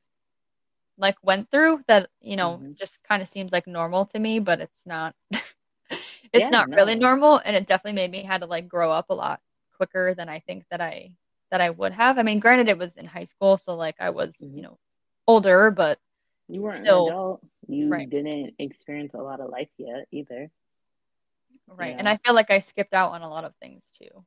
like 0.99 1.17
went 1.23 1.51
through 1.51 1.83
that, 1.89 2.11
you 2.21 2.37
know, 2.37 2.59
mm-hmm. 2.63 2.73
just 2.75 3.03
kind 3.03 3.23
of 3.23 3.29
seems 3.29 3.53
like 3.53 3.67
normal 3.67 4.05
to 4.07 4.19
me, 4.19 4.39
but 4.39 4.61
it's 4.61 4.85
not. 4.85 5.15
it's 5.31 6.43
yeah, 6.43 6.51
not 6.51 6.69
no. 6.69 6.77
really 6.77 6.95
normal 6.95 7.41
and 7.45 7.57
it 7.57 7.67
definitely 7.67 7.97
made 7.97 8.11
me 8.11 8.23
had 8.23 8.43
to 8.43 8.47
like 8.47 8.69
grow 8.69 8.91
up 8.91 9.07
a 9.09 9.15
lot 9.15 9.41
quicker 9.77 10.15
than 10.15 10.29
I 10.29 10.41
think 10.41 10.65
that 10.71 10.81
I 10.81 11.13
that 11.55 11.61
I 11.61 11.71
would 11.71 11.93
have. 11.93 12.19
I 12.19 12.25
mean, 12.25 12.41
granted, 12.41 12.69
it 12.69 12.79
was 12.79 12.97
in 12.97 13.07
high 13.07 13.27
school, 13.27 13.59
so 13.59 13.77
like 13.77 13.95
I 14.01 14.11
was, 14.11 14.39
mm-hmm. 14.43 14.57
you 14.57 14.63
know, 14.65 14.79
older, 15.25 15.71
but 15.71 16.01
you 16.49 16.63
weren't 16.63 16.85
still, 16.85 17.07
an 17.07 17.13
adult. 17.13 17.41
You 17.69 17.89
right. 17.91 18.11
didn't 18.11 18.55
experience 18.59 19.15
a 19.15 19.23
lot 19.23 19.39
of 19.39 19.51
life 19.51 19.69
yet 19.79 20.09
either. 20.11 20.51
Right, 21.69 21.93
yeah. 21.93 21.99
and 22.01 22.09
I 22.09 22.17
feel 22.17 22.35
like 22.35 22.51
I 22.51 22.59
skipped 22.59 22.93
out 22.93 23.13
on 23.13 23.23
a 23.23 23.31
lot 23.31 23.45
of 23.45 23.55
things 23.63 23.85
too. 23.97 24.25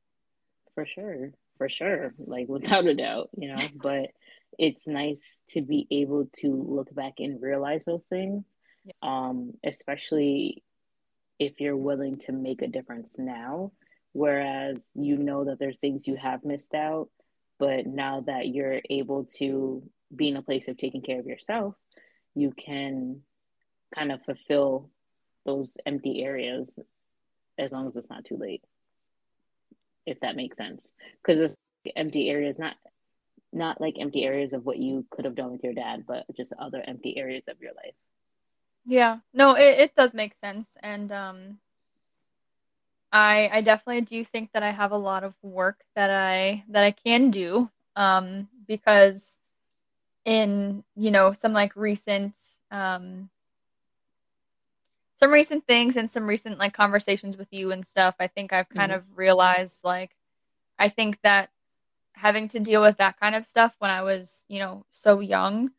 For 0.74 0.86
sure, 0.86 1.34
for 1.58 1.68
sure, 1.68 2.14
like 2.18 2.48
without 2.48 2.86
a 2.86 2.96
doubt, 2.96 3.30
you 3.38 3.54
know. 3.54 3.62
but 3.76 4.12
it's 4.58 4.88
nice 4.88 5.42
to 5.50 5.62
be 5.62 5.86
able 5.92 6.30
to 6.38 6.48
look 6.48 6.96
back 6.96 7.16
and 7.20 7.42
realize 7.42 7.84
those 7.84 8.06
things, 8.06 8.46
yeah. 8.86 8.94
um, 9.02 9.52
especially 9.66 10.64
if 11.40 11.60
you're 11.60 11.76
willing 11.76 12.20
to 12.20 12.32
make 12.32 12.62
a 12.62 12.68
difference 12.68 13.20
now 13.20 13.74
whereas 14.18 14.90
you 14.96 15.18
know 15.18 15.46
that 15.46 15.60
there's 15.60 15.78
things 15.80 16.08
you 16.08 16.16
have 16.16 16.44
missed 16.44 16.74
out 16.74 17.10
but 17.60 17.86
now 17.86 18.22
that 18.22 18.48
you're 18.48 18.82
able 18.90 19.26
to 19.26 19.84
be 20.16 20.30
in 20.30 20.38
a 20.38 20.42
place 20.42 20.68
of 20.68 20.78
taking 20.78 21.02
care 21.02 21.20
of 21.20 21.26
yourself 21.26 21.76
you 22.36 22.52
can 22.52 23.22
kind 23.94 24.12
of 24.12 24.22
fulfill 24.24 24.90
those 25.46 25.78
empty 25.86 26.24
areas 26.24 26.80
as 27.58 27.72
long 27.72 27.88
as 27.88 27.96
it's 27.96 28.10
not 28.10 28.26
too 28.26 28.38
late 28.38 28.64
if 30.08 30.20
that 30.22 30.36
makes 30.36 30.58
sense. 30.58 30.96
Because 31.22 31.40
it's 31.40 31.56
empty 31.96 32.30
areas 32.30 32.58
not 32.58 32.76
not 33.54 33.80
like 33.80 33.96
empty 34.00 34.26
areas 34.26 34.54
of 34.54 34.66
what 34.66 34.78
you 34.78 35.06
could 35.10 35.24
have 35.24 35.36
done 35.36 35.52
with 35.52 35.64
your 35.64 35.74
dad 35.74 36.04
but 36.06 36.26
just 36.36 36.52
other 36.60 36.84
empty 36.86 37.18
areas 37.18 37.48
of 37.48 37.62
your 37.62 37.72
life. 37.74 37.94
Yeah. 38.86 39.20
No 39.34 39.54
it, 39.54 39.80
it 39.80 39.96
does 39.96 40.14
make 40.14 40.34
sense. 40.42 40.68
And 40.82 41.12
um 41.12 41.60
I 43.12 43.50
I 43.52 43.62
definitely 43.62 44.02
do 44.02 44.24
think 44.24 44.52
that 44.54 44.64
I 44.64 44.72
have 44.72 44.92
a 44.92 44.98
lot 44.98 45.24
of 45.24 45.34
work 45.42 45.84
that 45.96 46.10
I 46.10 46.64
that 46.70 46.84
I 46.84 46.92
can 46.92 47.30
do 47.32 47.70
um 47.96 48.48
because 48.68 49.38
in 50.26 50.84
you 50.96 51.12
know 51.12 51.34
some 51.34 51.54
like 51.54 51.76
recent 51.76 52.38
um 52.70 53.30
some 55.20 55.32
recent 55.32 55.66
things 55.66 55.96
and 55.96 56.12
some 56.12 56.28
recent 56.28 56.60
like 56.60 56.74
conversations 56.74 57.38
with 57.38 57.48
you 57.52 57.72
and 57.72 57.86
stuff 57.86 58.16
I 58.20 58.28
think 58.28 58.52
I've 58.54 58.70
kind 58.70 58.92
mm-hmm. 58.92 59.00
of 59.00 59.18
realized 59.18 59.84
like 59.84 60.12
I 60.78 60.90
think 60.90 61.20
that 61.22 61.50
having 62.14 62.50
to 62.50 62.60
deal 62.60 62.82
with 62.82 62.98
that 62.98 63.20
kind 63.20 63.36
of 63.36 63.48
stuff 63.48 63.74
when 63.80 63.92
I 63.92 64.04
was 64.04 64.44
you 64.50 64.60
know 64.60 64.86
so 64.92 65.22
young 65.22 65.72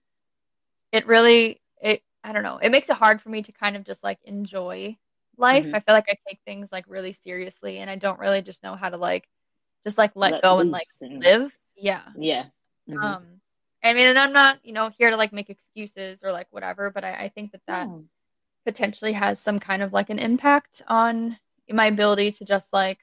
it 0.92 1.06
really 1.06 1.60
it 1.82 2.02
I 2.24 2.32
don't 2.32 2.42
know 2.42 2.58
it 2.58 2.70
makes 2.70 2.88
it 2.88 2.96
hard 2.96 3.20
for 3.20 3.28
me 3.28 3.42
to 3.42 3.52
kind 3.52 3.76
of 3.76 3.84
just 3.84 4.02
like 4.02 4.18
enjoy 4.24 4.96
life. 5.38 5.64
Mm-hmm. 5.64 5.74
I 5.74 5.80
feel 5.80 5.94
like 5.94 6.08
I 6.08 6.16
take 6.28 6.40
things 6.44 6.72
like 6.72 6.84
really 6.88 7.12
seriously 7.12 7.78
and 7.78 7.90
I 7.90 7.96
don't 7.96 8.18
really 8.18 8.42
just 8.42 8.62
know 8.62 8.76
how 8.76 8.88
to 8.88 8.96
like 8.96 9.28
just 9.84 9.98
like 9.98 10.12
let, 10.14 10.32
let 10.32 10.42
go 10.42 10.58
and 10.60 10.70
like 10.70 10.86
and... 11.00 11.22
live. 11.22 11.52
Yeah. 11.76 12.02
Yeah. 12.16 12.44
Mm-hmm. 12.88 12.98
Um 12.98 13.24
I 13.82 13.94
mean 13.94 14.08
and 14.08 14.18
I'm 14.18 14.32
not, 14.32 14.58
you 14.64 14.72
know, 14.72 14.90
here 14.98 15.10
to 15.10 15.16
like 15.16 15.32
make 15.32 15.50
excuses 15.50 16.20
or 16.22 16.32
like 16.32 16.48
whatever, 16.50 16.90
but 16.90 17.04
I, 17.04 17.24
I 17.24 17.28
think 17.28 17.52
that 17.52 17.62
that 17.66 17.86
oh. 17.88 18.04
potentially 18.64 19.12
has 19.12 19.40
some 19.40 19.60
kind 19.60 19.82
of 19.82 19.92
like 19.92 20.10
an 20.10 20.18
impact 20.18 20.82
on 20.88 21.38
my 21.70 21.86
ability 21.86 22.32
to 22.32 22.44
just 22.44 22.72
like 22.72 22.98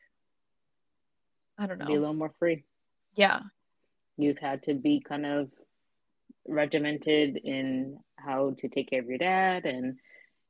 I 1.58 1.67
don't 1.67 1.78
know. 1.78 1.86
Be 1.86 1.95
a 1.95 2.00
little 2.00 2.13
more 2.13 2.34
free. 2.38 2.63
Yeah. 3.15 3.39
You've 4.17 4.39
had 4.39 4.63
to 4.63 4.74
be 4.74 5.02
kind 5.06 5.26
of 5.26 5.50
regimented 6.48 7.38
in 7.43 7.98
how 8.17 8.54
to 8.58 8.67
take 8.67 8.89
care 8.89 9.02
of 9.02 9.08
your 9.08 9.17
dad 9.17 9.65
and 9.65 9.98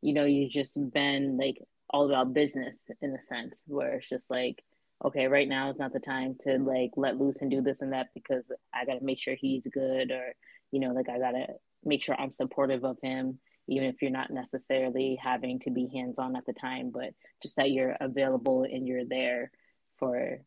you 0.01 0.13
know 0.13 0.25
you've 0.25 0.51
just 0.51 0.77
been 0.91 1.37
like 1.37 1.57
all 1.95 2.09
about 2.09 2.33
business 2.33 2.89
in 3.01 3.15
a 3.15 3.21
sense 3.21 3.63
where 3.67 3.93
it's 3.95 4.09
just 4.09 4.29
like 4.29 4.61
okay 5.03 5.27
right 5.27 5.47
now 5.47 5.69
is 5.69 5.79
not 5.79 5.93
the 5.93 5.99
time 5.99 6.35
to 6.41 6.57
like 6.57 6.91
let 6.97 7.17
loose 7.17 7.41
and 7.41 7.49
do 7.49 7.61
this 7.61 7.81
and 7.81 7.93
that 7.93 8.07
because 8.13 8.43
i 8.73 8.83
gotta 8.85 9.03
make 9.03 9.19
sure 9.19 9.35
he's 9.35 9.63
good 9.73 10.11
or 10.11 10.33
you 10.71 10.79
know 10.79 10.91
like 10.91 11.07
i 11.09 11.17
gotta 11.17 11.47
make 11.83 12.03
sure 12.03 12.19
i'm 12.19 12.33
supportive 12.33 12.83
of 12.83 12.97
him 13.01 13.39
even 13.67 13.87
if 13.87 14.01
you're 14.01 14.11
not 14.11 14.29
necessarily 14.29 15.17
having 15.21 15.57
to 15.59 15.71
be 15.71 15.89
hands-on 15.93 16.35
at 16.35 16.45
the 16.45 16.53
time 16.53 16.91
but 16.93 17.11
just 17.41 17.55
that 17.55 17.71
you're 17.71 17.95
available 18.01 18.63
and 18.63 18.87
you're 18.87 19.05
there 19.05 19.49
for 19.97 20.39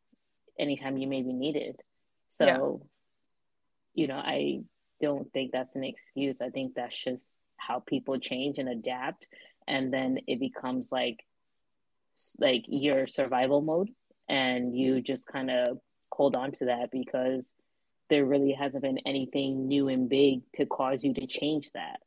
anytime 0.59 0.99
you 0.99 1.07
may 1.07 1.23
be 1.23 1.33
needed. 1.33 1.77
So 2.29 2.83
yeah. 3.95 4.03
you 4.03 4.09
know 4.09 4.21
i 4.23 4.61
don't 5.01 5.33
think 5.33 5.53
that's 5.53 5.77
an 5.77 5.85
excuse. 5.85 6.41
I 6.41 6.51
think 6.51 6.75
that's 6.75 6.97
just 6.97 7.39
how 7.57 7.81
people 7.81 8.19
change 8.19 8.59
and 8.59 8.69
adapt. 8.69 9.29
And 9.67 9.93
then 9.93 10.19
it 10.27 10.41
becomes 10.41 10.91
like 10.91 11.25
like 12.39 12.65
your 12.67 13.07
survival 13.07 13.61
mode 13.61 13.91
and 14.29 14.77
you 14.77 14.95
mm-hmm. 14.95 15.05
just 15.05 15.27
kind 15.27 15.51
of 15.51 15.79
hold 16.13 16.37
on 16.37 16.53
to 16.53 16.67
that 16.67 16.91
because 16.91 17.55
there 18.11 18.25
really 18.25 18.53
hasn't 18.53 18.83
been 18.83 18.99
anything 19.07 19.69
new 19.69 19.89
and 19.89 20.09
big 20.09 20.41
to 20.57 20.67
cause 20.67 21.05
you 21.05 21.15
to 21.15 21.27
change 21.27 21.71
that. 21.73 22.01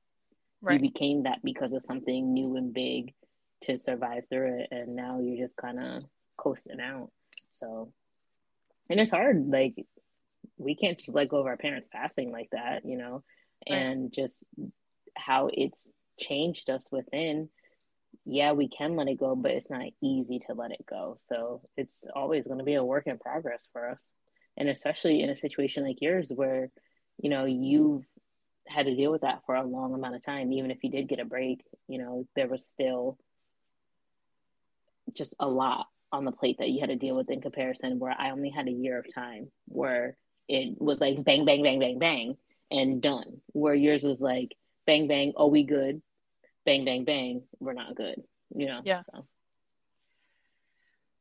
Right. 0.63 0.79
you 0.79 0.91
became 0.91 1.23
that 1.23 1.39
because 1.43 1.73
of 1.73 1.83
something 1.83 2.33
new 2.33 2.55
and 2.55 2.71
big 2.71 3.15
to 3.61 3.79
survive 3.79 4.25
through 4.29 4.59
it 4.59 4.67
and 4.69 4.95
now 4.95 5.19
you're 5.19 5.43
just 5.43 5.55
kind 5.55 5.79
of 5.79 6.03
coasting 6.37 6.79
out. 6.79 7.09
So 7.49 7.91
and 8.89 8.99
it's 8.99 9.11
hard 9.11 9.47
like 9.47 9.85
we 10.57 10.75
can't 10.75 10.99
just 10.99 11.15
let 11.15 11.29
go 11.29 11.37
of 11.37 11.47
our 11.47 11.57
parents 11.57 11.87
passing 11.91 12.31
like 12.31 12.49
that 12.51 12.85
you 12.85 12.97
know? 12.97 13.23
And 13.65 14.11
just 14.11 14.43
how 15.15 15.49
it's 15.51 15.91
changed 16.19 16.69
us 16.69 16.91
within 16.91 17.49
yeah 18.25 18.51
we 18.51 18.67
can 18.67 18.95
let 18.95 19.07
it 19.07 19.19
go 19.19 19.35
but 19.35 19.51
it's 19.51 19.69
not 19.69 19.85
easy 20.01 20.39
to 20.39 20.53
let 20.53 20.71
it 20.71 20.85
go. 20.87 21.15
So 21.19 21.61
it's 21.77 22.05
always 22.15 22.47
going 22.47 22.59
to 22.59 22.65
be 22.65 22.75
a 22.75 22.83
work 22.83 23.07
in 23.07 23.17
progress 23.17 23.67
for 23.71 23.89
us. 23.89 24.11
And 24.57 24.69
especially 24.69 25.21
in 25.21 25.29
a 25.29 25.35
situation 25.35 25.83
like 25.83 26.01
yours 26.01 26.31
where 26.33 26.69
you 27.17 27.29
know 27.29 27.45
you've 27.45 28.05
had 28.67 28.85
to 28.85 28.95
deal 28.95 29.11
with 29.11 29.21
that 29.21 29.41
for 29.45 29.55
a 29.55 29.63
long 29.63 29.93
amount 29.93 30.15
of 30.15 30.23
time 30.23 30.53
even 30.53 30.71
if 30.71 30.83
you 30.83 30.89
did 30.89 31.09
get 31.09 31.19
a 31.19 31.25
break 31.25 31.61
you 31.87 31.97
know 31.97 32.25
there 32.35 32.47
was 32.47 32.65
still 32.65 33.17
just 35.13 35.35
a 35.39 35.47
lot 35.47 35.87
on 36.11 36.25
the 36.25 36.31
plate 36.31 36.57
that 36.59 36.69
you 36.69 36.79
had 36.79 36.89
to 36.89 36.95
deal 36.95 37.15
with 37.15 37.29
in 37.29 37.41
comparison 37.41 37.99
where 37.99 38.15
I 38.17 38.31
only 38.31 38.49
had 38.49 38.67
a 38.67 38.71
year 38.71 38.99
of 38.99 39.13
time 39.13 39.51
where 39.67 40.17
it 40.47 40.79
was 40.79 40.99
like 40.99 41.23
bang 41.23 41.45
bang 41.45 41.63
bang 41.63 41.79
bang 41.79 41.99
bang 41.99 42.37
and 42.69 43.01
done. 43.01 43.41
Where 43.53 43.73
yours 43.73 44.03
was 44.03 44.21
like 44.21 44.55
bang 44.85 45.07
bang 45.07 45.33
oh 45.35 45.47
we 45.47 45.63
good 45.63 46.01
bang 46.65 46.85
bang 46.85 47.03
bang 47.03 47.41
we're 47.59 47.73
not 47.73 47.95
good 47.95 48.21
you 48.55 48.67
know 48.67 48.81
yeah 48.83 49.01
so. 49.01 49.25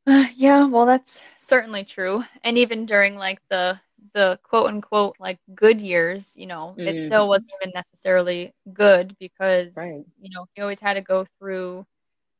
uh, 0.07 0.25
yeah 0.35 0.65
well 0.65 0.85
that's 0.85 1.21
certainly 1.39 1.83
true 1.83 2.23
and 2.43 2.57
even 2.57 2.85
during 2.85 3.15
like 3.15 3.39
the 3.49 3.79
the 4.13 4.39
quote 4.43 4.67
unquote 4.67 5.15
like 5.19 5.37
good 5.53 5.79
years 5.79 6.33
you 6.35 6.47
know 6.47 6.75
mm-hmm. 6.77 6.87
it 6.87 7.05
still 7.05 7.27
wasn't 7.27 7.51
even 7.61 7.71
necessarily 7.73 8.53
good 8.73 9.15
because 9.19 9.75
right. 9.75 10.03
you 10.19 10.29
know 10.31 10.45
he 10.53 10.61
always 10.61 10.79
had 10.79 10.95
to 10.95 11.01
go 11.01 11.25
through 11.39 11.85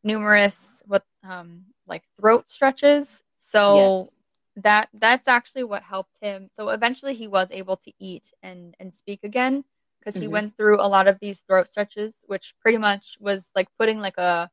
numerous 0.04 0.82
what 0.88 1.04
um 1.24 1.64
like 1.88 2.04
throat 2.20 2.50
stretches. 2.50 3.24
So 3.38 4.00
yes. 4.00 4.18
that 4.58 4.90
that's 4.94 5.28
actually 5.28 5.66
what 5.66 5.84
helped 5.84 6.18
him. 6.22 6.50
So 6.56 6.70
eventually 6.70 7.14
he 7.14 7.28
was 7.28 7.52
able 7.52 7.78
to 7.78 7.92
eat 8.00 8.32
and 8.42 8.76
and 8.80 8.94
speak 8.94 9.20
again 9.24 9.64
because 10.02 10.16
he 10.16 10.26
mm-hmm. 10.26 10.34
went 10.34 10.58
through 10.58 10.82
a 10.82 10.88
lot 10.88 11.08
of 11.08 11.20
these 11.20 11.42
throat 11.48 11.68
stretches, 11.68 12.18
which 12.28 12.56
pretty 12.62 12.78
much 12.78 13.18
was 13.20 13.52
like 13.56 13.68
putting 13.80 14.00
like 14.00 14.18
a 14.18 14.50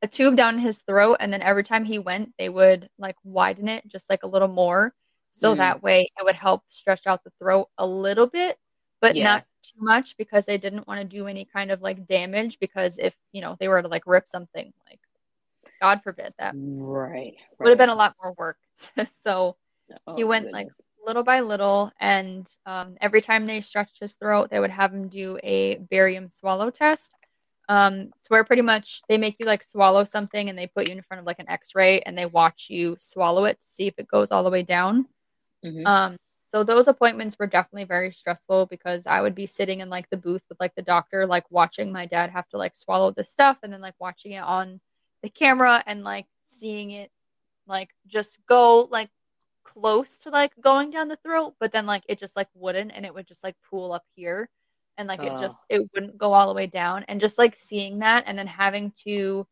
a 0.00 0.06
tube 0.06 0.36
down 0.36 0.58
his 0.58 0.78
throat 0.78 1.16
and 1.18 1.32
then 1.32 1.42
every 1.42 1.64
time 1.64 1.84
he 1.84 1.98
went 1.98 2.32
they 2.38 2.48
would 2.48 2.88
like 3.00 3.16
widen 3.24 3.66
it 3.66 3.84
just 3.88 4.08
like 4.08 4.22
a 4.22 4.28
little 4.28 4.46
more 4.46 4.94
so 5.32 5.52
mm. 5.52 5.56
that 5.56 5.82
way 5.82 6.02
it 6.16 6.24
would 6.24 6.36
help 6.36 6.62
stretch 6.68 7.04
out 7.08 7.24
the 7.24 7.32
throat 7.40 7.66
a 7.78 7.84
little 7.84 8.28
bit 8.28 8.56
but 9.00 9.16
yeah. 9.16 9.24
not 9.24 9.44
too 9.64 9.80
much 9.80 10.16
because 10.16 10.46
they 10.46 10.56
didn't 10.56 10.86
want 10.86 11.00
to 11.00 11.04
do 11.04 11.26
any 11.26 11.44
kind 11.44 11.72
of 11.72 11.82
like 11.82 12.06
damage 12.06 12.60
because 12.60 12.96
if 12.98 13.12
you 13.32 13.40
know 13.40 13.56
they 13.58 13.66
were 13.66 13.82
to 13.82 13.88
like 13.88 14.04
rip 14.06 14.28
something 14.28 14.72
like 14.88 15.00
God 15.80 16.02
forbid 16.02 16.34
that. 16.38 16.54
Right. 16.56 17.08
right. 17.12 17.36
Would 17.60 17.68
have 17.68 17.78
been 17.78 17.88
a 17.88 17.94
lot 17.94 18.16
more 18.22 18.34
work. 18.36 18.58
so 19.22 19.56
oh, 20.06 20.16
he 20.16 20.24
went 20.24 20.46
goodness. 20.46 20.64
like 20.64 20.68
little 21.08 21.24
by 21.24 21.40
little, 21.40 21.90
and 21.98 22.46
um, 22.66 22.96
every 23.00 23.20
time 23.20 23.46
they 23.46 23.60
stretched 23.60 23.98
his 23.98 24.14
throat, 24.14 24.50
they 24.50 24.60
would 24.60 24.70
have 24.70 24.92
him 24.92 25.08
do 25.08 25.38
a 25.42 25.76
barium 25.90 26.28
swallow 26.28 26.70
test. 26.70 27.14
Um, 27.70 28.06
to 28.06 28.28
where 28.28 28.44
pretty 28.44 28.62
much 28.62 29.02
they 29.10 29.18
make 29.18 29.36
you 29.38 29.44
like 29.44 29.62
swallow 29.62 30.04
something 30.04 30.48
and 30.48 30.58
they 30.58 30.68
put 30.68 30.88
you 30.88 30.94
in 30.94 31.02
front 31.02 31.20
of 31.20 31.26
like 31.26 31.38
an 31.38 31.50
X-ray 31.50 32.00
and 32.00 32.16
they 32.16 32.24
watch 32.24 32.68
you 32.70 32.96
swallow 32.98 33.44
it 33.44 33.60
to 33.60 33.66
see 33.66 33.86
if 33.86 33.94
it 33.98 34.08
goes 34.08 34.30
all 34.30 34.42
the 34.42 34.48
way 34.48 34.62
down. 34.62 35.06
Mm-hmm. 35.62 35.86
Um, 35.86 36.16
so 36.50 36.64
those 36.64 36.88
appointments 36.88 37.36
were 37.38 37.46
definitely 37.46 37.84
very 37.84 38.10
stressful 38.10 38.66
because 38.66 39.06
I 39.06 39.20
would 39.20 39.34
be 39.34 39.44
sitting 39.44 39.80
in 39.80 39.90
like 39.90 40.08
the 40.08 40.16
booth 40.16 40.42
with 40.48 40.58
like 40.60 40.74
the 40.76 40.82
doctor, 40.82 41.26
like 41.26 41.44
watching 41.50 41.92
my 41.92 42.06
dad 42.06 42.30
have 42.30 42.48
to 42.50 42.56
like 42.56 42.74
swallow 42.74 43.10
this 43.10 43.30
stuff 43.30 43.58
and 43.62 43.70
then 43.70 43.82
like 43.82 43.96
watching 43.98 44.32
it 44.32 44.42
on 44.42 44.80
the 45.22 45.28
camera 45.28 45.82
and 45.86 46.02
like 46.02 46.26
seeing 46.46 46.90
it 46.92 47.10
like 47.66 47.90
just 48.06 48.38
go 48.46 48.88
like 48.90 49.10
close 49.72 50.18
to 50.18 50.30
like 50.30 50.52
going 50.60 50.90
down 50.90 51.08
the 51.08 51.16
throat, 51.16 51.54
but 51.60 51.72
then 51.72 51.86
like 51.86 52.02
it 52.08 52.18
just 52.18 52.36
like 52.36 52.48
wouldn't 52.54 52.92
and 52.94 53.04
it 53.04 53.14
would 53.14 53.26
just 53.26 53.44
like 53.44 53.56
pool 53.70 53.92
up 53.92 54.04
here 54.14 54.48
and 54.98 55.08
like 55.08 55.20
uh. 55.20 55.24
it 55.24 55.40
just 55.40 55.64
it 55.68 55.88
wouldn't 55.94 56.18
go 56.18 56.32
all 56.32 56.48
the 56.48 56.54
way 56.54 56.66
down 56.66 57.04
and 57.08 57.20
just 57.20 57.38
like 57.38 57.56
seeing 57.56 58.00
that 58.00 58.24
and 58.26 58.38
then 58.38 58.46
having 58.46 58.92
to 59.04 59.46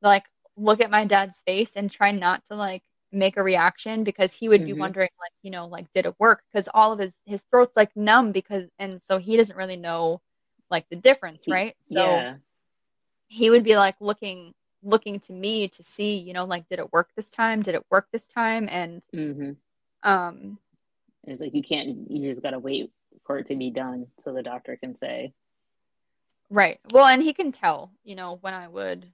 like 0.00 0.24
look 0.56 0.80
at 0.80 0.90
my 0.90 1.04
dad's 1.04 1.42
face 1.42 1.72
and 1.76 1.90
try 1.90 2.12
not 2.12 2.42
to 2.46 2.54
like 2.54 2.82
make 3.12 3.36
a 3.36 3.42
reaction 3.42 4.04
because 4.04 4.32
he 4.32 4.48
would 4.48 4.60
mm-hmm. 4.60 4.74
be 4.74 4.80
wondering 4.80 5.08
like 5.18 5.32
you 5.42 5.50
know 5.50 5.66
like 5.66 5.90
did 5.92 6.06
it 6.06 6.14
work 6.18 6.42
because 6.50 6.68
all 6.72 6.92
of 6.92 7.00
his 7.00 7.18
his 7.26 7.42
throat's 7.50 7.76
like 7.76 7.94
numb 7.96 8.30
because 8.30 8.64
and 8.78 9.02
so 9.02 9.18
he 9.18 9.36
doesn't 9.36 9.56
really 9.56 9.76
know 9.76 10.20
like 10.70 10.88
the 10.90 10.96
difference 10.96 11.44
right 11.48 11.74
so 11.82 12.04
yeah. 12.04 12.34
he 13.26 13.50
would 13.50 13.64
be 13.64 13.76
like 13.76 13.96
looking 14.00 14.54
looking 14.82 15.20
to 15.20 15.32
me 15.32 15.68
to 15.68 15.82
see, 15.82 16.16
you 16.16 16.32
know, 16.32 16.44
like, 16.44 16.68
did 16.68 16.78
it 16.78 16.92
work 16.92 17.10
this 17.16 17.30
time? 17.30 17.62
Did 17.62 17.74
it 17.74 17.84
work 17.90 18.08
this 18.12 18.26
time? 18.26 18.68
And 18.70 19.02
mm-hmm. 19.14 19.50
um, 20.08 20.58
it's 21.24 21.40
like 21.40 21.54
you 21.54 21.62
can't, 21.62 22.10
you 22.10 22.30
just 22.30 22.42
got 22.42 22.50
to 22.50 22.58
wait 22.58 22.90
for 23.24 23.38
it 23.38 23.46
to 23.46 23.56
be 23.56 23.70
done 23.70 24.06
so 24.18 24.32
the 24.32 24.42
doctor 24.42 24.76
can 24.76 24.96
say. 24.96 25.32
Right. 26.48 26.80
Well, 26.90 27.06
and 27.06 27.22
he 27.22 27.32
can 27.32 27.52
tell, 27.52 27.92
you 28.02 28.16
know, 28.16 28.38
when 28.40 28.54
I 28.54 28.66
would 28.66 29.06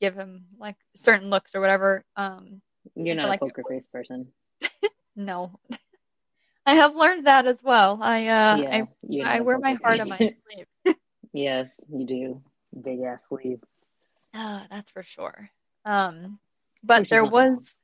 give 0.00 0.14
him 0.14 0.44
like 0.58 0.76
certain 0.94 1.30
looks 1.30 1.54
or 1.54 1.60
whatever. 1.60 2.04
Um, 2.16 2.60
You're 2.94 3.14
not 3.14 3.26
a 3.26 3.28
like, 3.28 3.40
poker 3.40 3.62
face 3.68 3.86
person. 3.86 4.28
no. 5.16 5.58
I 6.66 6.74
have 6.74 6.94
learned 6.94 7.26
that 7.26 7.46
as 7.46 7.62
well. 7.62 7.98
I 8.02 8.26
uh 8.26 8.84
yeah, 9.08 9.26
I, 9.26 9.38
I 9.38 9.40
wear 9.40 9.58
my 9.58 9.74
heart 9.74 10.00
on 10.00 10.08
my 10.10 10.18
sleeve. 10.18 10.96
yes, 11.32 11.80
you 11.90 12.06
do. 12.06 12.42
Big 12.82 13.00
ass 13.00 13.28
sleeve. 13.28 13.60
Uh, 14.34 14.62
that's 14.70 14.90
for 14.90 15.02
sure. 15.02 15.50
Um, 15.84 16.38
but 16.82 17.02
Which 17.02 17.10
there 17.10 17.24
was. 17.24 17.74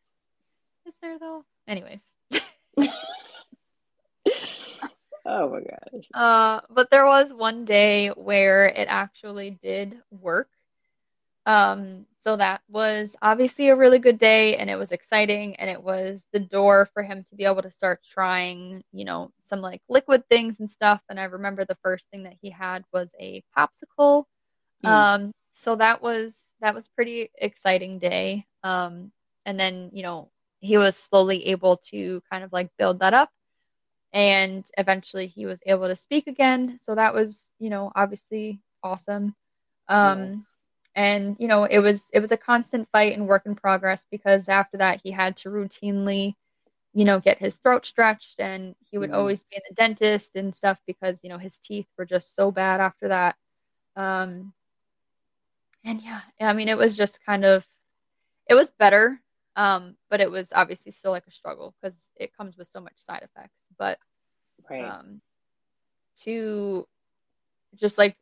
Is 0.86 0.94
there 1.00 1.18
though? 1.18 1.44
Anyways. 1.66 2.14
oh 5.26 5.50
my 5.50 5.60
gosh. 5.60 6.08
Uh, 6.12 6.60
but 6.70 6.90
there 6.90 7.06
was 7.06 7.32
one 7.32 7.64
day 7.64 8.08
where 8.08 8.66
it 8.66 8.86
actually 8.88 9.50
did 9.50 10.00
work. 10.10 10.48
Um, 11.46 12.06
so 12.20 12.36
that 12.36 12.62
was 12.70 13.16
obviously 13.20 13.68
a 13.68 13.76
really 13.76 13.98
good 13.98 14.16
day 14.16 14.56
and 14.56 14.70
it 14.70 14.76
was 14.76 14.92
exciting 14.92 15.56
and 15.56 15.68
it 15.68 15.82
was 15.82 16.26
the 16.32 16.40
door 16.40 16.88
for 16.94 17.02
him 17.02 17.22
to 17.28 17.34
be 17.34 17.44
able 17.44 17.60
to 17.60 17.70
start 17.70 18.00
trying, 18.02 18.82
you 18.92 19.04
know, 19.04 19.30
some 19.40 19.60
like 19.60 19.82
liquid 19.90 20.26
things 20.30 20.60
and 20.60 20.70
stuff. 20.70 21.02
And 21.10 21.20
I 21.20 21.24
remember 21.24 21.66
the 21.66 21.76
first 21.82 22.08
thing 22.10 22.22
that 22.22 22.36
he 22.40 22.48
had 22.48 22.82
was 22.94 23.14
a 23.20 23.42
popsicle. 23.56 24.24
Mm. 24.82 24.88
Um, 24.88 25.32
so 25.54 25.76
that 25.76 26.02
was 26.02 26.52
that 26.60 26.74
was 26.74 26.88
pretty 26.88 27.30
exciting 27.38 28.00
day. 28.00 28.46
Um 28.64 29.12
and 29.46 29.60
then 29.60 29.90
you 29.94 30.02
know 30.04 30.30
he 30.60 30.78
was 30.78 30.96
slowly 30.96 31.48
able 31.48 31.78
to 31.78 32.22
kind 32.30 32.44
of 32.44 32.52
like 32.52 32.70
build 32.78 33.00
that 33.00 33.14
up. 33.14 33.30
And 34.12 34.66
eventually 34.78 35.26
he 35.28 35.46
was 35.46 35.60
able 35.66 35.88
to 35.88 35.96
speak 35.96 36.26
again. 36.28 36.78
So 36.78 36.94
that 36.96 37.14
was 37.14 37.52
you 37.60 37.70
know 37.70 37.92
obviously 37.96 38.62
awesome. 38.84 39.36
Um 39.88 40.44
and 40.96 41.36
you 41.40 41.48
know 41.48 41.64
it 41.64 41.80
was 41.80 42.08
it 42.12 42.20
was 42.20 42.32
a 42.32 42.36
constant 42.38 42.88
fight 42.92 43.14
and 43.14 43.28
work 43.28 43.46
in 43.46 43.54
progress 43.56 44.06
because 44.10 44.48
after 44.48 44.78
that 44.78 45.00
he 45.04 45.12
had 45.12 45.36
to 45.38 45.50
routinely 45.50 46.34
you 46.94 47.04
know 47.04 47.20
get 47.20 47.38
his 47.38 47.56
throat 47.58 47.86
stretched 47.86 48.40
and 48.40 48.76
he 48.90 48.98
would 48.98 49.10
mm 49.10 49.14
always 49.14 49.44
be 49.44 49.56
in 49.56 49.62
the 49.68 49.74
dentist 49.76 50.36
and 50.36 50.54
stuff 50.54 50.78
because 50.86 51.22
you 51.24 51.30
know 51.30 51.38
his 51.38 51.58
teeth 51.58 51.86
were 51.98 52.06
just 52.06 52.34
so 52.36 52.50
bad 52.52 52.80
after 52.80 53.08
that. 53.08 53.36
Um 53.96 54.52
and 55.84 56.00
yeah, 56.00 56.20
I 56.40 56.52
mean, 56.54 56.68
it 56.68 56.78
was 56.78 56.96
just 56.96 57.24
kind 57.24 57.44
of, 57.44 57.66
it 58.48 58.54
was 58.54 58.70
better, 58.78 59.20
um, 59.56 59.96
but 60.10 60.20
it 60.20 60.30
was 60.30 60.52
obviously 60.54 60.92
still 60.92 61.10
like 61.10 61.26
a 61.26 61.30
struggle 61.30 61.74
because 61.80 62.10
it 62.16 62.36
comes 62.36 62.56
with 62.56 62.68
so 62.68 62.80
much 62.80 62.96
side 62.96 63.22
effects. 63.22 63.66
But 63.78 63.98
right. 64.70 64.84
um, 64.84 65.20
to 66.22 66.86
just 67.74 67.98
like 67.98 68.16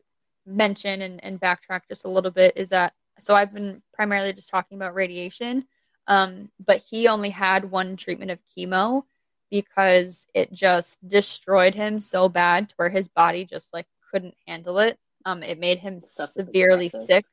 mention 0.44 1.02
and, 1.02 1.22
and 1.24 1.40
backtrack 1.40 1.82
just 1.88 2.04
a 2.04 2.08
little 2.10 2.30
bit 2.30 2.54
is 2.56 2.70
that 2.70 2.94
so 3.18 3.34
I've 3.34 3.52
been 3.52 3.82
primarily 3.92 4.32
just 4.32 4.48
talking 4.48 4.76
about 4.76 4.94
radiation, 4.94 5.66
um, 6.08 6.50
but 6.64 6.82
he 6.90 7.08
only 7.08 7.30
had 7.30 7.70
one 7.70 7.96
treatment 7.96 8.30
of 8.30 8.38
chemo 8.56 9.04
because 9.50 10.26
it 10.34 10.52
just 10.52 11.06
destroyed 11.06 11.74
him 11.74 12.00
so 12.00 12.28
bad 12.28 12.70
to 12.70 12.74
where 12.76 12.88
his 12.88 13.08
body 13.08 13.44
just 13.44 13.72
like 13.72 13.86
couldn't 14.10 14.34
handle 14.46 14.78
it. 14.78 14.98
Um, 15.24 15.42
it 15.42 15.60
made 15.60 15.78
him 15.78 16.00
severely 16.00 16.88
sick 16.88 17.26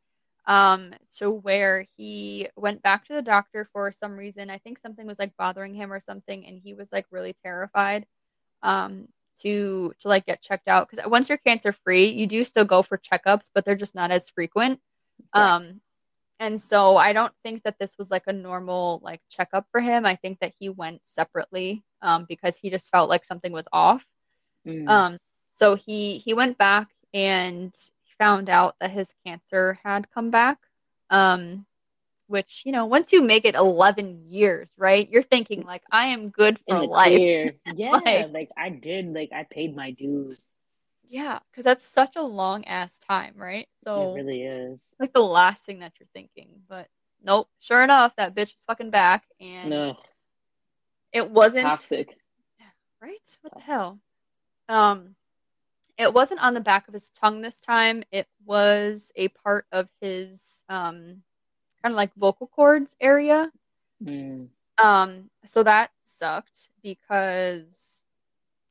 um, 0.46 0.94
to 1.16 1.30
where 1.30 1.86
he 1.96 2.48
went 2.56 2.82
back 2.82 3.06
to 3.06 3.14
the 3.14 3.22
doctor 3.22 3.68
for 3.72 3.92
some 3.92 4.16
reason. 4.16 4.50
I 4.50 4.58
think 4.58 4.78
something 4.78 5.06
was 5.06 5.18
like 5.18 5.36
bothering 5.36 5.74
him 5.74 5.92
or 5.92 6.00
something, 6.00 6.46
and 6.46 6.58
he 6.58 6.74
was 6.74 6.88
like 6.92 7.06
really 7.10 7.34
terrified 7.42 8.06
um, 8.62 9.08
to 9.42 9.92
to 10.00 10.08
like 10.08 10.26
get 10.26 10.42
checked 10.42 10.68
out 10.68 10.88
because 10.88 11.08
once 11.08 11.28
you're 11.28 11.38
cancer 11.38 11.72
free, 11.72 12.08
you 12.08 12.26
do 12.26 12.44
still 12.44 12.64
go 12.64 12.82
for 12.82 12.98
checkups, 12.98 13.50
but 13.54 13.64
they're 13.64 13.74
just 13.74 13.94
not 13.94 14.10
as 14.10 14.30
frequent. 14.30 14.80
Right. 15.34 15.54
Um, 15.54 15.80
and 16.38 16.60
so 16.60 16.96
I 16.96 17.12
don't 17.12 17.32
think 17.42 17.62
that 17.62 17.78
this 17.78 17.96
was 17.98 18.10
like 18.10 18.24
a 18.26 18.32
normal 18.32 19.00
like 19.02 19.20
checkup 19.30 19.66
for 19.72 19.80
him. 19.80 20.04
I 20.04 20.16
think 20.16 20.40
that 20.40 20.52
he 20.58 20.68
went 20.68 21.00
separately 21.06 21.84
um, 22.02 22.26
because 22.28 22.56
he 22.56 22.70
just 22.70 22.90
felt 22.90 23.08
like 23.08 23.24
something 23.24 23.52
was 23.52 23.68
off. 23.72 24.04
Mm. 24.66 24.88
Um, 24.88 25.18
so 25.50 25.74
he 25.74 26.18
he 26.18 26.34
went 26.34 26.58
back 26.58 26.88
and 27.14 27.72
found 28.18 28.50
out 28.50 28.76
that 28.80 28.90
his 28.90 29.14
cancer 29.24 29.78
had 29.82 30.10
come 30.10 30.30
back. 30.30 30.58
Um, 31.08 31.66
which 32.28 32.62
you 32.64 32.72
know, 32.72 32.86
once 32.86 33.12
you 33.12 33.22
make 33.22 33.44
it 33.44 33.54
11 33.54 34.24
years, 34.28 34.68
right? 34.76 35.08
You're 35.08 35.22
thinking 35.22 35.62
like, 35.62 35.82
I 35.90 36.06
am 36.06 36.30
good 36.30 36.58
for 36.68 36.84
life. 36.86 37.52
Yeah, 37.76 37.90
like, 37.92 38.32
like 38.32 38.50
I 38.56 38.68
did, 38.70 39.12
like 39.14 39.30
I 39.32 39.44
paid 39.44 39.76
my 39.76 39.92
dues. 39.92 40.52
Yeah, 41.08 41.38
because 41.50 41.64
that's 41.64 41.86
such 41.86 42.16
a 42.16 42.22
long 42.22 42.64
ass 42.64 42.98
time, 42.98 43.34
right? 43.36 43.68
So 43.84 44.12
it 44.12 44.14
really 44.14 44.42
is. 44.42 44.78
Like 44.98 45.12
the 45.12 45.22
last 45.22 45.64
thing 45.64 45.80
that 45.80 45.92
you're 45.98 46.08
thinking, 46.12 46.48
but 46.68 46.88
nope. 47.22 47.48
Sure 47.60 47.82
enough, 47.82 48.14
that 48.16 48.34
bitch 48.34 48.54
was 48.54 48.64
fucking 48.66 48.90
back, 48.90 49.24
and 49.40 49.70
no. 49.70 49.96
it 51.12 51.30
wasn't 51.30 51.66
toxic. 51.66 52.16
Right? 53.02 53.38
What 53.42 53.52
the 53.54 53.60
hell? 53.60 54.00
Um, 54.70 55.14
it 55.98 56.12
wasn't 56.12 56.42
on 56.42 56.54
the 56.54 56.60
back 56.60 56.88
of 56.88 56.94
his 56.94 57.10
tongue 57.10 57.40
this 57.40 57.60
time. 57.60 58.04
It 58.10 58.26
was 58.44 59.12
a 59.14 59.28
part 59.28 59.66
of 59.70 59.88
his 60.00 60.64
um, 60.68 61.22
kind 61.82 61.92
of 61.92 61.94
like 61.94 62.14
vocal 62.14 62.46
cords 62.46 62.96
area. 63.00 63.52
Mm. 64.02 64.48
Um, 64.78 65.30
so 65.46 65.62
that 65.62 65.90
sucked 66.02 66.68
because 66.82 68.02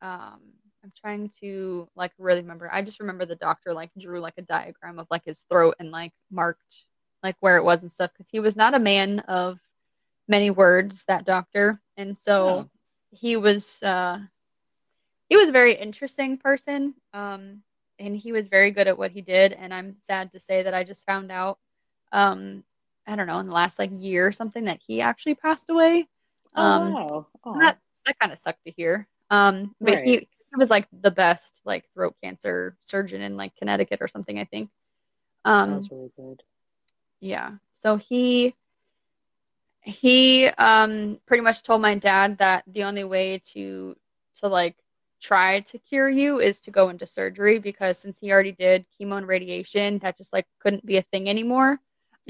um, 0.02 0.42
I'm 0.86 0.94
trying 1.00 1.32
to 1.42 1.90
like 1.96 2.12
really 2.20 2.42
remember. 2.42 2.70
I 2.72 2.84
just 2.84 3.00
remember 3.00 3.26
the 3.26 3.36
doctor 3.36 3.74
like 3.74 3.90
drew 3.98 4.20
like 4.20 4.36
a 4.38 4.44
diagram 4.44 5.00
of 5.00 5.08
like 5.10 5.26
his 5.26 5.42
throat 5.50 5.76
and 5.80 5.90
like 5.90 6.14
marked 6.32 6.86
like 7.24 7.36
where 7.40 7.58
it 7.58 7.64
was 7.64 7.82
and 7.82 7.92
stuff 7.92 8.12
because 8.14 8.30
he 8.32 8.40
was 8.40 8.56
not 8.56 8.76
a 8.76 8.80
man 8.80 9.20
of 9.22 9.60
many 10.28 10.52
words. 10.52 11.04
That 11.08 11.26
doctor, 11.26 11.82
and 11.98 12.16
so 12.16 12.48
oh. 12.48 12.70
he 13.12 13.36
was. 13.36 13.82
Uh, 13.82 14.20
he 15.30 15.38
was 15.38 15.50
a 15.50 15.54
very 15.54 15.74
interesting 15.74 16.38
person 16.38 16.94
um, 17.14 17.62
and 18.00 18.16
he 18.16 18.32
was 18.32 18.48
very 18.48 18.72
good 18.72 18.88
at 18.88 18.98
what 18.98 19.12
he 19.12 19.22
did 19.22 19.54
and 19.54 19.74
i'm 19.74 19.96
sad 20.00 20.32
to 20.32 20.40
say 20.40 20.64
that 20.64 20.74
i 20.74 20.84
just 20.84 21.06
found 21.06 21.32
out 21.32 21.60
um, 22.12 22.64
i 23.08 23.16
don't 23.16 23.28
know 23.28 23.40
in 23.40 23.48
the 23.48 23.54
last 23.54 23.80
like 23.80 23.92
year 23.98 24.28
or 24.28 24.32
something 24.32 24.66
that 24.66 24.80
he 24.86 25.02
actually 25.02 25.36
passed 25.36 25.70
away 25.70 26.08
oh, 26.56 26.62
um, 26.62 26.94
wow. 26.94 27.26
that, 27.60 27.80
that 28.06 28.20
kind 28.20 28.32
of 28.32 28.40
sucked 28.40 28.64
to 28.66 28.72
hear 28.72 29.08
um, 29.32 29.76
but 29.82 29.96
right. 29.96 30.06
he 30.06 30.28
was 30.58 30.70
like 30.70 30.88
the 31.02 31.12
best 31.12 31.62
like 31.66 31.86
throat 31.94 32.16
cancer 32.24 32.76
surgeon 32.82 33.22
in 33.22 33.38
like 33.38 33.56
connecticut 33.56 34.02
or 34.02 34.08
something 34.08 34.40
i 34.40 34.46
think 34.46 34.70
um, 35.46 35.74
That's 35.74 35.92
really 35.92 36.12
good 36.16 36.44
yeah 37.20 37.52
so 37.74 37.98
he 37.98 38.56
he 39.82 40.48
um 40.48 41.20
pretty 41.28 41.42
much 41.42 41.62
told 41.62 41.82
my 41.82 41.96
dad 41.96 42.40
that 42.40 42.64
the 42.68 42.84
only 42.84 43.04
way 43.04 43.40
to 43.54 43.96
to 44.42 44.48
like 44.48 44.76
try 45.26 45.60
to 45.62 45.80
cure 45.80 46.10
you 46.10 46.40
is 46.40 46.60
to 46.60 46.72
go 46.72 46.90
into 46.90 47.06
surgery 47.06 47.58
because 47.58 47.98
since 47.98 48.20
he 48.20 48.32
already 48.32 48.52
did 48.52 48.86
chemo 49.00 49.18
and 49.18 49.28
radiation, 49.28 49.98
that 50.00 50.18
just 50.18 50.32
like 50.32 50.46
couldn't 50.60 50.86
be 50.86 50.98
a 50.98 51.02
thing 51.02 51.28
anymore. 51.30 51.80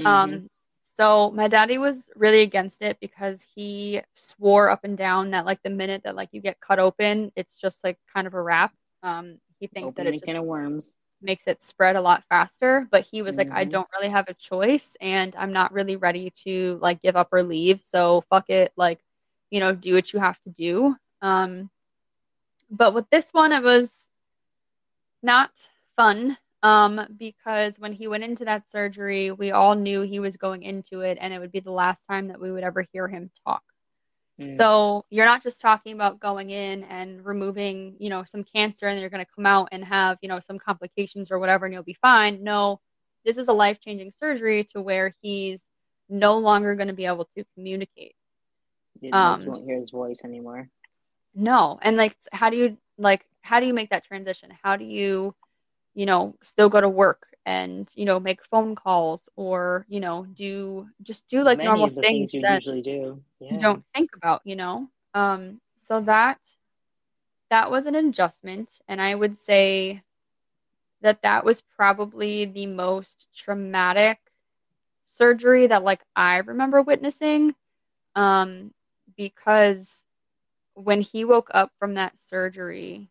Mm-hmm. 0.00 0.06
Um, 0.06 0.50
so 0.96 1.30
my 1.32 1.46
daddy 1.46 1.76
was 1.76 2.08
really 2.16 2.40
against 2.40 2.80
it 2.80 2.98
because 3.00 3.46
he 3.54 4.00
swore 4.14 4.70
up 4.70 4.84
and 4.84 4.96
down 4.96 5.30
that 5.32 5.44
like 5.44 5.62
the 5.62 5.68
minute 5.68 6.04
that 6.04 6.16
like 6.16 6.30
you 6.32 6.40
get 6.40 6.58
cut 6.58 6.78
open, 6.78 7.30
it's 7.36 7.58
just 7.58 7.84
like 7.84 7.98
kind 8.14 8.26
of 8.26 8.32
a 8.32 8.40
wrap. 8.40 8.72
Um, 9.02 9.38
he 9.60 9.66
thinks 9.66 9.92
Open 9.92 10.06
that 10.06 10.14
it 10.14 10.24
just 10.24 10.40
worms. 10.40 10.96
makes 11.20 11.46
it 11.48 11.62
spread 11.62 11.96
a 11.96 12.00
lot 12.00 12.24
faster. 12.30 12.88
But 12.90 13.04
he 13.04 13.20
was 13.20 13.36
mm-hmm. 13.36 13.50
like, 13.50 13.58
I 13.58 13.64
mm-hmm. 13.64 13.72
don't 13.72 13.88
really 13.94 14.08
have 14.08 14.28
a 14.28 14.34
choice, 14.34 14.96
and 14.98 15.36
I'm 15.36 15.52
not 15.52 15.74
really 15.74 15.96
ready 15.96 16.32
to 16.44 16.78
like 16.80 17.02
give 17.02 17.14
up 17.14 17.28
or 17.30 17.42
leave. 17.42 17.82
So 17.82 18.22
fuck 18.30 18.48
it, 18.48 18.72
like 18.76 19.00
you 19.50 19.60
know, 19.60 19.74
do 19.74 19.92
what 19.92 20.14
you 20.14 20.18
have 20.18 20.40
to 20.44 20.50
do. 20.50 20.96
Um, 21.20 21.68
but 22.70 22.94
with 22.94 23.08
this 23.10 23.30
one, 23.32 23.52
it 23.52 23.62
was 23.62 24.08
not 25.22 25.50
fun 25.94 26.38
um, 26.62 27.06
because 27.16 27.78
when 27.78 27.92
he 27.92 28.08
went 28.08 28.24
into 28.24 28.44
that 28.44 28.68
surgery, 28.68 29.30
we 29.30 29.50
all 29.50 29.74
knew 29.74 30.02
he 30.02 30.20
was 30.20 30.36
going 30.36 30.62
into 30.62 31.00
it 31.00 31.18
and 31.20 31.32
it 31.32 31.38
would 31.38 31.52
be 31.52 31.60
the 31.60 31.70
last 31.70 32.04
time 32.08 32.28
that 32.28 32.40
we 32.40 32.50
would 32.50 32.64
ever 32.64 32.86
hear 32.92 33.08
him 33.08 33.30
talk. 33.46 33.62
Mm. 34.40 34.56
So 34.56 35.04
you're 35.10 35.24
not 35.24 35.42
just 35.42 35.60
talking 35.60 35.94
about 35.94 36.20
going 36.20 36.50
in 36.50 36.84
and 36.84 37.24
removing, 37.24 37.96
you 37.98 38.10
know, 38.10 38.24
some 38.24 38.44
cancer 38.44 38.86
and 38.86 39.00
you're 39.00 39.10
going 39.10 39.24
to 39.24 39.32
come 39.34 39.46
out 39.46 39.68
and 39.72 39.84
have, 39.84 40.18
you 40.20 40.28
know, 40.28 40.40
some 40.40 40.58
complications 40.58 41.30
or 41.30 41.38
whatever 41.38 41.66
and 41.66 41.74
you'll 41.74 41.82
be 41.82 41.96
fine. 42.02 42.42
No, 42.42 42.80
this 43.24 43.38
is 43.38 43.48
a 43.48 43.52
life 43.52 43.80
changing 43.80 44.12
surgery 44.12 44.64
to 44.72 44.80
where 44.80 45.12
he's 45.22 45.64
no 46.08 46.38
longer 46.38 46.74
going 46.74 46.88
to 46.88 46.94
be 46.94 47.06
able 47.06 47.28
to 47.36 47.44
communicate. 47.54 48.14
You 49.00 49.12
um, 49.12 49.44
won't 49.46 49.64
hear 49.64 49.78
his 49.78 49.90
voice 49.90 50.18
anymore 50.24 50.70
no 51.36 51.78
and 51.82 51.96
like 51.96 52.16
how 52.32 52.50
do 52.50 52.56
you 52.56 52.76
like 52.96 53.24
how 53.42 53.60
do 53.60 53.66
you 53.66 53.74
make 53.74 53.90
that 53.90 54.04
transition 54.04 54.50
how 54.62 54.74
do 54.74 54.84
you 54.84 55.34
you 55.96 56.06
know 56.06 56.36
still 56.44 56.70
go 56.70 56.80
to 56.80 56.90
work 56.90 57.28
and 57.46 57.92
you 57.96 58.06
know 58.06 58.20
make 58.20 58.44
phone 58.44 58.76
calls 58.76 59.30
or 59.36 59.86
you 59.88 60.00
know 60.00 60.26
do 60.34 60.88
just 61.02 61.28
do 61.28 61.42
like 61.42 61.58
Many 61.58 61.68
normal 61.68 61.88
things, 61.88 62.06
things 62.06 62.34
you 62.34 62.40
that 62.42 62.64
usually 62.64 62.82
do 62.82 63.22
yeah. 63.40 63.54
you 63.54 63.58
don't 63.60 63.84
think 63.94 64.10
about 64.16 64.42
you 64.44 64.56
know 64.56 64.88
um 65.14 65.60
so 65.78 66.00
that 66.00 66.38
that 67.50 67.70
was 67.70 67.86
an 67.86 67.94
adjustment 67.96 68.80
and 68.88 69.00
i 69.02 69.14
would 69.14 69.36
say 69.36 70.02
that 71.02 71.22
that 71.22 71.44
was 71.44 71.62
probably 71.62 72.46
the 72.46 72.66
most 72.66 73.26
traumatic 73.34 74.18
surgery 75.04 75.66
that 75.66 75.84
like 75.84 76.02
i 76.16 76.38
remember 76.38 76.82
witnessing 76.82 77.54
um 78.16 78.72
because 79.16 80.04
when 80.74 81.00
he 81.00 81.24
woke 81.24 81.50
up 81.54 81.72
from 81.78 81.94
that 81.94 82.18
surgery, 82.18 83.10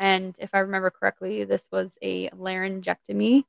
and 0.00 0.34
if 0.40 0.54
I 0.54 0.60
remember 0.60 0.90
correctly, 0.90 1.44
this 1.44 1.68
was 1.70 1.96
a 2.00 2.30
laryngectomy, 2.30 3.44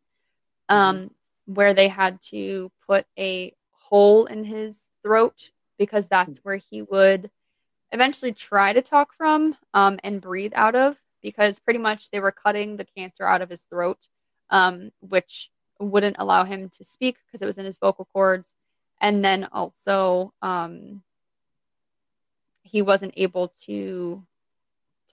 um, 0.68 0.98
mm-hmm. 0.98 1.54
where 1.54 1.74
they 1.74 1.88
had 1.88 2.22
to 2.24 2.70
put 2.86 3.06
a 3.18 3.56
hole 3.72 4.26
in 4.26 4.44
his 4.44 4.92
throat 5.02 5.50
because 5.78 6.08
that's 6.08 6.40
where 6.40 6.58
he 6.58 6.82
would 6.82 7.32
eventually 7.94 8.34
try 8.34 8.74
to 8.74 8.82
talk 8.82 9.14
from 9.14 9.56
um, 9.74 9.98
and 10.04 10.22
breathe 10.22 10.52
out 10.54 10.76
of 10.76 10.98
because 11.22 11.60
pretty 11.60 11.80
much 11.80 12.12
they 12.12 12.20
were 12.20 12.32
cutting 12.32 12.76
the 12.76 12.86
cancer 12.86 13.26
out 13.26 13.42
of 13.42 13.50
his 13.50 13.62
throat, 13.64 14.10
um, 14.50 14.92
which 15.00 15.50
wouldn't 15.80 16.18
allow 16.20 16.44
him 16.44 16.70
to 16.70 16.84
speak 16.84 17.16
because 17.26 17.42
it 17.42 17.46
was 17.46 17.58
in 17.58 17.66
his 17.66 17.78
vocal 17.78 18.08
cords. 18.12 18.56
And 19.00 19.24
then 19.24 19.48
also, 19.54 20.34
um, 20.42 21.02
he 22.64 22.82
wasn't 22.82 23.14
able 23.18 23.54
to 23.66 24.24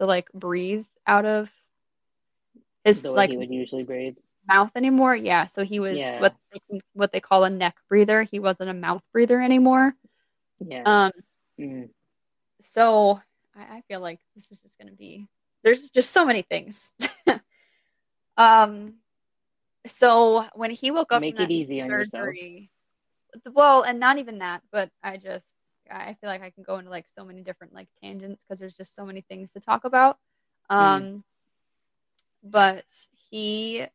to 0.01 0.07
like 0.07 0.31
breathe 0.33 0.87
out 1.07 1.25
of 1.25 1.51
his 2.85 3.05
like 3.05 3.31
he 3.31 3.37
would 3.37 3.51
usually 3.51 3.85
breathe 3.85 4.17
mouth 4.49 4.71
anymore. 4.75 5.15
Yeah, 5.15 5.47
so 5.47 5.65
he 5.65 5.79
was 5.79 5.97
yeah. 5.97 6.21
what 6.21 6.35
they, 6.53 6.81
what 6.95 7.13
they 7.13 7.21
call 7.21 7.45
a 7.45 7.51
neck 7.51 7.77
breather. 7.89 8.23
He 8.23 8.39
wasn't 8.39 8.71
a 8.71 8.75
mouth 8.75 9.03
breather 9.13 9.41
anymore. 9.41 9.95
Yeah. 10.59 10.83
Um. 10.85 11.13
Mm. 11.61 11.89
So 12.63 13.21
I, 13.55 13.79
I 13.79 13.83
feel 13.89 14.01
like 14.01 14.19
this 14.35 14.51
is 14.51 14.59
just 14.59 14.79
going 14.79 14.89
to 14.89 14.97
be. 14.97 15.29
There's 15.63 15.91
just 15.91 16.11
so 16.11 16.25
many 16.25 16.43
things. 16.43 16.93
um. 18.37 18.95
So 19.87 20.47
when 20.55 20.71
he 20.71 20.91
woke 20.91 21.13
up, 21.13 21.21
make 21.21 21.39
it 21.39 21.51
easy 21.51 21.81
surgery, 21.83 22.71
on 23.35 23.41
yourself. 23.41 23.55
Well, 23.55 23.83
and 23.83 24.01
not 24.01 24.19
even 24.19 24.39
that, 24.39 24.63
but 24.73 24.91
I 25.03 25.17
just 25.17 25.47
I 25.91 26.17
feel 26.21 26.31
like 26.31 26.43
I 26.43 26.51
can 26.51 26.63
go 26.63 26.79
into 26.79 26.91
like 26.91 27.07
so 27.09 27.25
many 27.25 27.43
different 27.43 27.75
like 27.75 27.89
tangents 28.01 28.45
because 28.45 28.59
there's 28.59 28.75
just 28.75 28.95
so 28.95 29.05
many 29.05 29.21
things 29.23 29.53
to 29.53 29.61
talk 29.61 29.85
about. 29.85 30.19
Hmm. 30.71 30.77
Um, 30.77 31.03
mm. 31.03 31.23
But 32.45 32.85
he 33.31 33.87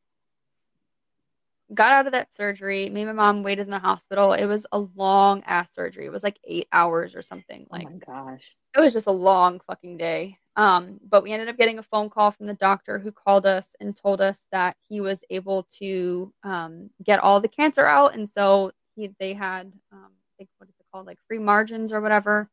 got 1.74 1.94
out 1.94 2.06
of 2.06 2.14
that 2.14 2.34
surgery. 2.34 2.90
Me 2.90 3.02
and 3.02 3.10
my 3.10 3.14
mom 3.14 3.44
waited 3.44 3.66
in 3.66 3.72
the 3.72 3.80
hospital. 3.80 4.34
It 4.34 4.46
was 4.46 4.66
a 4.72 4.80
long 4.80 5.44
ass 5.46 5.74
surgery. 5.74 6.06
It 6.06 6.12
was 6.12 6.24
like 6.24 6.40
eight 6.44 6.68
hours 6.72 7.16
or 7.16 7.22
something. 7.22 7.68
Like, 7.70 7.88
oh 7.88 7.92
my 7.92 7.98
gosh, 7.98 8.44
it 8.76 8.80
was 8.80 8.94
just 8.94 9.08
a 9.08 9.12
long 9.12 9.60
fucking 9.68 9.98
day. 9.98 10.38
Um, 10.56 11.00
but 11.10 11.24
we 11.24 11.32
ended 11.32 11.50
up 11.50 11.58
getting 11.58 11.80
a 11.80 11.84
phone 11.84 12.10
call 12.10 12.32
from 12.32 12.46
the 12.46 12.54
doctor 12.54 13.00
who 13.00 13.12
called 13.12 13.46
us 13.46 13.76
and 13.80 13.96
told 13.96 14.22
us 14.22 14.46
that 14.52 14.76
he 14.88 15.02
was 15.02 15.24
able 15.32 15.64
to 15.80 16.32
um, 16.44 16.92
get 17.04 17.20
all 17.20 17.40
the 17.40 17.48
cancer 17.48 17.86
out, 17.86 18.16
and 18.16 18.30
so 18.30 18.72
he 18.96 19.10
they 19.20 19.34
had 19.34 19.72
um, 19.92 20.12
I 20.12 20.32
think 20.38 20.50
what 20.58 20.70
is 20.70 20.76
it 20.80 20.83
called, 20.94 21.08
like 21.08 21.18
free 21.28 21.40
margins 21.40 21.92
or 21.92 22.02
whatever. 22.02 22.50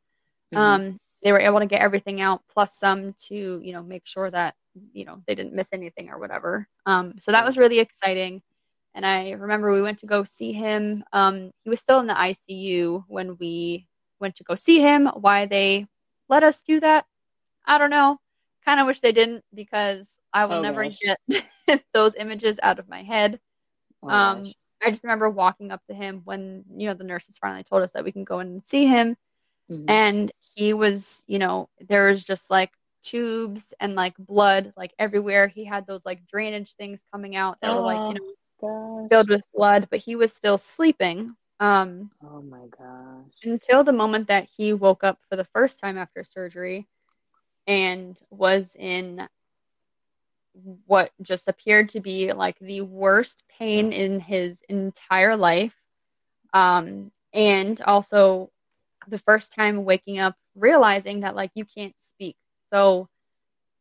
Mm-hmm. 0.55 0.63
Um, 0.63 1.01
they 1.23 1.33
were 1.33 1.41
able 1.41 1.61
to 1.61 1.67
get 1.67 1.83
everything 1.83 2.21
out 2.21 2.43
plus 2.53 2.79
some 2.79 3.15
to 3.29 3.61
you 3.63 3.73
know 3.73 3.83
make 3.83 4.07
sure 4.07 4.31
that 4.31 4.55
you 4.93 5.05
know 5.05 5.23
they 5.27 5.35
didn't 5.35 5.55
miss 5.55 5.69
anything 5.73 6.11
or 6.11 6.19
whatever. 6.19 6.67
Um, 6.87 7.15
so 7.19 7.33
that 7.33 7.45
was 7.45 7.59
really 7.59 7.79
exciting. 7.79 8.43
And 8.95 9.07
I 9.07 9.33
remember 9.33 9.73
we 9.73 9.83
went 9.83 9.99
to 10.01 10.07
go 10.07 10.25
see 10.25 10.53
him. 10.53 11.05
Um, 11.13 11.53
he 11.63 11.71
was 11.71 11.81
still 11.81 12.01
in 12.01 12.07
the 12.07 12.15
ICU 12.15 13.05
when 13.07 13.37
we 13.39 13.87
went 14.19 14.35
to 14.37 14.45
go 14.45 14.57
see 14.57 14.81
him. 14.81 15.07
Why 15.07 15.47
they 15.47 15.87
let 16.29 16.43
us 16.43 16.63
do 16.63 16.81
that, 16.81 17.07
I 17.67 17.79
don't 17.79 17.91
know. 17.91 18.19
Kind 18.65 18.81
of 18.81 18.87
wish 18.87 19.01
they 19.01 19.13
didn't 19.13 19.45
because 19.55 20.19
I 20.33 20.45
will 20.47 20.57
oh, 20.57 20.63
never 20.63 20.85
gosh. 20.85 20.97
get 21.29 21.85
those 21.95 22.15
images 22.15 22.59
out 22.63 22.79
of 22.79 22.89
my 22.89 23.03
head. 23.03 23.41
Oh, 24.03 24.09
um, 24.09 24.45
gosh. 24.45 24.55
I 24.83 24.91
just 24.91 25.05
remember 25.05 25.29
walking 25.29 25.71
up 25.71 25.83
to 25.89 25.95
him 25.95 26.23
when 26.25 26.65
you 26.77 26.89
know 26.89 26.95
the 26.95 27.05
nurses 27.05 27.39
finally 27.39 27.65
told 27.65 27.83
us 27.83 27.93
that 27.93 28.05
we 28.05 28.13
can 28.13 28.25
go 28.25 28.41
in 28.41 28.49
and 28.49 28.65
see 28.65 28.87
him, 28.87 29.17
mm-hmm. 29.71 29.89
and 29.89 30.33
he 30.55 30.73
was, 30.75 31.23
you 31.27 31.39
know, 31.39 31.69
there 31.89 32.09
was 32.09 32.23
just 32.23 32.51
like 32.51 32.71
tubes 33.03 33.73
and 33.81 33.95
like 33.95 34.15
blood 34.19 34.73
like 34.77 34.93
everywhere. 34.99 35.49
He 35.49 35.65
had 35.65 35.87
those 35.87 36.05
like 36.05 36.27
drainage 36.27 36.75
things 36.75 37.05
coming 37.13 37.37
out 37.37 37.59
that 37.61 37.71
oh. 37.71 37.77
were 37.77 37.81
like 37.83 38.15
you 38.15 38.21
know 38.21 39.01
gosh. 39.01 39.09
filled 39.11 39.29
with 39.31 39.43
blood, 39.55 39.89
but 39.91 40.01
he 40.01 40.17
was 40.17 40.33
still 40.33 40.59
sleeping. 40.59 41.35
Um, 41.61 42.11
oh 42.25 42.41
my 42.41 42.67
gosh. 42.77 43.33
Until 43.45 43.85
the 43.85 43.93
moment 43.93 44.29
that 44.29 44.49
he 44.57 44.73
woke 44.73 45.05
up 45.05 45.19
for 45.29 45.37
the 45.37 45.45
first 45.45 45.79
time 45.79 45.99
after 45.99 46.25
surgery 46.25 46.89
and 47.67 48.19
was 48.31 48.75
in 48.79 49.29
what 50.87 51.13
just 51.23 51.49
appeared 51.49 51.89
to 51.91 52.01
be 52.01 52.33
like 52.33 52.59
the 52.61 52.81
worst 52.81 53.43
pain 53.59 53.93
in 53.93 54.21
his 54.21 54.63
entire 54.69 55.37
life. 55.37 55.75
Um, 56.53 57.13
and 57.33 57.81
also 57.83 58.51
the 59.09 59.19
first 59.19 59.53
time 59.53 59.85
waking 59.85 60.19
up 60.19 60.37
realizing 60.55 61.21
that 61.21 61.37
like 61.37 61.53
you 61.55 61.65
can't 61.65 61.95
speak. 61.99 62.37
So 62.69 63.09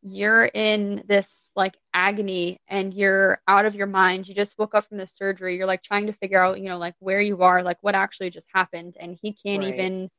you're 0.02 0.46
in 0.46 1.02
this 1.06 1.50
like 1.54 1.76
agony 1.92 2.60
and 2.68 2.94
you're 2.94 3.40
out 3.46 3.66
of 3.66 3.74
your 3.74 3.86
mind. 3.86 4.28
You 4.28 4.34
just 4.34 4.58
woke 4.58 4.74
up 4.74 4.88
from 4.88 4.96
the 4.96 5.06
surgery. 5.06 5.56
You're 5.56 5.66
like 5.66 5.82
trying 5.82 6.06
to 6.06 6.12
figure 6.12 6.42
out, 6.42 6.60
you 6.60 6.68
know, 6.68 6.78
like 6.78 6.94
where 7.00 7.20
you 7.20 7.42
are, 7.42 7.62
like 7.62 7.78
what 7.82 7.94
actually 7.94 8.30
just 8.30 8.48
happened. 8.52 8.96
And 8.98 9.18
he 9.20 9.32
can't 9.32 9.62
right. 9.62 9.74
even 9.74 10.10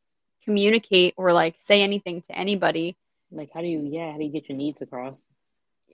communicate 0.43 1.15
or 1.17 1.33
like 1.33 1.55
say 1.57 1.81
anything 1.81 2.21
to 2.23 2.37
anybody. 2.37 2.95
Like, 3.31 3.49
how 3.53 3.61
do 3.61 3.67
you, 3.67 3.87
yeah, 3.89 4.11
how 4.11 4.17
do 4.17 4.23
you 4.23 4.31
get 4.31 4.49
your 4.49 4.57
needs 4.57 4.81
across? 4.81 5.23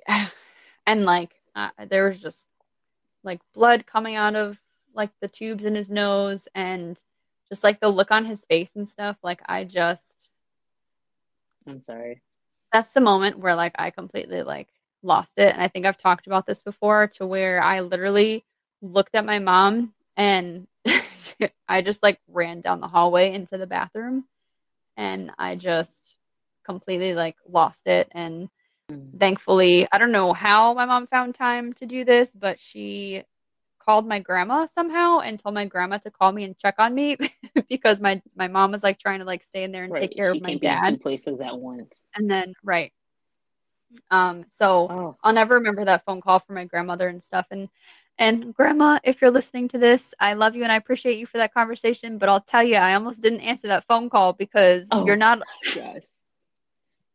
And 0.87 1.05
like, 1.05 1.35
uh, 1.55 1.69
there 1.89 2.09
was 2.09 2.19
just 2.19 2.47
like 3.23 3.41
blood 3.53 3.85
coming 3.85 4.15
out 4.15 4.35
of 4.35 4.59
like 4.95 5.11
the 5.21 5.27
tubes 5.27 5.65
in 5.65 5.75
his 5.75 5.91
nose 5.91 6.47
and 6.55 6.99
just 7.49 7.63
like 7.63 7.79
the 7.79 7.89
look 7.89 8.11
on 8.11 8.25
his 8.25 8.45
face 8.45 8.71
and 8.75 8.87
stuff. 8.89 9.17
Like, 9.23 9.41
I 9.47 9.65
just, 9.65 10.29
I'm 11.67 11.83
sorry 11.83 12.21
that's 12.73 12.93
the 12.93 13.01
moment 13.01 13.39
where 13.39 13.55
like 13.55 13.73
I 13.77 13.89
completely 13.91 14.43
like 14.43 14.67
lost 15.03 15.33
it. 15.37 15.53
And 15.53 15.61
I 15.61 15.67
think 15.67 15.85
I've 15.85 15.97
talked 15.97 16.27
about 16.27 16.45
this 16.45 16.61
before 16.61 17.07
to 17.15 17.25
where 17.25 17.61
I 17.61 17.81
literally 17.81 18.45
looked 18.81 19.15
at 19.15 19.25
my 19.25 19.39
mom 19.39 19.93
and 20.17 20.67
I 21.67 21.81
just 21.81 22.03
like 22.03 22.19
ran 22.27 22.61
down 22.61 22.81
the 22.81 22.87
hallway 22.87 23.33
into 23.33 23.57
the 23.57 23.67
bathroom 23.67 24.25
and 24.97 25.31
I 25.37 25.55
just 25.55 26.15
completely 26.65 27.13
like 27.13 27.37
lost 27.49 27.87
it. 27.87 28.09
And. 28.11 28.49
Thankfully, 29.17 29.87
I 29.91 29.97
don't 29.97 30.11
know 30.11 30.33
how 30.33 30.73
my 30.73 30.85
mom 30.85 31.07
found 31.07 31.35
time 31.35 31.73
to 31.73 31.85
do 31.85 32.03
this, 32.05 32.31
but 32.31 32.59
she 32.59 33.23
called 33.87 34.07
my 34.07 34.19
grandma 34.19 34.65
somehow 34.65 35.19
and 35.19 35.39
told 35.39 35.55
my 35.55 35.65
grandma 35.65 35.97
to 35.97 36.11
call 36.11 36.31
me 36.31 36.43
and 36.43 36.57
check 36.57 36.75
on 36.77 36.93
me 36.93 37.17
because 37.69 38.01
my 38.01 38.21
my 38.35 38.47
mom 38.47 38.71
was 38.71 38.83
like 38.83 38.99
trying 38.99 39.19
to 39.19 39.25
like 39.25 39.41
stay 39.41 39.63
in 39.63 39.71
there 39.71 39.85
and 39.85 39.93
right. 39.93 40.01
take 40.01 40.15
care 40.15 40.33
she 40.33 40.39
of 40.39 40.43
my 40.43 40.55
dad. 40.55 41.01
places 41.01 41.39
at 41.39 41.57
once. 41.57 42.05
And 42.15 42.29
then 42.29 42.53
right. 42.63 42.91
Um 44.11 44.45
so 44.49 44.87
oh. 44.89 45.17
I'll 45.23 45.33
never 45.33 45.55
remember 45.55 45.85
that 45.85 46.03
phone 46.05 46.19
call 46.19 46.39
from 46.39 46.55
my 46.55 46.65
grandmother 46.65 47.07
and 47.07 47.23
stuff 47.23 47.47
and 47.49 47.69
and 48.19 48.53
grandma, 48.53 48.99
if 49.03 49.21
you're 49.21 49.29
listening 49.29 49.67
to 49.69 49.77
this, 49.77 50.13
I 50.19 50.33
love 50.33 50.55
you 50.55 50.63
and 50.63 50.71
I 50.71 50.75
appreciate 50.75 51.19
you 51.19 51.27
for 51.27 51.37
that 51.37 51.53
conversation, 51.53 52.17
but 52.17 52.29
I'll 52.29 52.41
tell 52.41 52.63
you 52.63 52.75
I 52.75 52.95
almost 52.95 53.21
didn't 53.21 53.41
answer 53.41 53.67
that 53.67 53.85
phone 53.87 54.09
call 54.09 54.33
because 54.33 54.87
oh, 54.91 55.05
you're 55.05 55.15
not 55.15 55.43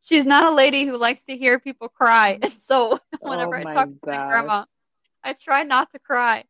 She's 0.02 0.24
not 0.24 0.44
a 0.44 0.54
lady 0.54 0.84
who 0.84 0.96
likes 0.96 1.22
to 1.24 1.36
hear 1.36 1.58
people 1.58 1.88
cry. 1.88 2.38
And 2.42 2.52
so 2.52 2.98
whenever 3.20 3.56
oh 3.56 3.60
I 3.60 3.62
talk 3.62 3.88
to 3.88 3.98
my 4.04 4.28
grandma, 4.28 4.64
I 5.24 5.32
try 5.32 5.62
not 5.62 5.90
to 5.92 5.98
cry 5.98 6.44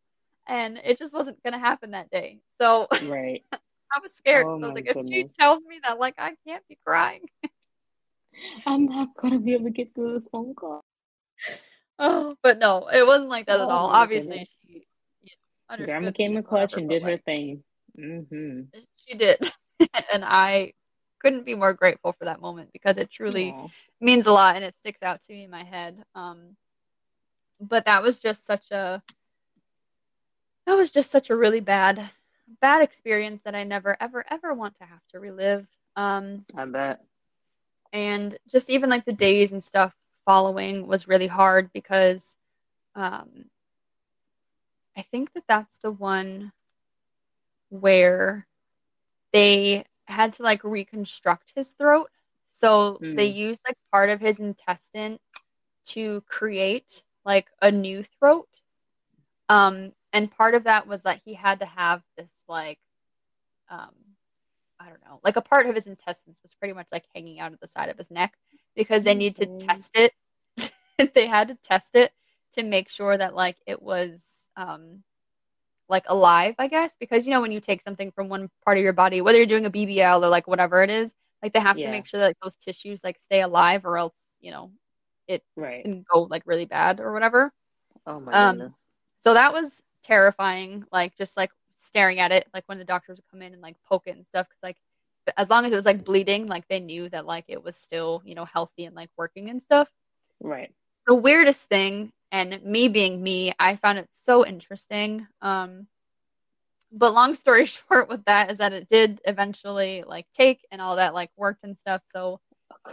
and 0.48 0.80
it 0.82 0.98
just 0.98 1.12
wasn't 1.12 1.42
gonna 1.42 1.58
happen 1.58 1.92
that 1.92 2.10
day. 2.10 2.40
So 2.58 2.88
right, 3.04 3.44
I 3.52 4.00
was 4.02 4.14
scared. 4.14 4.46
Oh, 4.46 4.54
I 4.54 4.66
was 4.66 4.72
like, 4.74 4.86
goodness. 4.86 5.10
if 5.10 5.14
she 5.14 5.24
tells 5.24 5.60
me 5.68 5.80
that, 5.84 5.98
like, 5.98 6.14
I 6.18 6.34
can't 6.46 6.66
be 6.68 6.78
crying. 6.84 7.28
I'm 8.66 8.86
not 8.86 9.08
gonna 9.16 9.38
be 9.38 9.52
able 9.52 9.64
to 9.64 9.70
get 9.70 9.94
through 9.94 10.14
this 10.18 10.28
phone 10.30 10.54
call. 10.54 10.82
Oh, 11.98 12.34
but 12.42 12.58
no, 12.58 12.88
it 12.88 13.06
wasn't 13.06 13.28
like 13.28 13.46
that 13.46 13.60
oh, 13.60 13.64
at 13.64 13.68
all. 13.68 13.86
Obviously, 13.88 14.30
goodness. 14.30 14.48
she 14.66 14.86
you 15.22 15.78
know, 15.78 15.84
Grandma 15.84 16.10
came 16.10 16.36
in 16.36 16.42
clutch 16.42 16.72
and 16.72 16.88
did 16.88 17.02
her 17.02 17.18
thing. 17.18 17.62
Mm-hmm. 17.96 18.62
She 19.06 19.14
did, 19.14 19.38
and 20.12 20.24
I 20.24 20.72
couldn't 21.22 21.46
be 21.46 21.54
more 21.54 21.72
grateful 21.72 22.12
for 22.12 22.24
that 22.24 22.40
moment 22.40 22.70
because 22.72 22.98
it 22.98 23.10
truly 23.10 23.52
Aww. 23.52 23.70
means 24.00 24.26
a 24.26 24.32
lot 24.32 24.56
and 24.56 24.64
it 24.64 24.76
sticks 24.76 25.02
out 25.02 25.22
to 25.22 25.32
me 25.32 25.44
in 25.44 25.50
my 25.50 25.62
head. 25.62 26.02
Um, 26.14 26.56
but 27.60 27.84
that 27.84 28.02
was 28.02 28.18
just 28.18 28.44
such 28.44 28.70
a 28.72 29.02
that 30.66 30.74
was 30.74 30.90
just 30.90 31.10
such 31.10 31.30
a 31.30 31.36
really 31.36 31.60
bad 31.60 32.02
bad 32.60 32.82
experience 32.82 33.40
that 33.44 33.54
I 33.54 33.64
never 33.64 33.96
ever 34.00 34.24
ever 34.28 34.52
want 34.52 34.74
to 34.76 34.84
have 34.84 35.00
to 35.12 35.20
relive. 35.20 35.66
Um 35.96 36.44
I 36.56 36.64
bet. 36.64 37.04
And 37.92 38.36
just 38.50 38.68
even 38.68 38.90
like 38.90 39.04
the 39.04 39.12
days 39.12 39.52
and 39.52 39.62
stuff 39.62 39.94
following 40.24 40.86
was 40.86 41.08
really 41.08 41.28
hard 41.28 41.70
because 41.72 42.36
um 42.96 43.46
I 44.96 45.02
think 45.02 45.32
that 45.34 45.44
that's 45.46 45.76
the 45.82 45.90
one 45.92 46.52
where 47.70 48.46
they 49.32 49.84
had 50.06 50.34
to 50.34 50.42
like 50.42 50.64
reconstruct 50.64 51.52
his 51.54 51.70
throat. 51.70 52.10
So 52.48 52.98
mm. 53.02 53.16
they 53.16 53.26
used 53.26 53.62
like 53.66 53.76
part 53.90 54.10
of 54.10 54.20
his 54.20 54.38
intestine 54.40 55.18
to 55.86 56.22
create 56.28 57.02
like 57.24 57.46
a 57.60 57.70
new 57.70 58.04
throat. 58.18 58.48
Um, 59.48 59.92
and 60.12 60.30
part 60.30 60.54
of 60.54 60.64
that 60.64 60.86
was 60.86 61.02
that 61.02 61.20
he 61.24 61.34
had 61.34 61.60
to 61.60 61.66
have 61.66 62.02
this 62.16 62.30
like 62.48 62.78
um 63.70 63.90
i 64.78 64.88
don't 64.88 65.04
know 65.04 65.20
like 65.24 65.36
a 65.36 65.40
part 65.40 65.66
of 65.66 65.74
his 65.74 65.86
intestines 65.86 66.38
was 66.42 66.54
pretty 66.54 66.74
much 66.74 66.86
like 66.92 67.04
hanging 67.14 67.40
out 67.40 67.52
of 67.52 67.60
the 67.60 67.68
side 67.68 67.88
of 67.88 67.96
his 67.96 68.10
neck 68.10 68.34
because 68.76 69.04
they 69.04 69.14
need 69.14 69.36
to 69.36 69.46
test 69.58 69.92
it 69.94 70.12
they 71.14 71.26
had 71.26 71.48
to 71.48 71.54
test 71.62 71.94
it 71.94 72.12
to 72.52 72.62
make 72.62 72.88
sure 72.88 73.16
that 73.16 73.34
like 73.34 73.56
it 73.66 73.82
was 73.82 74.24
um 74.56 75.02
like 75.92 76.04
alive, 76.08 76.54
I 76.58 76.66
guess, 76.66 76.96
because 76.98 77.26
you 77.26 77.30
know 77.30 77.42
when 77.42 77.52
you 77.52 77.60
take 77.60 77.82
something 77.82 78.10
from 78.10 78.28
one 78.28 78.50
part 78.64 78.78
of 78.78 78.82
your 78.82 78.94
body, 78.94 79.20
whether 79.20 79.36
you're 79.36 79.46
doing 79.46 79.66
a 79.66 79.70
BBL 79.70 80.24
or 80.24 80.28
like 80.28 80.48
whatever 80.48 80.82
it 80.82 80.90
is, 80.90 81.14
like 81.42 81.52
they 81.52 81.60
have 81.60 81.78
yeah. 81.78 81.86
to 81.86 81.92
make 81.92 82.06
sure 82.06 82.18
that 82.18 82.28
like, 82.28 82.40
those 82.42 82.56
tissues 82.56 83.04
like 83.04 83.20
stay 83.20 83.42
alive, 83.42 83.84
or 83.84 83.98
else 83.98 84.18
you 84.40 84.50
know 84.50 84.72
it 85.28 85.44
right. 85.54 85.84
can 85.84 86.04
go 86.12 86.22
like 86.22 86.42
really 86.46 86.64
bad 86.64 86.98
or 86.98 87.12
whatever. 87.12 87.52
Oh 88.06 88.18
my 88.18 88.32
um, 88.32 88.56
goodness. 88.56 88.72
So 89.18 89.34
that 89.34 89.52
was 89.52 89.82
terrifying, 90.02 90.84
like 90.90 91.14
just 91.16 91.36
like 91.36 91.50
staring 91.74 92.18
at 92.20 92.32
it, 92.32 92.48
like 92.54 92.64
when 92.66 92.78
the 92.78 92.84
doctors 92.84 93.18
would 93.18 93.30
come 93.30 93.42
in 93.42 93.52
and 93.52 93.62
like 93.62 93.76
poke 93.88 94.04
it 94.06 94.16
and 94.16 94.26
stuff, 94.26 94.48
because 94.48 94.62
like 94.62 94.76
as 95.36 95.50
long 95.50 95.66
as 95.66 95.72
it 95.72 95.76
was 95.76 95.84
like 95.84 96.04
bleeding, 96.04 96.46
like 96.46 96.66
they 96.68 96.80
knew 96.80 97.08
that 97.10 97.26
like 97.26 97.44
it 97.48 97.62
was 97.62 97.76
still 97.76 98.22
you 98.24 98.34
know 98.34 98.46
healthy 98.46 98.86
and 98.86 98.96
like 98.96 99.10
working 99.18 99.50
and 99.50 99.62
stuff. 99.62 99.90
Right. 100.40 100.72
The 101.06 101.14
weirdest 101.14 101.68
thing 101.68 102.12
and 102.32 102.62
me 102.64 102.88
being 102.88 103.22
me, 103.22 103.52
I 103.58 103.76
found 103.76 103.98
it 103.98 104.08
so 104.10 104.44
interesting. 104.44 105.28
Um, 105.42 105.86
but 106.90 107.12
long 107.12 107.34
story 107.34 107.66
short 107.66 108.08
with 108.08 108.24
that 108.24 108.50
is 108.50 108.58
that 108.58 108.72
it 108.72 108.88
did 108.88 109.20
eventually 109.24 110.02
like 110.06 110.26
take 110.34 110.66
and 110.72 110.80
all 110.80 110.96
that 110.96 111.14
like 111.14 111.30
worked 111.36 111.62
and 111.62 111.76
stuff. 111.76 112.02
So 112.04 112.40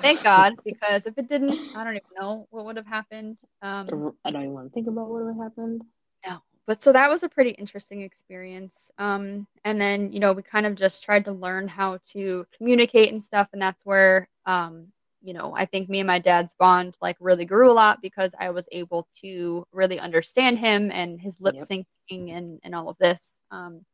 thank 0.02 0.22
God, 0.22 0.54
because 0.66 1.06
if 1.06 1.18
it 1.18 1.30
didn't, 1.30 1.58
I 1.76 1.84
don't 1.86 1.96
even 1.96 2.10
know 2.20 2.48
what 2.52 2.66
would 2.66 2.76
have 2.76 2.86
happened. 2.86 3.40
Um, 3.62 4.14
I 4.26 4.32
don't 4.32 4.42
even 4.44 4.54
want 4.54 4.68
to 4.68 4.74
think 4.74 4.88
about 4.88 5.08
what 5.08 5.24
would 5.24 5.34
have 5.34 5.44
happened. 5.44 5.84
No, 6.28 6.40
but 6.68 6.82
so 6.82 6.92
that 6.92 7.10
was 7.10 7.24
a 7.24 7.30
pretty 7.30 7.52
interesting 7.52 8.02
experience. 8.02 8.92
Um, 8.98 9.48
and 9.64 9.80
then 9.80 10.12
you 10.12 10.20
know 10.20 10.34
we 10.34 10.44
kind 10.44 10.66
of 10.66 10.76
just 10.76 11.02
tried 11.02 11.26
to 11.26 11.32
learn 11.32 11.70
how 11.70 12.00
to 12.12 12.46
communicate 12.58 13.14
and 13.14 13.24
stuff, 13.24 13.48
and 13.54 13.62
that's 13.62 13.86
where 13.86 14.28
um, 14.46 14.88
you 15.22 15.34
know, 15.34 15.54
I 15.56 15.66
think 15.66 15.90
me 15.90 16.00
and 16.00 16.08
my 16.08 16.20
dad's 16.20 16.54
bond 16.54 16.96
like 17.02 17.18
really 17.20 17.46
grew 17.46 17.70
a 17.70 17.74
lot 17.74 18.02
because 18.02 18.34
I 18.40 18.52
was 18.52 18.68
able 18.72 19.08
to 19.22 19.66
really 19.72 20.00
understand 20.00 20.60
him 20.60 20.92
and 20.92 21.20
his 21.20 21.38
lip 21.40 21.56
syncing 21.58 21.86
yep. 22.10 22.38
and, 22.38 22.60
and 22.64 22.76
all 22.76 22.90
of 22.90 22.98
this. 23.00 23.38
Um, 23.52 23.86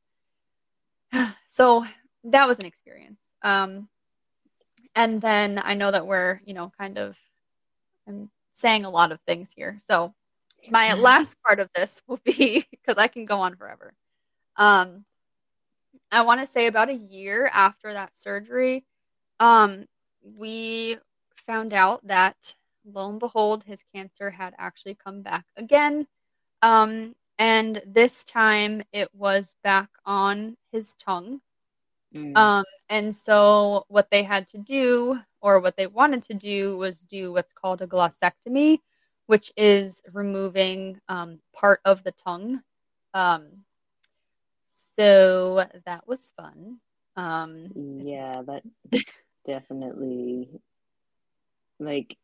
so 1.48 1.86
that 2.26 2.48
was 2.48 2.60
an 2.60 2.66
experience. 2.66 3.34
Um, 3.42 3.88
and 4.96 5.22
then 5.22 5.62
I 5.64 5.74
know 5.74 5.92
that 5.92 6.08
we're, 6.08 6.42
you 6.46 6.54
know, 6.54 6.72
kind 6.78 6.98
of, 6.98 7.16
I'm 8.08 8.30
saying 8.54 8.86
a 8.86 8.90
lot 8.90 9.12
of 9.12 9.20
things 9.22 9.52
here. 9.56 9.78
So 9.86 10.14
my 10.70 10.94
last 10.94 11.38
part 11.44 11.60
of 11.60 11.70
this 11.76 12.02
will 12.08 12.20
be 12.24 12.66
because 12.72 12.98
I 12.98 13.08
can 13.08 13.26
go 13.26 13.42
on 13.42 13.56
forever. 13.56 13.94
Um, 14.56 15.06
I 16.12 16.22
want 16.22 16.42
to 16.42 16.48
say 16.48 16.68
about 16.68 16.90
a 16.90 16.96
year 16.96 17.50
after 17.52 17.92
that 17.94 18.16
surgery, 18.16 18.86
um, 19.40 19.86
we 20.38 20.98
found 21.48 21.74
out 21.74 22.06
that 22.08 22.56
lo 22.86 23.10
and 23.10 23.20
behold, 23.20 23.64
his 23.64 23.84
cancer 23.94 24.30
had 24.30 24.54
actually 24.58 24.96
come 24.96 25.22
back 25.22 25.46
again. 25.58 26.08
Um, 26.62 27.16
and 27.38 27.82
this 27.86 28.24
time 28.24 28.82
it 28.94 29.10
was 29.14 29.56
back 29.64 29.90
on 30.06 30.56
his 30.72 30.94
tongue. 30.96 31.42
Mm. 32.14 32.38
Um, 32.38 32.64
and 32.90 33.16
so 33.16 33.86
what 33.90 34.10
they 34.10 34.24
had 34.24 34.48
to 34.50 34.58
do, 34.58 35.20
or 35.42 35.60
what 35.60 35.76
they 35.76 35.88
wanted 35.88 36.24
to 36.24 36.34
do, 36.34 36.78
was 36.78 37.00
do 37.00 37.34
what's 37.34 37.52
called 37.54 37.82
a 37.82 37.88
glossectomy, 37.88 38.80
which 39.28 39.52
is 39.58 40.02
removing 40.14 41.00
um, 41.10 41.40
part 41.54 41.82
of 41.86 42.04
the 42.04 42.14
tongue. 42.14 42.62
Um, 43.14 43.48
so 44.68 45.66
that 45.86 46.08
was 46.08 46.32
fun. 46.38 46.80
Um, 47.18 48.02
yeah, 48.04 48.42
that 48.46 48.64
definitely 49.46 50.50
like 51.80 52.18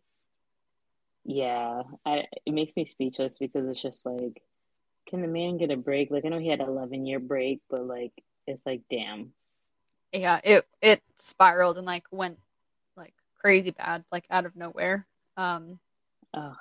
yeah 1.24 1.84
I, 2.06 2.26
it 2.46 2.54
makes 2.54 2.76
me 2.76 2.86
speechless 2.86 3.38
because 3.38 3.68
it's 3.68 3.82
just 3.82 4.06
like 4.06 4.42
can 5.08 5.22
the 5.22 5.28
man 5.28 5.58
get 5.58 5.72
a 5.72 5.78
break? 5.78 6.12
Like 6.12 6.26
i 6.26 6.30
know 6.30 6.40
he 6.40 6.48
had 6.48 6.62
an 6.62 6.70
11 6.70 7.06
year 7.06 7.20
break 7.20 7.62
but 7.70 7.86
like 7.86 8.14
it's 8.48 8.66
like 8.66 8.82
damn. 8.90 9.34
Yeah 10.12 10.40
it 10.44 10.66
it 10.82 11.02
spiraled 11.18 11.78
and 11.78 11.86
like 11.86 12.06
went 12.12 12.40
like 12.98 13.14
crazy 13.40 13.72
bad 13.72 14.04
like 14.12 14.26
out 14.30 14.46
of 14.46 14.56
nowhere. 14.56 15.06
Um 15.38 15.80
oh. 16.34 16.56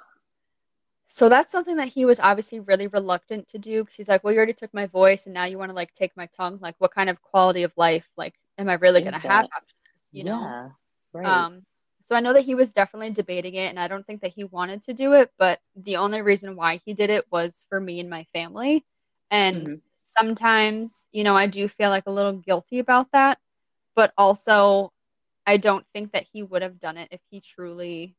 so 1.08 1.28
that's 1.28 1.52
something 1.52 1.76
that 1.76 1.88
he 1.88 2.04
was 2.04 2.20
obviously 2.20 2.60
really 2.60 2.86
reluctant 2.86 3.48
to 3.48 3.58
do 3.58 3.82
because 3.82 3.96
he's 3.96 4.08
like 4.08 4.22
well 4.22 4.32
you 4.32 4.38
already 4.38 4.52
took 4.52 4.72
my 4.74 4.86
voice 4.86 5.26
and 5.26 5.34
now 5.34 5.44
you 5.44 5.58
want 5.58 5.70
to 5.70 5.76
like 5.76 5.94
take 5.94 6.16
my 6.16 6.26
tongue. 6.36 6.58
Like 6.60 6.74
what 6.78 6.94
kind 6.94 7.08
of 7.10 7.20
quality 7.22 7.62
of 7.62 7.72
life 7.76 8.08
like 8.16 8.34
am 8.58 8.68
i 8.68 8.74
really 8.74 9.02
gonna 9.02 9.18
have 9.18 9.46
after 9.56 9.74
this 9.84 10.08
you 10.12 10.24
yeah, 10.24 10.32
know 10.32 10.72
right. 11.14 11.26
um 11.26 11.64
so 12.10 12.16
I 12.16 12.20
know 12.20 12.32
that 12.32 12.44
he 12.44 12.56
was 12.56 12.72
definitely 12.72 13.10
debating 13.10 13.54
it, 13.54 13.68
and 13.68 13.78
I 13.78 13.86
don't 13.86 14.04
think 14.04 14.22
that 14.22 14.32
he 14.32 14.42
wanted 14.42 14.82
to 14.84 14.92
do 14.94 15.12
it, 15.12 15.30
but 15.38 15.60
the 15.76 15.98
only 15.98 16.22
reason 16.22 16.56
why 16.56 16.80
he 16.84 16.92
did 16.92 17.08
it 17.08 17.24
was 17.30 17.64
for 17.68 17.78
me 17.78 18.00
and 18.00 18.10
my 18.10 18.24
family. 18.32 18.84
And 19.30 19.62
mm-hmm. 19.62 19.74
sometimes, 20.02 21.06
you 21.12 21.22
know, 21.22 21.36
I 21.36 21.46
do 21.46 21.68
feel 21.68 21.88
like 21.88 22.08
a 22.08 22.10
little 22.10 22.32
guilty 22.32 22.80
about 22.80 23.12
that, 23.12 23.38
but 23.94 24.12
also 24.18 24.92
I 25.46 25.56
don't 25.56 25.86
think 25.92 26.10
that 26.10 26.26
he 26.32 26.42
would 26.42 26.62
have 26.62 26.80
done 26.80 26.96
it 26.96 27.06
if 27.12 27.20
he 27.30 27.40
truly 27.40 28.16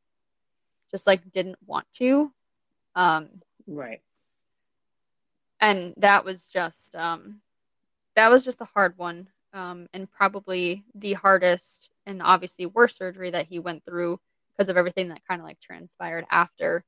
just 0.89 1.05
like 1.05 1.29
didn't 1.29 1.57
want 1.65 1.85
to. 1.95 2.31
Um, 2.95 3.27
right. 3.67 4.01
And 5.59 5.93
that 5.97 6.23
was 6.23 6.47
just 6.47 6.95
um, 6.95 7.41
that 8.15 8.31
was 8.31 8.45
just 8.45 8.61
a 8.61 8.69
hard 8.73 8.97
one, 8.97 9.27
um, 9.53 9.89
and 9.93 10.09
probably 10.09 10.85
the 10.95 11.11
hardest 11.13 11.90
and 12.05 12.21
obviously 12.21 12.65
worse 12.65 12.95
surgery 12.95 13.31
that 13.31 13.47
he 13.47 13.59
went 13.59 13.83
through 13.85 14.19
because 14.51 14.69
of 14.69 14.77
everything 14.77 15.09
that 15.09 15.25
kind 15.27 15.41
of 15.41 15.47
like 15.47 15.59
transpired 15.59 16.25
after. 16.29 16.83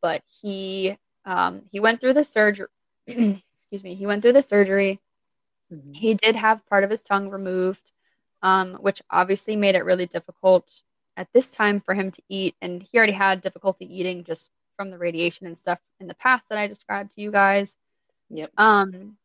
But 0.00 0.22
he 0.40 0.96
um, 1.24 1.62
he 1.70 1.80
went 1.80 2.00
through 2.00 2.14
the 2.14 2.24
surgery. 2.24 2.66
excuse 3.06 3.82
me. 3.82 3.94
He 3.94 4.06
went 4.06 4.22
through 4.22 4.34
the 4.34 4.42
surgery. 4.42 5.00
Mm-hmm. 5.72 5.92
He 5.92 6.14
did 6.14 6.36
have 6.36 6.66
part 6.66 6.84
of 6.84 6.90
his 6.90 7.02
tongue 7.02 7.30
removed, 7.30 7.90
um, 8.42 8.74
which 8.74 9.02
obviously 9.10 9.56
made 9.56 9.74
it 9.74 9.84
really 9.84 10.06
difficult 10.06 10.68
at 11.16 11.28
this 11.32 11.50
time 11.50 11.80
for 11.80 11.94
him 11.94 12.10
to 12.10 12.22
eat. 12.28 12.54
And 12.60 12.82
he 12.82 12.98
already 12.98 13.12
had 13.12 13.40
difficulty 13.40 13.86
eating 13.86 14.24
just 14.24 14.50
from 14.76 14.90
the 14.90 14.98
radiation 14.98 15.46
and 15.46 15.56
stuff 15.56 15.78
in 16.00 16.06
the 16.06 16.14
past 16.14 16.48
that 16.48 16.58
I 16.58 16.66
described 16.66 17.12
to 17.14 17.20
you 17.20 17.30
guys. 17.30 17.76
Yep. 18.30 18.50
Um, 18.56 19.16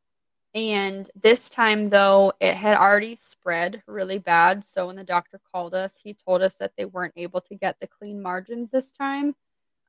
and 0.58 1.08
this 1.22 1.50
time, 1.50 1.88
though, 1.88 2.34
it 2.40 2.56
had 2.56 2.78
already 2.78 3.14
spread 3.14 3.84
really 3.86 4.18
bad. 4.18 4.66
So 4.66 4.88
when 4.88 4.96
the 4.96 5.04
doctor 5.04 5.40
called 5.54 5.76
us, 5.76 5.94
he 6.04 6.16
told 6.16 6.42
us 6.42 6.56
that 6.56 6.72
they 6.76 6.86
weren't 6.86 7.14
able 7.16 7.42
to 7.42 7.54
get 7.54 7.80
the 7.80 7.86
clean 7.86 8.20
margins 8.20 8.72
this 8.72 8.92
time. 8.92 9.36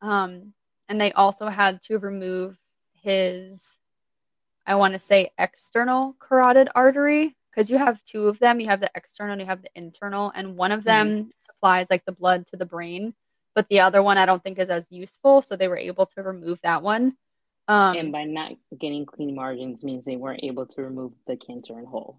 Um, 0.03 0.53
and 0.91 1.01
they 1.01 1.13
also 1.13 1.47
had 1.49 1.81
to 1.85 1.99
remove 1.99 2.59
his, 2.93 3.79
I 4.67 4.75
want 4.75 4.93
to 4.93 4.99
say, 4.99 5.31
external 5.39 6.15
carotid 6.19 6.69
artery 6.75 7.35
because 7.51 7.71
you 7.71 7.79
have 7.79 8.05
two 8.05 8.29
of 8.29 8.39
them. 8.39 8.61
You 8.61 8.67
have 8.67 8.81
the 8.81 8.91
external 8.95 9.33
and 9.33 9.41
you 9.41 9.47
have 9.47 9.63
the 9.63 9.71
internal. 9.75 10.33
And 10.35 10.55
one 10.55 10.71
of 10.71 10.85
them 10.85 11.09
mm-hmm. 11.09 11.29
supplies 11.39 11.87
like 11.89 12.05
the 12.05 12.13
blood 12.13 12.47
to 12.49 12.59
the 12.59 12.67
brain, 12.67 13.15
but 13.55 13.67
the 13.69 13.81
other 13.81 14.03
one 14.03 14.19
I 14.19 14.27
don't 14.27 14.43
think 14.45 14.59
is 14.59 14.69
as 14.69 14.87
useful. 14.91 15.41
So 15.41 15.57
they 15.57 15.69
were 15.69 15.79
able 15.79 16.05
to 16.05 16.23
remove 16.23 16.61
that 16.63 16.83
one. 16.83 17.17
Um, 17.69 17.97
and 17.97 18.13
by 18.13 18.25
not 18.25 18.53
getting 18.79 19.05
clean 19.05 19.35
margins 19.35 19.85
means 19.85 20.05
they 20.05 20.17
weren't 20.17 20.43
able 20.43 20.65
to 20.65 20.83
remove 20.83 21.13
the 21.27 21.37
cancer 21.37 21.79
in 21.79 21.85
whole. 21.85 22.19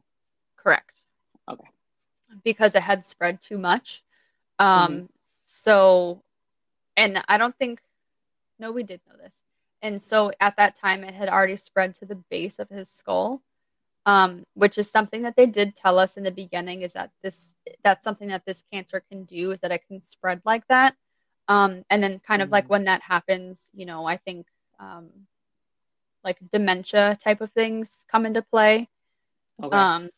Correct. 0.55 1.05
Okay. 1.49 1.67
Because 2.43 2.75
it 2.75 2.83
had 2.83 3.03
spread 3.03 3.41
too 3.41 3.57
much. 3.57 4.03
Um, 4.59 4.91
mm-hmm. 4.91 5.05
So, 5.45 6.21
and 6.95 7.23
I 7.27 7.39
don't 7.39 7.57
think, 7.57 7.81
no, 8.59 8.71
we 8.71 8.83
did 8.83 9.01
know 9.09 9.17
this. 9.17 9.41
And 9.81 9.99
so 9.99 10.31
at 10.39 10.55
that 10.57 10.75
time, 10.75 11.03
it 11.03 11.15
had 11.15 11.29
already 11.29 11.55
spread 11.55 11.95
to 11.95 12.05
the 12.05 12.21
base 12.29 12.59
of 12.59 12.69
his 12.69 12.87
skull, 12.87 13.41
um, 14.05 14.45
which 14.53 14.77
is 14.77 14.91
something 14.91 15.23
that 15.23 15.35
they 15.35 15.47
did 15.47 15.75
tell 15.75 15.97
us 15.97 16.17
in 16.17 16.23
the 16.23 16.31
beginning 16.31 16.83
is 16.83 16.93
that 16.93 17.09
this, 17.23 17.55
that's 17.83 18.03
something 18.03 18.27
that 18.27 18.45
this 18.45 18.63
cancer 18.71 19.01
can 19.09 19.23
do 19.23 19.51
is 19.51 19.61
that 19.61 19.71
it 19.71 19.87
can 19.87 20.01
spread 20.01 20.41
like 20.45 20.67
that. 20.67 20.95
Um, 21.47 21.83
and 21.89 22.03
then 22.03 22.19
kind 22.19 22.43
of 22.43 22.47
mm-hmm. 22.47 22.53
like 22.53 22.69
when 22.69 22.83
that 22.83 23.01
happens, 23.01 23.71
you 23.73 23.87
know, 23.87 24.05
I 24.05 24.17
think 24.17 24.45
um, 24.79 25.09
like 26.23 26.37
dementia 26.51 27.17
type 27.23 27.41
of 27.41 27.51
things 27.51 28.05
come 28.11 28.25
into 28.25 28.41
play. 28.41 28.89
Okay. 29.61 29.75
Um, 29.75 30.09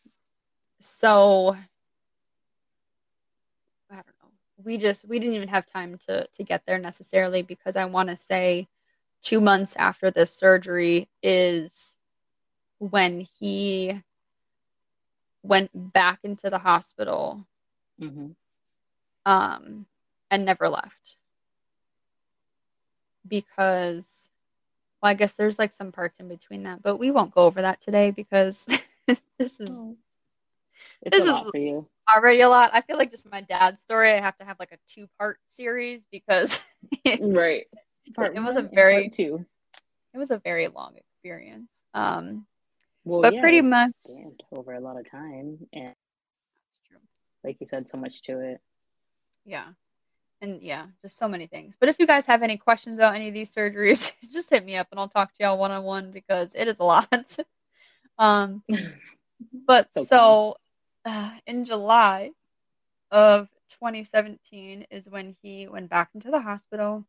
so 0.80 1.56
I 3.90 3.96
don't 3.96 4.06
know. 4.06 4.30
We 4.64 4.78
just 4.78 5.08
we 5.08 5.20
didn't 5.20 5.36
even 5.36 5.48
have 5.50 5.66
time 5.66 5.98
to 6.08 6.28
to 6.28 6.44
get 6.44 6.64
there 6.66 6.80
necessarily 6.80 7.42
because 7.42 7.76
I 7.76 7.86
want 7.86 8.10
to 8.10 8.18
say 8.18 8.68
two 9.22 9.40
months 9.40 9.76
after 9.78 10.10
this 10.12 10.34
surgery 10.34 11.10
is 11.22 11.98
when 12.80 13.28
he 13.40 14.02
went 15.44 15.70
back 15.74 16.20
into 16.24 16.50
the 16.50 16.58
hospital 16.58 17.46
mm-hmm. 18.00 18.28
um, 19.26 19.86
and 20.30 20.46
never 20.46 20.70
left 20.70 21.16
because 23.28 24.21
well, 25.02 25.12
I 25.12 25.14
guess 25.14 25.34
there's 25.34 25.58
like 25.58 25.74
some 25.74 25.92
parts 25.92 26.20
in 26.20 26.28
between 26.28 26.64
that, 26.64 26.84
but 26.84 26.98
we 26.98 27.12
won't 27.12 27.34
go 27.34 27.46
over 27.46 27.62
that 27.62 27.82
today 27.82 28.12
because 28.12 28.66
this 29.38 29.60
is 29.60 29.72
oh. 29.72 29.98
this 31.12 31.26
is 31.26 31.34
already 32.14 32.42
a 32.42 32.50
lot. 32.50 32.72
I 32.74 32.82
feel 32.82 32.98
like 32.98 33.12
just 33.12 33.30
my 33.30 33.42
dad's 33.42 33.82
story. 33.82 34.12
I 34.12 34.22
have 34.22 34.38
to 34.38 34.46
have 34.46 34.60
like 34.60 34.72
a 34.72 34.78
two 34.88 35.08
part 35.18 35.40
series 35.48 36.06
because 36.12 36.60
right. 37.20 37.66
part 38.16 38.36
it 38.36 38.42
was 38.42 38.56
a 38.56 38.62
very 38.62 39.10
two. 39.10 39.46
It 40.14 40.18
was 40.18 40.30
a 40.30 40.38
very 40.38 40.68
long 40.68 40.96
experience. 40.98 41.84
Um, 41.94 42.46
well, 43.04 43.22
but 43.22 43.34
yeah, 43.34 43.42
pretty 43.42 43.62
much 43.62 43.92
over 44.52 44.74
a 44.74 44.80
lot 44.80 45.00
of 45.00 45.10
time, 45.10 45.58
and 45.74 45.96
like 47.44 47.58
you 47.60 47.66
said, 47.66 47.90
so 47.90 47.98
much 47.98 48.22
to 48.24 48.40
it. 48.40 48.62
Yeah, 49.46 49.70
and 50.42 50.62
yeah, 50.62 50.88
just 51.02 51.18
so 51.18 51.28
many 51.28 51.48
things. 51.48 51.76
But 51.80 51.90
if 51.90 51.98
you 52.00 52.08
guys 52.08 52.26
have 52.26 52.42
any 52.42 52.58
questions 52.58 52.98
about 52.98 53.16
any 53.16 53.28
of 53.28 53.34
these 53.34 53.54
surgeries, 53.54 54.12
just 54.32 54.50
hit 54.50 54.66
me 54.66 54.76
up 54.76 54.88
and 54.92 55.00
I'll 55.00 55.08
talk 55.08 55.34
to 55.36 55.44
y'all 55.44 55.58
one 55.58 55.72
on 55.72 55.84
one 55.84 56.12
because 56.12 56.54
it 56.56 56.68
is 56.68 56.80
a 56.80 56.84
lot. 56.84 57.38
um, 58.18 58.64
but 59.68 59.94
so, 59.94 60.04
so 60.04 60.58
uh, 61.06 61.32
in 61.46 61.64
July 61.64 62.32
of 63.12 63.50
2017 63.70 64.88
is 64.90 65.08
when 65.10 65.36
he 65.42 65.68
went 65.68 65.90
back 65.90 66.10
into 66.14 66.32
the 66.32 66.42
hospital. 66.42 67.06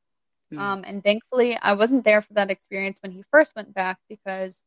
Mm. 0.52 0.58
Um, 0.58 0.84
and 0.86 1.02
thankfully, 1.02 1.56
I 1.56 1.72
wasn't 1.72 2.04
there 2.04 2.22
for 2.22 2.34
that 2.34 2.50
experience 2.50 2.98
when 3.02 3.12
he 3.12 3.24
first 3.30 3.56
went 3.56 3.72
back 3.72 3.98
because, 4.08 4.62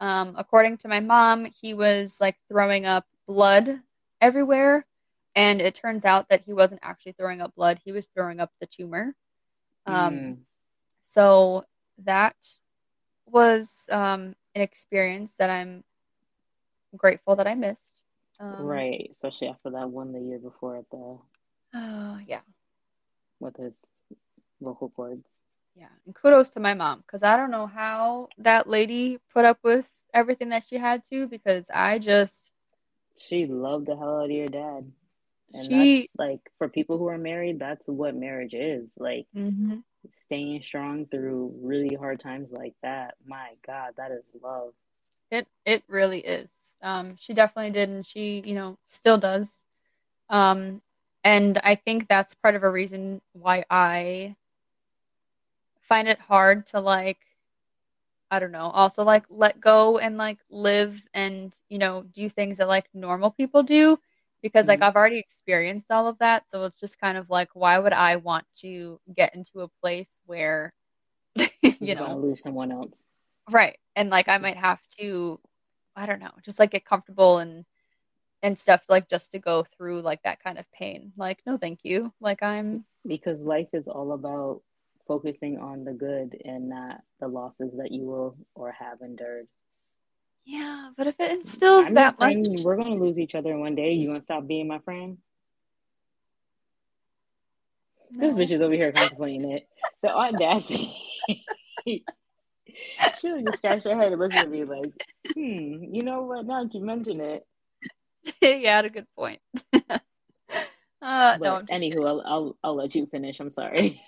um, 0.00 0.34
according 0.36 0.78
to 0.78 0.88
my 0.88 1.00
mom, 1.00 1.46
he 1.60 1.74
was 1.74 2.18
like 2.20 2.36
throwing 2.48 2.84
up 2.84 3.06
blood 3.26 3.80
everywhere. 4.20 4.84
And 5.34 5.60
it 5.60 5.74
turns 5.74 6.04
out 6.04 6.28
that 6.28 6.42
he 6.44 6.52
wasn't 6.52 6.80
actually 6.82 7.12
throwing 7.12 7.40
up 7.40 7.54
blood, 7.54 7.80
he 7.84 7.92
was 7.92 8.06
throwing 8.06 8.40
up 8.40 8.50
the 8.60 8.66
tumor. 8.66 9.14
Um, 9.86 10.14
mm. 10.14 10.36
So 11.02 11.64
that 12.04 12.36
was 13.26 13.86
um, 13.90 14.34
an 14.54 14.62
experience 14.62 15.34
that 15.38 15.50
I'm 15.50 15.84
grateful 16.96 17.36
that 17.36 17.46
I 17.46 17.54
missed. 17.54 18.00
Um, 18.38 18.62
right, 18.62 19.10
especially 19.12 19.48
after 19.48 19.70
that 19.70 19.90
one 19.90 20.12
the 20.12 20.20
year 20.20 20.38
before 20.38 20.76
at 20.76 20.90
the. 20.90 21.18
Uh, 21.78 22.18
yeah. 22.26 22.40
With 23.40 23.56
his 23.56 23.78
vocal 24.60 24.90
cords. 24.90 25.38
Yeah, 25.74 25.88
and 26.04 26.14
kudos 26.14 26.50
to 26.50 26.60
my 26.60 26.74
mom 26.74 27.00
because 27.00 27.22
I 27.22 27.36
don't 27.36 27.50
know 27.50 27.66
how 27.66 28.28
that 28.38 28.68
lady 28.68 29.18
put 29.32 29.46
up 29.46 29.58
with 29.62 29.86
everything 30.12 30.50
that 30.50 30.64
she 30.68 30.76
had 30.76 31.02
to 31.10 31.26
because 31.26 31.66
I 31.72 31.98
just. 31.98 32.50
She 33.16 33.46
loved 33.46 33.86
the 33.86 33.96
hell 33.96 34.18
out 34.18 34.24
of 34.26 34.30
your 34.30 34.48
dad. 34.48 34.90
And 35.54 35.64
she, 35.64 36.00
that's 36.00 36.08
like 36.18 36.40
for 36.58 36.68
people 36.68 36.98
who 36.98 37.08
are 37.08 37.18
married, 37.18 37.58
that's 37.58 37.88
what 37.88 38.14
marriage 38.14 38.54
is. 38.54 38.88
Like 38.98 39.26
mm-hmm. 39.36 39.78
staying 40.10 40.62
strong 40.62 41.06
through 41.06 41.54
really 41.60 41.94
hard 41.94 42.20
times 42.20 42.52
like 42.52 42.74
that. 42.82 43.14
My 43.26 43.50
God, 43.66 43.94
that 43.96 44.12
is 44.12 44.24
love. 44.42 44.72
It 45.30 45.46
it 45.64 45.82
really 45.88 46.20
is. 46.20 46.50
Um, 46.82 47.16
she 47.16 47.32
definitely 47.32 47.70
did, 47.70 47.88
and 47.88 48.04
she, 48.04 48.42
you 48.44 48.54
know, 48.54 48.76
still 48.88 49.18
does. 49.18 49.64
Um, 50.28 50.82
and 51.24 51.60
I 51.62 51.76
think 51.76 52.08
that's 52.08 52.34
part 52.34 52.56
of 52.56 52.64
a 52.64 52.70
reason 52.70 53.20
why 53.32 53.64
I 53.70 54.34
find 55.82 56.08
it 56.08 56.18
hard 56.18 56.66
to 56.68 56.80
like, 56.80 57.18
I 58.30 58.38
don't 58.40 58.50
know, 58.50 58.70
also 58.70 59.04
like 59.04 59.24
let 59.30 59.60
go 59.60 59.98
and 59.98 60.16
like 60.16 60.38
live 60.50 61.00
and, 61.14 61.56
you 61.68 61.78
know, 61.78 62.02
do 62.12 62.28
things 62.28 62.58
that 62.58 62.66
like 62.66 62.86
normal 62.94 63.30
people 63.30 63.62
do 63.62 63.98
because 64.42 64.68
like 64.68 64.80
mm-hmm. 64.80 64.84
I've 64.84 64.96
already 64.96 65.18
experienced 65.18 65.90
all 65.90 66.06
of 66.08 66.18
that. 66.18 66.50
So 66.50 66.64
it's 66.64 66.80
just 66.80 67.00
kind 67.00 67.16
of 67.16 67.30
like, 67.30 67.50
why 67.54 67.78
would 67.78 67.92
I 67.92 68.16
want 68.16 68.44
to 68.60 69.00
get 69.14 69.34
into 69.34 69.60
a 69.60 69.68
place 69.80 70.20
where, 70.26 70.72
you 71.62 71.94
know, 71.94 72.18
lose 72.18 72.42
someone 72.42 72.72
else? 72.72 73.04
Right. 73.50 73.78
And 73.96 74.10
like 74.10 74.28
I 74.28 74.38
might 74.38 74.56
have 74.56 74.80
to 74.98 75.40
I 75.94 76.06
don't 76.06 76.20
know, 76.20 76.30
just 76.44 76.58
like 76.58 76.70
get 76.70 76.84
comfortable 76.84 77.38
and 77.38 77.64
and 78.42 78.58
stuff 78.58 78.82
like 78.88 79.08
just 79.08 79.30
to 79.32 79.38
go 79.38 79.64
through 79.76 80.02
like 80.02 80.22
that 80.24 80.42
kind 80.42 80.58
of 80.58 80.70
pain. 80.72 81.12
Like, 81.16 81.40
no, 81.46 81.56
thank 81.56 81.80
you. 81.82 82.12
Like 82.20 82.42
I'm 82.42 82.84
because 83.06 83.42
life 83.42 83.68
is 83.72 83.88
all 83.88 84.12
about 84.12 84.62
focusing 85.06 85.58
on 85.58 85.84
the 85.84 85.92
good 85.92 86.36
and 86.44 86.68
not 86.68 87.00
the 87.20 87.28
losses 87.28 87.76
that 87.76 87.92
you 87.92 88.04
will 88.04 88.36
or 88.54 88.72
have 88.72 89.00
endured. 89.00 89.46
Yeah, 90.44 90.90
but 90.96 91.06
if 91.06 91.18
it 91.20 91.30
instills 91.30 91.86
I'm 91.86 91.94
that 91.94 92.18
much, 92.18 92.36
we're 92.62 92.76
gonna 92.76 92.96
lose 92.96 93.18
each 93.18 93.34
other 93.34 93.56
one 93.56 93.74
day. 93.74 93.92
You 93.92 94.08
gonna 94.08 94.22
stop 94.22 94.46
being 94.46 94.66
my 94.66 94.80
friend? 94.80 95.18
No. 98.10 98.34
This 98.34 98.50
bitch 98.50 98.54
is 98.54 98.62
over 98.62 98.74
here 98.74 98.92
contemplating 98.92 99.50
it. 99.52 99.68
The 100.02 100.10
audacity. 100.10 100.96
She'll 103.20 103.42
just 103.42 103.58
scratch 103.58 103.84
her 103.84 103.96
head 103.96 104.12
and 104.12 104.20
look 104.20 104.34
at 104.34 104.50
me 104.50 104.64
like, 104.64 104.92
hmm, 105.32 105.84
you 105.94 106.02
know 106.02 106.22
what? 106.22 106.44
Now 106.44 106.64
that 106.64 106.74
you 106.74 106.84
mention 106.84 107.20
it. 107.20 107.46
yeah, 108.42 108.76
had 108.76 108.84
a 108.84 108.90
good 108.90 109.06
point. 109.16 109.40
uh, 109.90 110.00
no, 111.00 111.62
anywho, 111.70 112.06
I'll, 112.06 112.22
I'll, 112.24 112.56
I'll 112.64 112.76
let 112.76 112.94
you 112.94 113.06
finish. 113.06 113.40
I'm 113.40 113.52
sorry. 113.52 114.02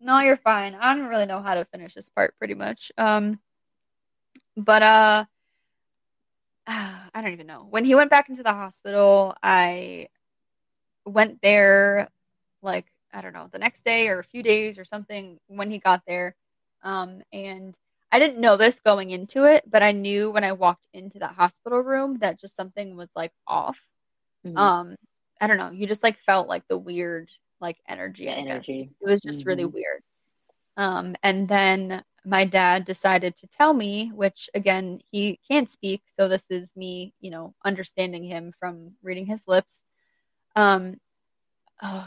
no, 0.00 0.18
you're 0.20 0.36
fine. 0.36 0.74
I 0.74 0.94
don't 0.94 1.08
really 1.08 1.26
know 1.26 1.42
how 1.42 1.54
to 1.54 1.64
finish 1.66 1.94
this 1.94 2.10
part 2.10 2.36
pretty 2.38 2.54
much. 2.54 2.92
Um, 2.98 3.38
but 4.58 4.82
uh, 4.82 5.24
I 6.66 7.10
don't 7.14 7.32
even 7.32 7.46
know. 7.46 7.66
When 7.70 7.84
he 7.84 7.94
went 7.94 8.10
back 8.10 8.28
into 8.28 8.42
the 8.42 8.52
hospital, 8.52 9.34
I 9.42 10.08
went 11.04 11.40
there 11.40 12.08
like 12.60 12.86
I 13.12 13.20
don't 13.20 13.32
know, 13.32 13.48
the 13.50 13.58
next 13.58 13.84
day 13.84 14.08
or 14.08 14.18
a 14.18 14.24
few 14.24 14.42
days 14.42 14.78
or 14.78 14.84
something 14.84 15.38
when 15.46 15.70
he 15.70 15.78
got 15.78 16.02
there. 16.06 16.34
Um, 16.82 17.22
and 17.32 17.76
I 18.12 18.18
didn't 18.18 18.40
know 18.40 18.56
this 18.56 18.80
going 18.80 19.10
into 19.10 19.44
it, 19.44 19.64
but 19.68 19.82
I 19.82 19.92
knew 19.92 20.30
when 20.30 20.44
I 20.44 20.52
walked 20.52 20.86
into 20.92 21.18
that 21.20 21.34
hospital 21.34 21.80
room 21.80 22.18
that 22.18 22.40
just 22.40 22.56
something 22.56 22.96
was 22.96 23.10
like 23.16 23.32
off. 23.46 23.78
Mm-hmm. 24.46 24.56
Um, 24.56 24.96
I 25.40 25.46
don't 25.46 25.56
know. 25.56 25.70
You 25.70 25.86
just 25.86 26.02
like 26.02 26.18
felt 26.18 26.48
like 26.48 26.66
the 26.68 26.78
weird 26.78 27.30
like 27.60 27.78
energy. 27.88 28.26
The 28.26 28.32
energy. 28.32 28.90
It 29.00 29.06
was 29.06 29.20
just 29.20 29.40
mm-hmm. 29.40 29.48
really 29.48 29.64
weird. 29.64 30.02
Um, 30.76 31.16
and 31.22 31.48
then 31.48 32.02
my 32.28 32.44
dad 32.44 32.84
decided 32.84 33.36
to 33.36 33.46
tell 33.46 33.72
me, 33.72 34.12
which 34.14 34.50
again 34.54 35.00
he 35.10 35.40
can't 35.48 35.68
speak, 35.68 36.02
so 36.14 36.28
this 36.28 36.50
is 36.50 36.76
me, 36.76 37.14
you 37.20 37.30
know, 37.30 37.54
understanding 37.64 38.22
him 38.22 38.52
from 38.60 38.92
reading 39.02 39.24
his 39.24 39.48
lips. 39.48 39.82
Um, 40.54 41.00
oh, 41.82 42.06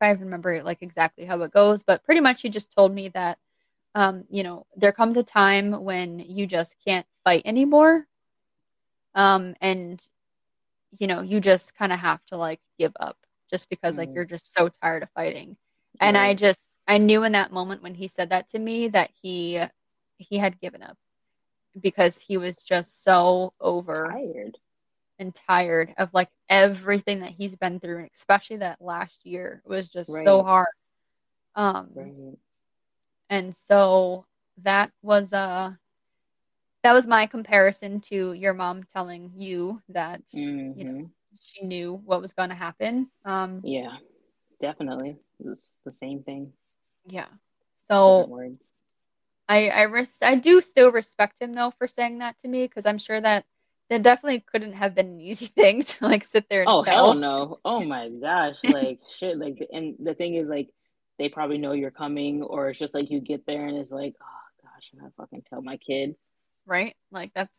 I 0.00 0.10
remember 0.10 0.62
like 0.62 0.82
exactly 0.82 1.24
how 1.24 1.42
it 1.42 1.50
goes, 1.50 1.82
but 1.82 2.04
pretty 2.04 2.20
much 2.20 2.42
he 2.42 2.48
just 2.48 2.72
told 2.72 2.94
me 2.94 3.08
that, 3.08 3.38
um, 3.96 4.24
you 4.30 4.44
know, 4.44 4.66
there 4.76 4.92
comes 4.92 5.16
a 5.16 5.24
time 5.24 5.82
when 5.82 6.20
you 6.20 6.46
just 6.46 6.76
can't 6.86 7.06
fight 7.24 7.42
anymore. 7.44 8.06
Um, 9.16 9.56
and, 9.60 10.06
you 10.98 11.08
know, 11.08 11.22
you 11.22 11.40
just 11.40 11.74
kind 11.76 11.92
of 11.92 11.98
have 11.98 12.24
to 12.26 12.36
like 12.36 12.60
give 12.78 12.92
up 13.00 13.16
just 13.50 13.68
because 13.68 13.94
mm. 13.94 13.98
like 13.98 14.10
you're 14.14 14.24
just 14.24 14.54
so 14.56 14.68
tired 14.68 15.02
of 15.02 15.10
fighting. 15.10 15.56
And 16.00 16.18
I 16.18 16.34
just, 16.34 16.66
I 16.86 16.98
knew 16.98 17.24
in 17.24 17.32
that 17.32 17.52
moment 17.52 17.82
when 17.82 17.94
he 17.94 18.08
said 18.08 18.30
that 18.30 18.48
to 18.50 18.58
me 18.58 18.88
that 18.88 19.10
he, 19.22 19.60
he 20.18 20.38
had 20.38 20.60
given 20.60 20.82
up 20.82 20.96
because 21.80 22.18
he 22.18 22.36
was 22.36 22.56
just 22.58 23.02
so 23.02 23.52
over 23.60 24.08
tired 24.12 24.58
and 25.18 25.34
tired 25.34 25.94
of 25.98 26.12
like 26.12 26.28
everything 26.48 27.20
that 27.20 27.30
he's 27.30 27.54
been 27.56 27.80
through, 27.80 27.98
and 27.98 28.10
especially 28.14 28.56
that 28.58 28.80
last 28.80 29.24
year 29.24 29.62
was 29.64 29.88
just 29.88 30.10
right. 30.10 30.24
so 30.24 30.42
hard. 30.42 30.66
Um, 31.56 31.88
right. 31.94 32.12
and 33.30 33.54
so 33.54 34.26
that 34.62 34.90
was 35.02 35.32
uh 35.32 35.70
that 36.82 36.92
was 36.92 37.06
my 37.06 37.26
comparison 37.26 38.00
to 38.00 38.32
your 38.32 38.54
mom 38.54 38.82
telling 38.92 39.32
you 39.36 39.80
that 39.88 40.20
mm-hmm. 40.34 40.78
you 40.78 40.84
know 40.84 40.92
mm-hmm. 40.92 41.06
she 41.40 41.64
knew 41.64 42.00
what 42.04 42.20
was 42.20 42.32
going 42.32 42.50
to 42.50 42.54
happen. 42.54 43.08
Um, 43.24 43.60
yeah, 43.62 43.96
definitely, 44.60 45.16
it's 45.44 45.80
the 45.84 45.92
same 45.92 46.22
thing. 46.22 46.52
Yeah. 47.06 47.26
So. 47.76 48.38
I 49.46 49.68
I 49.68 49.82
res- 49.82 50.18
I 50.22 50.36
do 50.36 50.60
still 50.60 50.90
respect 50.90 51.40
him 51.40 51.54
though 51.54 51.70
for 51.76 51.86
saying 51.86 52.18
that 52.18 52.38
to 52.40 52.48
me 52.48 52.66
because 52.66 52.86
I'm 52.86 52.98
sure 52.98 53.20
that 53.20 53.44
it 53.90 54.02
definitely 54.02 54.40
couldn't 54.40 54.72
have 54.72 54.94
been 54.94 55.06
an 55.06 55.20
easy 55.20 55.46
thing 55.58 55.82
to 55.82 56.06
like 56.06 56.24
sit 56.24 56.48
there 56.48 56.62
and 56.62 56.70
oh 56.70 56.82
tell. 56.82 56.94
hell 56.94 57.14
no 57.14 57.58
oh 57.64 57.80
my 57.84 58.08
gosh 58.08 58.56
like 58.64 59.00
shit 59.18 59.38
like 59.38 59.58
and 59.72 59.96
the 59.98 60.14
thing 60.14 60.34
is 60.34 60.48
like 60.48 60.68
they 61.18 61.28
probably 61.28 61.58
know 61.58 61.72
you're 61.72 61.90
coming 61.90 62.42
or 62.42 62.70
it's 62.70 62.78
just 62.78 62.94
like 62.94 63.10
you 63.10 63.20
get 63.20 63.46
there 63.46 63.66
and 63.66 63.76
it's 63.76 63.90
like 63.90 64.14
oh 64.20 64.62
gosh 64.62 64.90
i'm 64.92 65.00
gonna 65.00 65.12
fucking 65.16 65.42
tell 65.48 65.62
my 65.62 65.76
kid 65.76 66.14
right 66.66 66.96
like 67.10 67.30
that's 67.34 67.58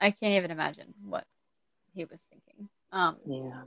i 0.00 0.10
can't 0.10 0.34
even 0.34 0.50
imagine 0.50 0.92
what 1.04 1.24
he 1.94 2.04
was 2.04 2.22
thinking 2.30 2.68
um 2.92 3.16
yeah 3.26 3.62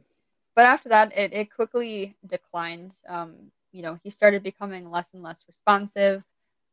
but 0.56 0.66
after 0.66 0.90
that 0.90 1.16
it, 1.18 1.34
it 1.34 1.54
quickly 1.54 2.16
declined 2.26 2.94
um 3.10 3.52
you 3.72 3.82
know 3.82 4.00
he 4.04 4.10
started 4.10 4.44
becoming 4.44 4.90
less 4.90 5.10
and 5.14 5.24
less 5.24 5.44
responsive 5.48 6.24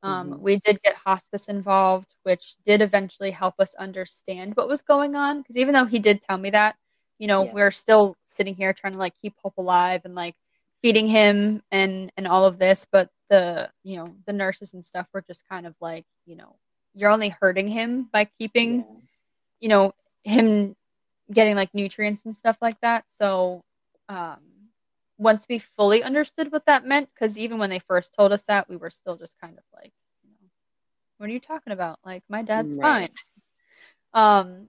um, 0.04 0.32
mm-hmm. 0.32 0.42
We 0.42 0.60
did 0.60 0.82
get 0.82 0.96
hospice 0.96 1.46
involved, 1.46 2.14
which 2.24 2.56
did 2.66 2.82
eventually 2.82 3.30
help 3.30 3.54
us 3.58 3.74
understand 3.74 4.54
what 4.54 4.68
was 4.68 4.82
going 4.82 5.16
on. 5.16 5.40
Because 5.40 5.56
even 5.56 5.72
though 5.72 5.86
he 5.86 5.98
did 5.98 6.20
tell 6.20 6.36
me 6.36 6.50
that, 6.50 6.76
you 7.18 7.26
know, 7.26 7.46
yeah. 7.46 7.52
we're 7.52 7.70
still 7.70 8.14
sitting 8.26 8.54
here 8.54 8.74
trying 8.74 8.92
to 8.92 8.98
like 8.98 9.14
keep 9.22 9.34
hope 9.42 9.54
alive 9.56 10.02
and 10.04 10.14
like 10.14 10.34
feeding 10.82 11.08
him 11.08 11.62
and 11.72 12.12
and 12.18 12.28
all 12.28 12.44
of 12.44 12.58
this. 12.58 12.86
But 12.92 13.08
the 13.30 13.70
you 13.82 13.96
know 13.96 14.14
the 14.26 14.34
nurses 14.34 14.74
and 14.74 14.84
stuff 14.84 15.06
were 15.14 15.24
just 15.26 15.48
kind 15.48 15.66
of 15.66 15.74
like, 15.80 16.04
you 16.26 16.36
know, 16.36 16.54
you're 16.92 17.10
only 17.10 17.30
hurting 17.30 17.68
him 17.68 18.06
by 18.12 18.26
keeping, 18.38 18.80
yeah. 18.80 18.84
you 19.60 19.68
know, 19.70 19.94
him 20.22 20.76
getting 21.32 21.56
like 21.56 21.72
nutrients 21.72 22.26
and 22.26 22.36
stuff 22.36 22.58
like 22.60 22.78
that. 22.82 23.06
So, 23.16 23.64
um, 24.10 24.36
once 25.24 25.46
we 25.48 25.58
fully 25.58 26.02
understood 26.02 26.52
what 26.52 26.66
that 26.66 26.86
meant, 26.86 27.08
because 27.12 27.38
even 27.38 27.58
when 27.58 27.70
they 27.70 27.80
first 27.80 28.14
told 28.14 28.30
us 28.30 28.44
that, 28.44 28.68
we 28.68 28.76
were 28.76 28.90
still 28.90 29.16
just 29.16 29.40
kind 29.40 29.56
of 29.56 29.64
like, 29.74 29.92
you 30.22 30.30
know, 30.30 30.48
what 31.16 31.28
are 31.28 31.32
you 31.32 31.40
talking 31.40 31.72
about? 31.72 31.98
Like, 32.04 32.22
my 32.28 32.42
dad's 32.42 32.76
right. 32.76 33.10
fine. 34.12 34.22
Um, 34.22 34.68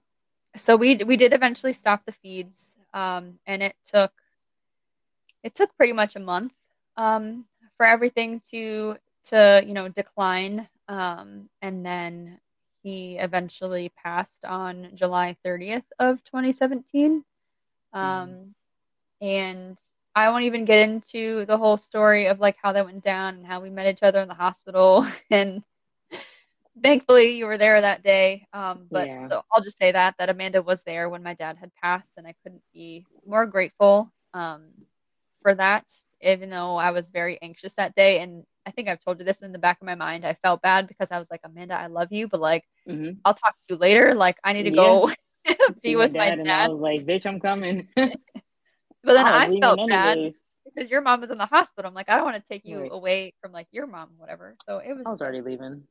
so 0.56 0.74
we 0.74 0.96
we 0.96 1.16
did 1.16 1.34
eventually 1.34 1.74
stop 1.74 2.04
the 2.06 2.12
feeds, 2.12 2.74
um, 2.94 3.38
and 3.46 3.62
it 3.62 3.76
took 3.84 4.10
it 5.44 5.54
took 5.54 5.76
pretty 5.76 5.92
much 5.92 6.16
a 6.16 6.20
month 6.20 6.54
um, 6.96 7.44
for 7.76 7.84
everything 7.84 8.40
to 8.50 8.96
to 9.26 9.62
you 9.64 9.74
know 9.74 9.88
decline, 9.88 10.66
um, 10.88 11.50
and 11.60 11.84
then 11.84 12.40
he 12.82 13.18
eventually 13.18 13.92
passed 14.02 14.44
on 14.44 14.90
July 14.94 15.36
30th 15.44 15.84
of 15.98 16.24
2017. 16.24 17.24
Um, 17.92 18.02
mm. 18.02 18.46
And 19.20 19.78
I 20.16 20.30
won't 20.30 20.44
even 20.44 20.64
get 20.64 20.88
into 20.88 21.44
the 21.44 21.58
whole 21.58 21.76
story 21.76 22.26
of 22.26 22.40
like 22.40 22.56
how 22.62 22.72
that 22.72 22.86
went 22.86 23.04
down 23.04 23.34
and 23.34 23.46
how 23.46 23.60
we 23.60 23.68
met 23.68 23.86
each 23.86 24.02
other 24.02 24.20
in 24.20 24.28
the 24.28 24.34
hospital. 24.34 25.06
and 25.30 25.62
thankfully, 26.82 27.36
you 27.36 27.44
were 27.44 27.58
there 27.58 27.78
that 27.78 28.02
day. 28.02 28.46
Um, 28.54 28.86
but 28.90 29.06
yeah. 29.06 29.28
so 29.28 29.42
I'll 29.52 29.60
just 29.60 29.78
say 29.78 29.92
that 29.92 30.14
that 30.18 30.30
Amanda 30.30 30.62
was 30.62 30.82
there 30.84 31.10
when 31.10 31.22
my 31.22 31.34
dad 31.34 31.58
had 31.60 31.70
passed, 31.82 32.14
and 32.16 32.26
I 32.26 32.34
couldn't 32.42 32.62
be 32.72 33.04
more 33.26 33.44
grateful 33.44 34.10
um, 34.32 34.68
for 35.42 35.54
that. 35.54 35.84
Even 36.22 36.48
though 36.48 36.76
I 36.76 36.92
was 36.92 37.10
very 37.10 37.38
anxious 37.42 37.74
that 37.74 37.94
day, 37.94 38.20
and 38.20 38.44
I 38.64 38.70
think 38.70 38.88
I've 38.88 39.04
told 39.04 39.18
you 39.18 39.26
this 39.26 39.42
in 39.42 39.52
the 39.52 39.58
back 39.58 39.82
of 39.82 39.86
my 39.86 39.96
mind. 39.96 40.24
I 40.24 40.32
felt 40.42 40.62
bad 40.62 40.88
because 40.88 41.10
I 41.10 41.18
was 41.18 41.30
like, 41.30 41.42
Amanda, 41.44 41.78
I 41.78 41.88
love 41.88 42.10
you, 42.10 42.26
but 42.26 42.40
like, 42.40 42.64
mm-hmm. 42.88 43.18
I'll 43.22 43.34
talk 43.34 43.52
to 43.52 43.74
you 43.74 43.76
later. 43.76 44.14
Like, 44.14 44.38
I 44.42 44.54
need 44.54 44.62
to 44.62 44.70
yeah. 44.70 44.76
go 44.76 45.10
be 45.82 45.94
with 45.94 46.12
my 46.12 46.30
dad. 46.30 46.38
My 46.38 46.44
dad. 46.44 46.70
I 46.70 46.72
was 46.72 46.80
like, 46.80 47.04
bitch, 47.04 47.26
I'm 47.26 47.38
coming. 47.38 47.88
But 49.06 49.14
then 49.14 49.26
I, 49.26 49.44
I 49.44 49.60
felt 49.60 49.88
bad 49.88 50.32
because 50.64 50.90
your 50.90 51.00
mom 51.00 51.20
was 51.20 51.30
in 51.30 51.38
the 51.38 51.46
hospital. 51.46 51.88
I'm 51.88 51.94
like, 51.94 52.10
I 52.10 52.16
don't 52.16 52.24
want 52.24 52.36
to 52.36 52.42
take 52.42 52.66
you 52.66 52.80
right. 52.80 52.90
away 52.92 53.34
from 53.40 53.52
like 53.52 53.68
your 53.70 53.86
mom, 53.86 54.10
whatever. 54.18 54.56
So 54.66 54.78
it 54.78 54.92
was. 54.92 55.04
I 55.06 55.10
was 55.10 55.20
already 55.20 55.42
leaving. 55.42 55.84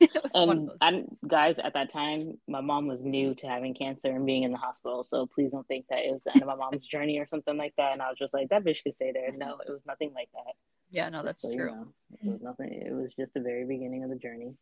and 0.34 0.70
I, 0.82 1.04
guys, 1.26 1.60
at 1.60 1.74
that 1.74 1.92
time, 1.92 2.38
my 2.48 2.60
mom 2.60 2.88
was 2.88 3.04
new 3.04 3.34
to 3.36 3.46
having 3.46 3.72
cancer 3.72 4.08
and 4.08 4.26
being 4.26 4.42
in 4.42 4.50
the 4.50 4.58
hospital. 4.58 5.04
So 5.04 5.26
please 5.26 5.52
don't 5.52 5.66
think 5.68 5.86
that 5.90 6.00
it 6.00 6.10
was 6.10 6.20
the 6.26 6.32
end 6.32 6.42
of 6.42 6.48
my 6.48 6.56
mom's 6.56 6.84
journey 6.84 7.18
or 7.20 7.24
something 7.24 7.56
like 7.56 7.72
that. 7.78 7.92
And 7.92 8.02
I 8.02 8.08
was 8.08 8.18
just 8.18 8.34
like, 8.34 8.48
that 8.48 8.64
bitch 8.64 8.82
could 8.82 8.94
stay 8.94 9.12
there. 9.12 9.30
No, 9.32 9.58
it 9.66 9.70
was 9.70 9.86
nothing 9.86 10.12
like 10.12 10.28
that. 10.34 10.54
Yeah, 10.90 11.08
no, 11.08 11.22
that's 11.22 11.40
so, 11.40 11.48
true. 11.54 11.70
You 11.70 11.76
know, 11.76 11.86
it 12.24 12.26
was 12.32 12.42
nothing. 12.42 12.72
It 12.72 12.92
was 12.92 13.14
just 13.14 13.32
the 13.32 13.40
very 13.40 13.64
beginning 13.64 14.02
of 14.02 14.10
the 14.10 14.16
journey. 14.16 14.54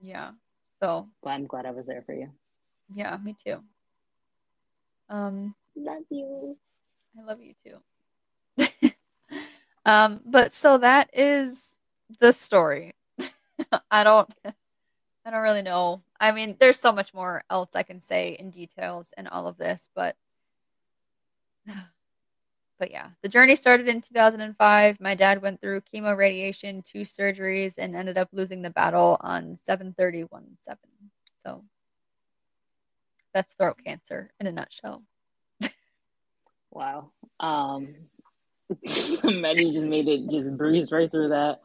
Yeah. 0.00 0.30
So. 0.80 1.08
But 1.22 1.30
I'm 1.30 1.46
glad 1.46 1.66
I 1.66 1.70
was 1.72 1.86
there 1.86 2.02
for 2.06 2.14
you. 2.14 2.30
Yeah, 2.94 3.18
me 3.22 3.36
too. 3.44 3.60
Um. 5.10 5.54
Love 5.76 6.04
you. 6.08 6.56
I 7.18 7.22
love 7.24 7.40
you 7.40 7.54
too. 7.62 8.90
um, 9.84 10.20
but 10.24 10.52
so 10.52 10.78
that 10.78 11.10
is 11.12 11.70
the 12.20 12.32
story. 12.32 12.94
I 13.90 14.04
don't 14.04 14.28
I 15.26 15.30
don't 15.30 15.42
really 15.42 15.62
know. 15.62 16.02
I 16.20 16.32
mean, 16.32 16.56
there's 16.60 16.78
so 16.78 16.92
much 16.92 17.14
more 17.14 17.42
else 17.48 17.70
I 17.74 17.82
can 17.82 18.00
say 18.00 18.36
in 18.38 18.50
details 18.50 19.12
and 19.16 19.26
all 19.28 19.46
of 19.46 19.56
this, 19.56 19.88
but 19.94 20.16
but 22.78 22.90
yeah, 22.90 23.08
the 23.22 23.28
journey 23.28 23.56
started 23.56 23.88
in 23.88 24.02
2005. 24.02 25.00
My 25.00 25.14
dad 25.14 25.40
went 25.40 25.60
through 25.60 25.82
chemo 25.82 26.16
radiation, 26.16 26.82
two 26.82 27.02
surgeries, 27.02 27.78
and 27.78 27.96
ended 27.96 28.18
up 28.18 28.28
losing 28.32 28.60
the 28.60 28.70
battle 28.70 29.16
on 29.20 29.56
731-7. 29.68 30.76
So 31.36 31.64
that's 33.32 33.54
throat 33.54 33.78
cancer 33.84 34.30
in 34.40 34.46
a 34.46 34.52
nutshell. 34.52 35.02
Wow. 36.74 37.12
Um, 37.38 37.94
Maddie 39.24 39.72
just 39.72 39.86
made 39.86 40.08
it 40.08 40.28
just 40.28 40.56
breeze 40.56 40.90
right 40.90 41.10
through 41.10 41.28
that. 41.28 41.60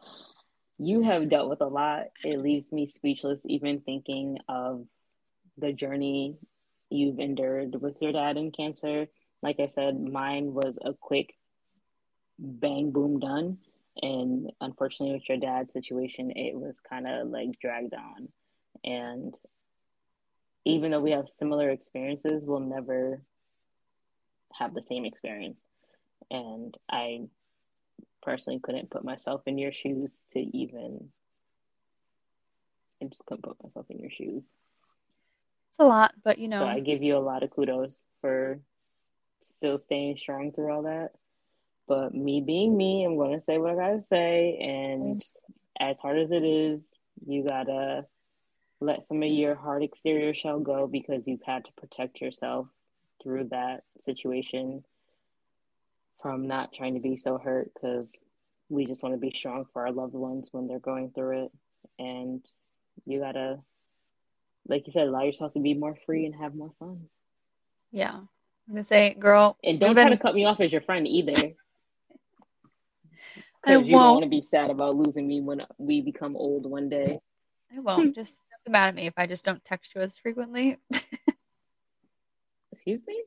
You 0.77 1.01
have 1.01 1.29
dealt 1.29 1.49
with 1.49 1.61
a 1.61 1.67
lot. 1.67 2.05
It 2.23 2.39
leaves 2.39 2.71
me 2.71 2.85
speechless, 2.85 3.43
even 3.47 3.81
thinking 3.81 4.37
of 4.47 4.85
the 5.57 5.73
journey 5.73 6.37
you've 6.89 7.19
endured 7.19 7.81
with 7.81 7.95
your 8.01 8.13
dad 8.13 8.37
and 8.37 8.55
cancer. 8.55 9.07
Like 9.41 9.59
I 9.59 9.65
said, 9.65 9.99
mine 9.99 10.53
was 10.53 10.77
a 10.85 10.93
quick 10.93 11.33
bang, 12.37 12.91
boom, 12.91 13.19
done. 13.19 13.57
And 14.01 14.51
unfortunately, 14.61 15.15
with 15.15 15.27
your 15.27 15.39
dad's 15.39 15.73
situation, 15.73 16.31
it 16.35 16.55
was 16.55 16.79
kind 16.79 17.07
of 17.07 17.27
like 17.27 17.59
dragged 17.59 17.95
on. 17.95 18.29
And 18.83 19.37
even 20.65 20.91
though 20.91 21.01
we 21.01 21.11
have 21.11 21.27
similar 21.29 21.71
experiences, 21.71 22.45
we'll 22.45 22.59
never 22.59 23.21
have 24.53 24.73
the 24.73 24.83
same 24.83 25.05
experience. 25.05 25.59
And 26.31 26.75
I 26.89 27.21
personally 28.21 28.59
couldn't 28.61 28.89
put 28.89 29.03
myself 29.03 29.41
in 29.45 29.57
your 29.57 29.71
shoes 29.71 30.25
to 30.31 30.39
even 30.39 31.09
I 33.01 33.05
just 33.05 33.25
couldn't 33.25 33.43
put 33.43 33.61
myself 33.63 33.85
in 33.89 33.99
your 33.99 34.11
shoes. 34.11 34.53
It's 35.69 35.79
a 35.79 35.85
lot, 35.85 36.13
but 36.23 36.37
you 36.37 36.47
know 36.47 36.59
So 36.59 36.67
I 36.67 36.79
give 36.79 37.01
you 37.01 37.17
a 37.17 37.19
lot 37.19 37.43
of 37.43 37.51
kudos 37.51 38.05
for 38.21 38.59
still 39.41 39.77
staying 39.77 40.17
strong 40.17 40.51
through 40.51 40.71
all 40.71 40.83
that. 40.83 41.11
But 41.87 42.13
me 42.13 42.41
being 42.41 42.75
me, 42.75 43.03
I'm 43.03 43.17
gonna 43.17 43.39
say 43.39 43.57
what 43.57 43.71
I 43.71 43.75
gotta 43.75 44.01
say 44.01 44.57
and 44.61 45.23
as 45.79 45.99
hard 45.99 46.19
as 46.19 46.31
it 46.31 46.43
is, 46.43 46.85
you 47.25 47.43
gotta 47.43 48.05
let 48.81 49.03
some 49.03 49.23
of 49.23 49.29
your 49.29 49.55
hard 49.55 49.83
exterior 49.83 50.33
shell 50.33 50.59
go 50.59 50.87
because 50.87 51.27
you've 51.27 51.43
had 51.45 51.65
to 51.65 51.71
protect 51.73 52.21
yourself 52.21 52.67
through 53.21 53.45
that 53.45 53.83
situation 54.01 54.83
from 56.21 56.47
not 56.47 56.73
trying 56.73 56.95
to 56.95 56.99
be 56.99 57.15
so 57.15 57.37
hurt 57.37 57.71
because 57.73 58.11
we 58.69 58.85
just 58.85 59.01
want 59.01 59.15
to 59.15 59.19
be 59.19 59.31
strong 59.35 59.65
for 59.71 59.85
our 59.85 59.91
loved 59.91 60.13
ones 60.13 60.49
when 60.51 60.67
they're 60.67 60.79
going 60.79 61.11
through 61.11 61.45
it. 61.45 61.51
And 61.97 62.43
you 63.05 63.19
gotta, 63.19 63.59
like 64.67 64.85
you 64.85 64.93
said, 64.93 65.07
allow 65.07 65.23
yourself 65.23 65.53
to 65.53 65.59
be 65.59 65.73
more 65.73 65.95
free 66.05 66.25
and 66.25 66.35
have 66.35 66.55
more 66.55 66.71
fun. 66.79 67.05
Yeah. 67.91 68.15
I'm 68.15 68.27
gonna 68.69 68.83
say, 68.83 69.15
girl. 69.15 69.57
And 69.63 69.79
don't 69.79 69.91
even... 69.91 70.03
try 70.03 70.15
to 70.15 70.21
cut 70.21 70.35
me 70.35 70.45
off 70.45 70.59
as 70.59 70.71
your 70.71 70.81
friend 70.81 71.07
either. 71.07 71.33
I 73.65 73.75
you 73.77 73.91
don't 73.91 73.91
want 73.91 74.23
to 74.23 74.29
be 74.29 74.41
sad 74.41 74.69
about 74.69 74.95
losing 74.95 75.27
me 75.27 75.41
when 75.41 75.65
we 75.77 76.01
become 76.01 76.35
old 76.37 76.65
one 76.65 76.87
day. 76.87 77.19
I 77.75 77.79
won't. 77.79 78.15
just 78.15 78.45
mad 78.67 78.89
at 78.89 78.95
me 78.95 79.07
if 79.07 79.13
I 79.17 79.25
just 79.25 79.43
don't 79.43 79.63
text 79.65 79.93
you 79.95 80.01
as 80.01 80.17
frequently. 80.17 80.77
Excuse 82.71 83.01
me? 83.07 83.23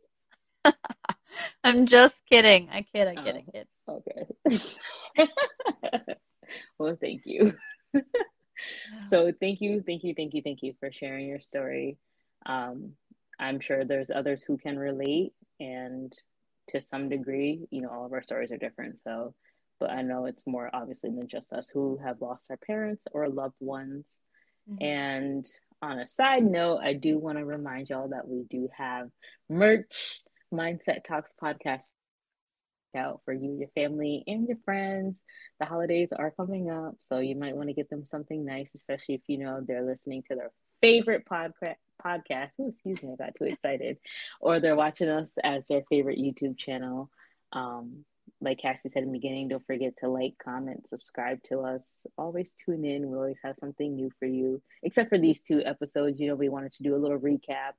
I'm 1.64 1.86
just 1.86 2.16
kidding. 2.28 2.68
I 2.70 2.82
kid, 2.82 3.09
I 3.09 3.14
kid, 3.16 3.36
I 3.36 3.45
oh, 3.88 4.03
kid. 4.07 4.26
Okay. 4.49 6.09
well, 6.78 6.97
thank 7.01 7.22
you. 7.24 7.55
so 9.07 9.32
thank 9.40 9.61
you, 9.61 9.82
thank 9.86 10.05
you, 10.05 10.14
thank 10.14 10.34
you, 10.34 10.43
thank 10.43 10.62
you 10.62 10.74
for 10.78 10.93
sharing 10.93 11.26
your 11.26 11.40
story. 11.40 11.97
Um, 12.47 12.93
I'm 13.38 13.61
sure 13.61 13.84
there's 13.84 14.11
others 14.11 14.43
who 14.43 14.57
can 14.57 14.78
relate 14.78 15.32
and 15.59 16.12
to 16.68 16.80
some 16.80 17.09
degree, 17.09 17.66
you 17.70 17.82
know, 17.82 17.90
all 17.90 18.07
of 18.07 18.12
our 18.12 18.22
stories 18.22 18.53
are 18.53 18.57
different. 18.57 19.01
So, 19.01 19.34
but 19.80 19.90
I 19.90 20.03
know 20.03 20.26
it's 20.26 20.47
more 20.47 20.70
obviously 20.72 21.11
than 21.11 21.28
just 21.28 21.53
us 21.53 21.68
who 21.68 21.99
have 22.05 22.20
lost 22.20 22.51
our 22.51 22.57
parents 22.57 23.05
or 23.12 23.28
loved 23.28 23.57
ones. 23.61 24.22
Mm-hmm. 24.71 24.85
And 24.85 25.47
on 25.81 25.99
a 25.99 26.07
side 26.07 26.45
note, 26.45 26.81
I 26.83 26.93
do 26.95 27.19
want 27.19 27.39
to 27.39 27.45
remind 27.45 27.89
y'all 27.89 28.09
that 28.09 28.29
we 28.29 28.45
do 28.49 28.69
have 28.77 29.11
merch, 29.49 30.21
Mindset 30.53 31.05
Talks 31.05 31.33
podcast 31.43 31.93
out 32.97 33.23
for 33.25 33.33
you, 33.33 33.57
your 33.59 33.69
family, 33.75 34.23
and 34.27 34.47
your 34.47 34.59
friends. 34.65 35.23
The 35.59 35.67
holidays 35.67 36.13
are 36.13 36.31
coming 36.31 36.71
up, 36.71 36.97
so 36.99 37.19
you 37.19 37.37
might 37.37 37.57
want 37.57 37.69
to 37.69 37.75
get 37.75 37.91
them 37.91 38.07
something 38.07 38.45
nice, 38.45 38.75
especially 38.75 39.17
if 39.17 39.23
you 39.29 39.39
know 39.39 39.61
they're 39.67 39.85
listening 39.85 40.23
to 40.29 40.37
their 40.37 40.51
favorite 40.81 41.25
podcast. 41.27 41.77
Podcast. 42.05 42.53
Oh, 42.61 42.69
excuse 42.69 43.03
me, 43.03 43.13
I 43.13 43.25
got 43.25 43.35
too 43.37 43.45
excited. 43.45 43.99
or 44.41 44.61
they're 44.61 44.77
watching 44.77 45.09
us 45.09 45.31
as 45.43 45.67
their 45.69 45.83
favorite 45.89 46.19
YouTube 46.19 46.59
channel. 46.59 47.11
Um, 47.53 48.05
like 48.43 48.59
Cassie 48.59 48.88
said 48.88 49.05
in 49.05 49.12
the 49.12 49.18
beginning, 49.18 49.49
don't 49.49 49.64
forget 49.64 49.97
to 49.99 50.09
like, 50.09 50.34
comment, 50.43 50.88
subscribe 50.88 51.43
to 51.45 51.61
us. 51.61 52.05
Always 52.18 52.55
tune 52.64 52.84
in. 52.84 53.09
We 53.09 53.16
always 53.16 53.38
have 53.45 53.57
something 53.57 53.95
new 53.95 54.11
for 54.18 54.26
you. 54.26 54.61
Except 54.82 55.09
for 55.09 55.18
these 55.18 55.43
two 55.43 55.62
episodes, 55.64 56.20
you 56.20 56.26
know, 56.26 56.34
we 56.34 56.49
wanted 56.49 56.72
to 56.74 56.82
do 56.82 56.97
a 56.97 56.99
little 56.99 57.18
recap. 57.18 57.74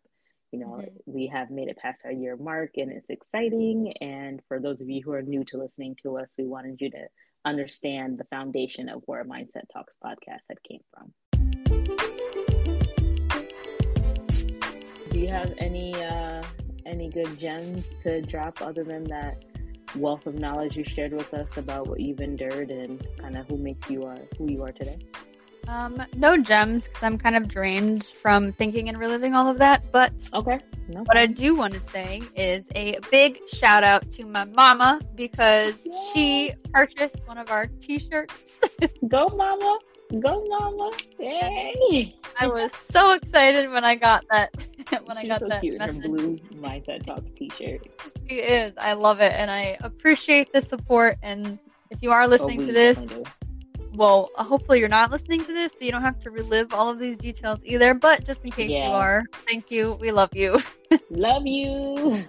You 0.51 0.59
know, 0.59 0.67
mm-hmm. 0.67 0.95
we 1.05 1.27
have 1.27 1.51
made 1.51 1.67
it 1.67 1.77
past 1.77 2.01
our 2.05 2.11
year 2.11 2.37
mark 2.37 2.71
and 2.77 2.91
it's 2.91 3.09
exciting. 3.09 3.93
And 3.99 4.41
for 4.47 4.59
those 4.59 4.79
of 4.79 4.89
you 4.89 5.01
who 5.03 5.11
are 5.11 5.21
new 5.21 5.43
to 5.45 5.57
listening 5.57 5.97
to 6.03 6.17
us, 6.17 6.29
we 6.37 6.45
wanted 6.45 6.79
you 6.79 6.89
to 6.91 7.07
understand 7.43 8.17
the 8.17 8.23
foundation 8.25 8.87
of 8.87 9.01
where 9.05 9.25
Mindset 9.25 9.65
Talks 9.71 9.93
podcast 10.03 10.43
had 10.47 10.63
came 10.63 10.79
from. 10.93 11.11
Do 15.11 15.19
you 15.19 15.27
have 15.27 15.53
any 15.57 15.93
uh 16.03 16.43
any 16.85 17.09
good 17.09 17.37
gems 17.39 17.93
to 18.03 18.21
drop 18.21 18.61
other 18.61 18.83
than 18.83 19.03
that 19.05 19.43
wealth 19.95 20.25
of 20.25 20.35
knowledge 20.35 20.77
you 20.77 20.83
shared 20.83 21.13
with 21.13 21.33
us 21.33 21.57
about 21.57 21.87
what 21.87 21.99
you've 21.99 22.19
endured 22.19 22.71
and 22.71 23.05
kind 23.17 23.37
of 23.37 23.47
who 23.47 23.57
makes 23.57 23.89
you 23.89 24.03
are 24.05 24.19
who 24.37 24.51
you 24.51 24.63
are 24.63 24.71
today. 24.71 24.97
Um, 25.67 26.03
no 26.17 26.35
gems 26.35 26.87
because 26.87 27.03
I'm 27.03 27.17
kind 27.17 27.37
of 27.37 27.47
drained 27.47 28.05
from 28.21 28.51
thinking 28.51 28.89
and 28.89 28.99
reliving 28.99 29.33
all 29.33 29.47
of 29.47 29.59
that. 29.59 29.91
But 29.91 30.11
okay, 30.33 30.59
no 30.89 31.01
what 31.03 31.17
I 31.17 31.25
do 31.25 31.55
want 31.55 31.73
to 31.73 31.85
say 31.89 32.21
is 32.35 32.65
a 32.75 32.99
big 33.11 33.39
shout 33.47 33.83
out 33.83 34.09
to 34.11 34.25
my 34.25 34.43
mama 34.43 34.99
because 35.15 35.85
Yay. 35.85 35.93
she 36.13 36.53
purchased 36.73 37.21
one 37.25 37.37
of 37.37 37.49
our 37.49 37.67
T-shirts. 37.67 38.61
Go, 39.07 39.29
mama! 39.29 39.79
Go, 40.19 40.45
mama! 40.47 40.91
Yay! 41.19 42.15
I 42.39 42.47
was 42.47 42.71
so 42.73 43.13
excited 43.13 43.71
when 43.71 43.83
I 43.83 43.95
got 43.95 44.23
that. 44.29 44.51
when 45.05 45.17
She's 45.17 45.25
I 45.25 45.27
got 45.27 45.39
so 45.39 45.47
that 45.47 45.61
cute 45.61 45.79
message. 45.79 46.03
her 46.03 46.09
blue 46.09 46.37
Mindset 46.53 47.05
Talks 47.05 47.31
T-shirt. 47.31 47.81
She 48.27 48.35
is. 48.35 48.73
I 48.77 48.93
love 48.93 49.21
it, 49.21 49.33
and 49.33 49.49
I 49.49 49.77
appreciate 49.81 50.53
the 50.53 50.61
support. 50.61 51.17
And 51.23 51.57
if 51.89 52.03
you 52.03 52.11
are 52.11 52.27
listening 52.27 52.61
oh, 52.61 52.65
to 52.67 52.71
this 52.71 52.99
well, 53.95 54.31
hopefully 54.35 54.79
you're 54.79 54.89
not 54.89 55.11
listening 55.11 55.43
to 55.45 55.53
this, 55.53 55.71
so 55.71 55.79
you 55.81 55.91
don't 55.91 56.01
have 56.01 56.19
to 56.21 56.31
relive 56.31 56.73
all 56.73 56.89
of 56.89 56.99
these 56.99 57.17
details 57.17 57.61
either. 57.63 57.93
But 57.93 58.25
just 58.25 58.43
in 58.43 58.51
case 58.51 58.69
yeah. 58.69 58.87
you 58.87 58.93
are, 58.93 59.23
thank 59.47 59.69
you. 59.69 59.93
We 59.93 60.11
love 60.11 60.31
you. 60.33 60.57
love 61.09 61.45
you. 61.45 62.23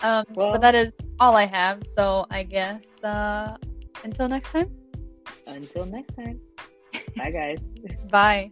um, 0.00 0.24
well, 0.34 0.52
but 0.52 0.60
that 0.60 0.74
is 0.74 0.92
all 1.18 1.36
I 1.36 1.46
have. 1.46 1.82
So 1.96 2.26
I 2.30 2.44
guess 2.44 2.82
uh, 3.02 3.56
until 4.04 4.28
next 4.28 4.52
time. 4.52 4.70
Until 5.46 5.86
next 5.86 6.14
time. 6.14 6.40
Bye, 7.16 7.30
guys. 7.30 7.58
Bye. 8.10 8.50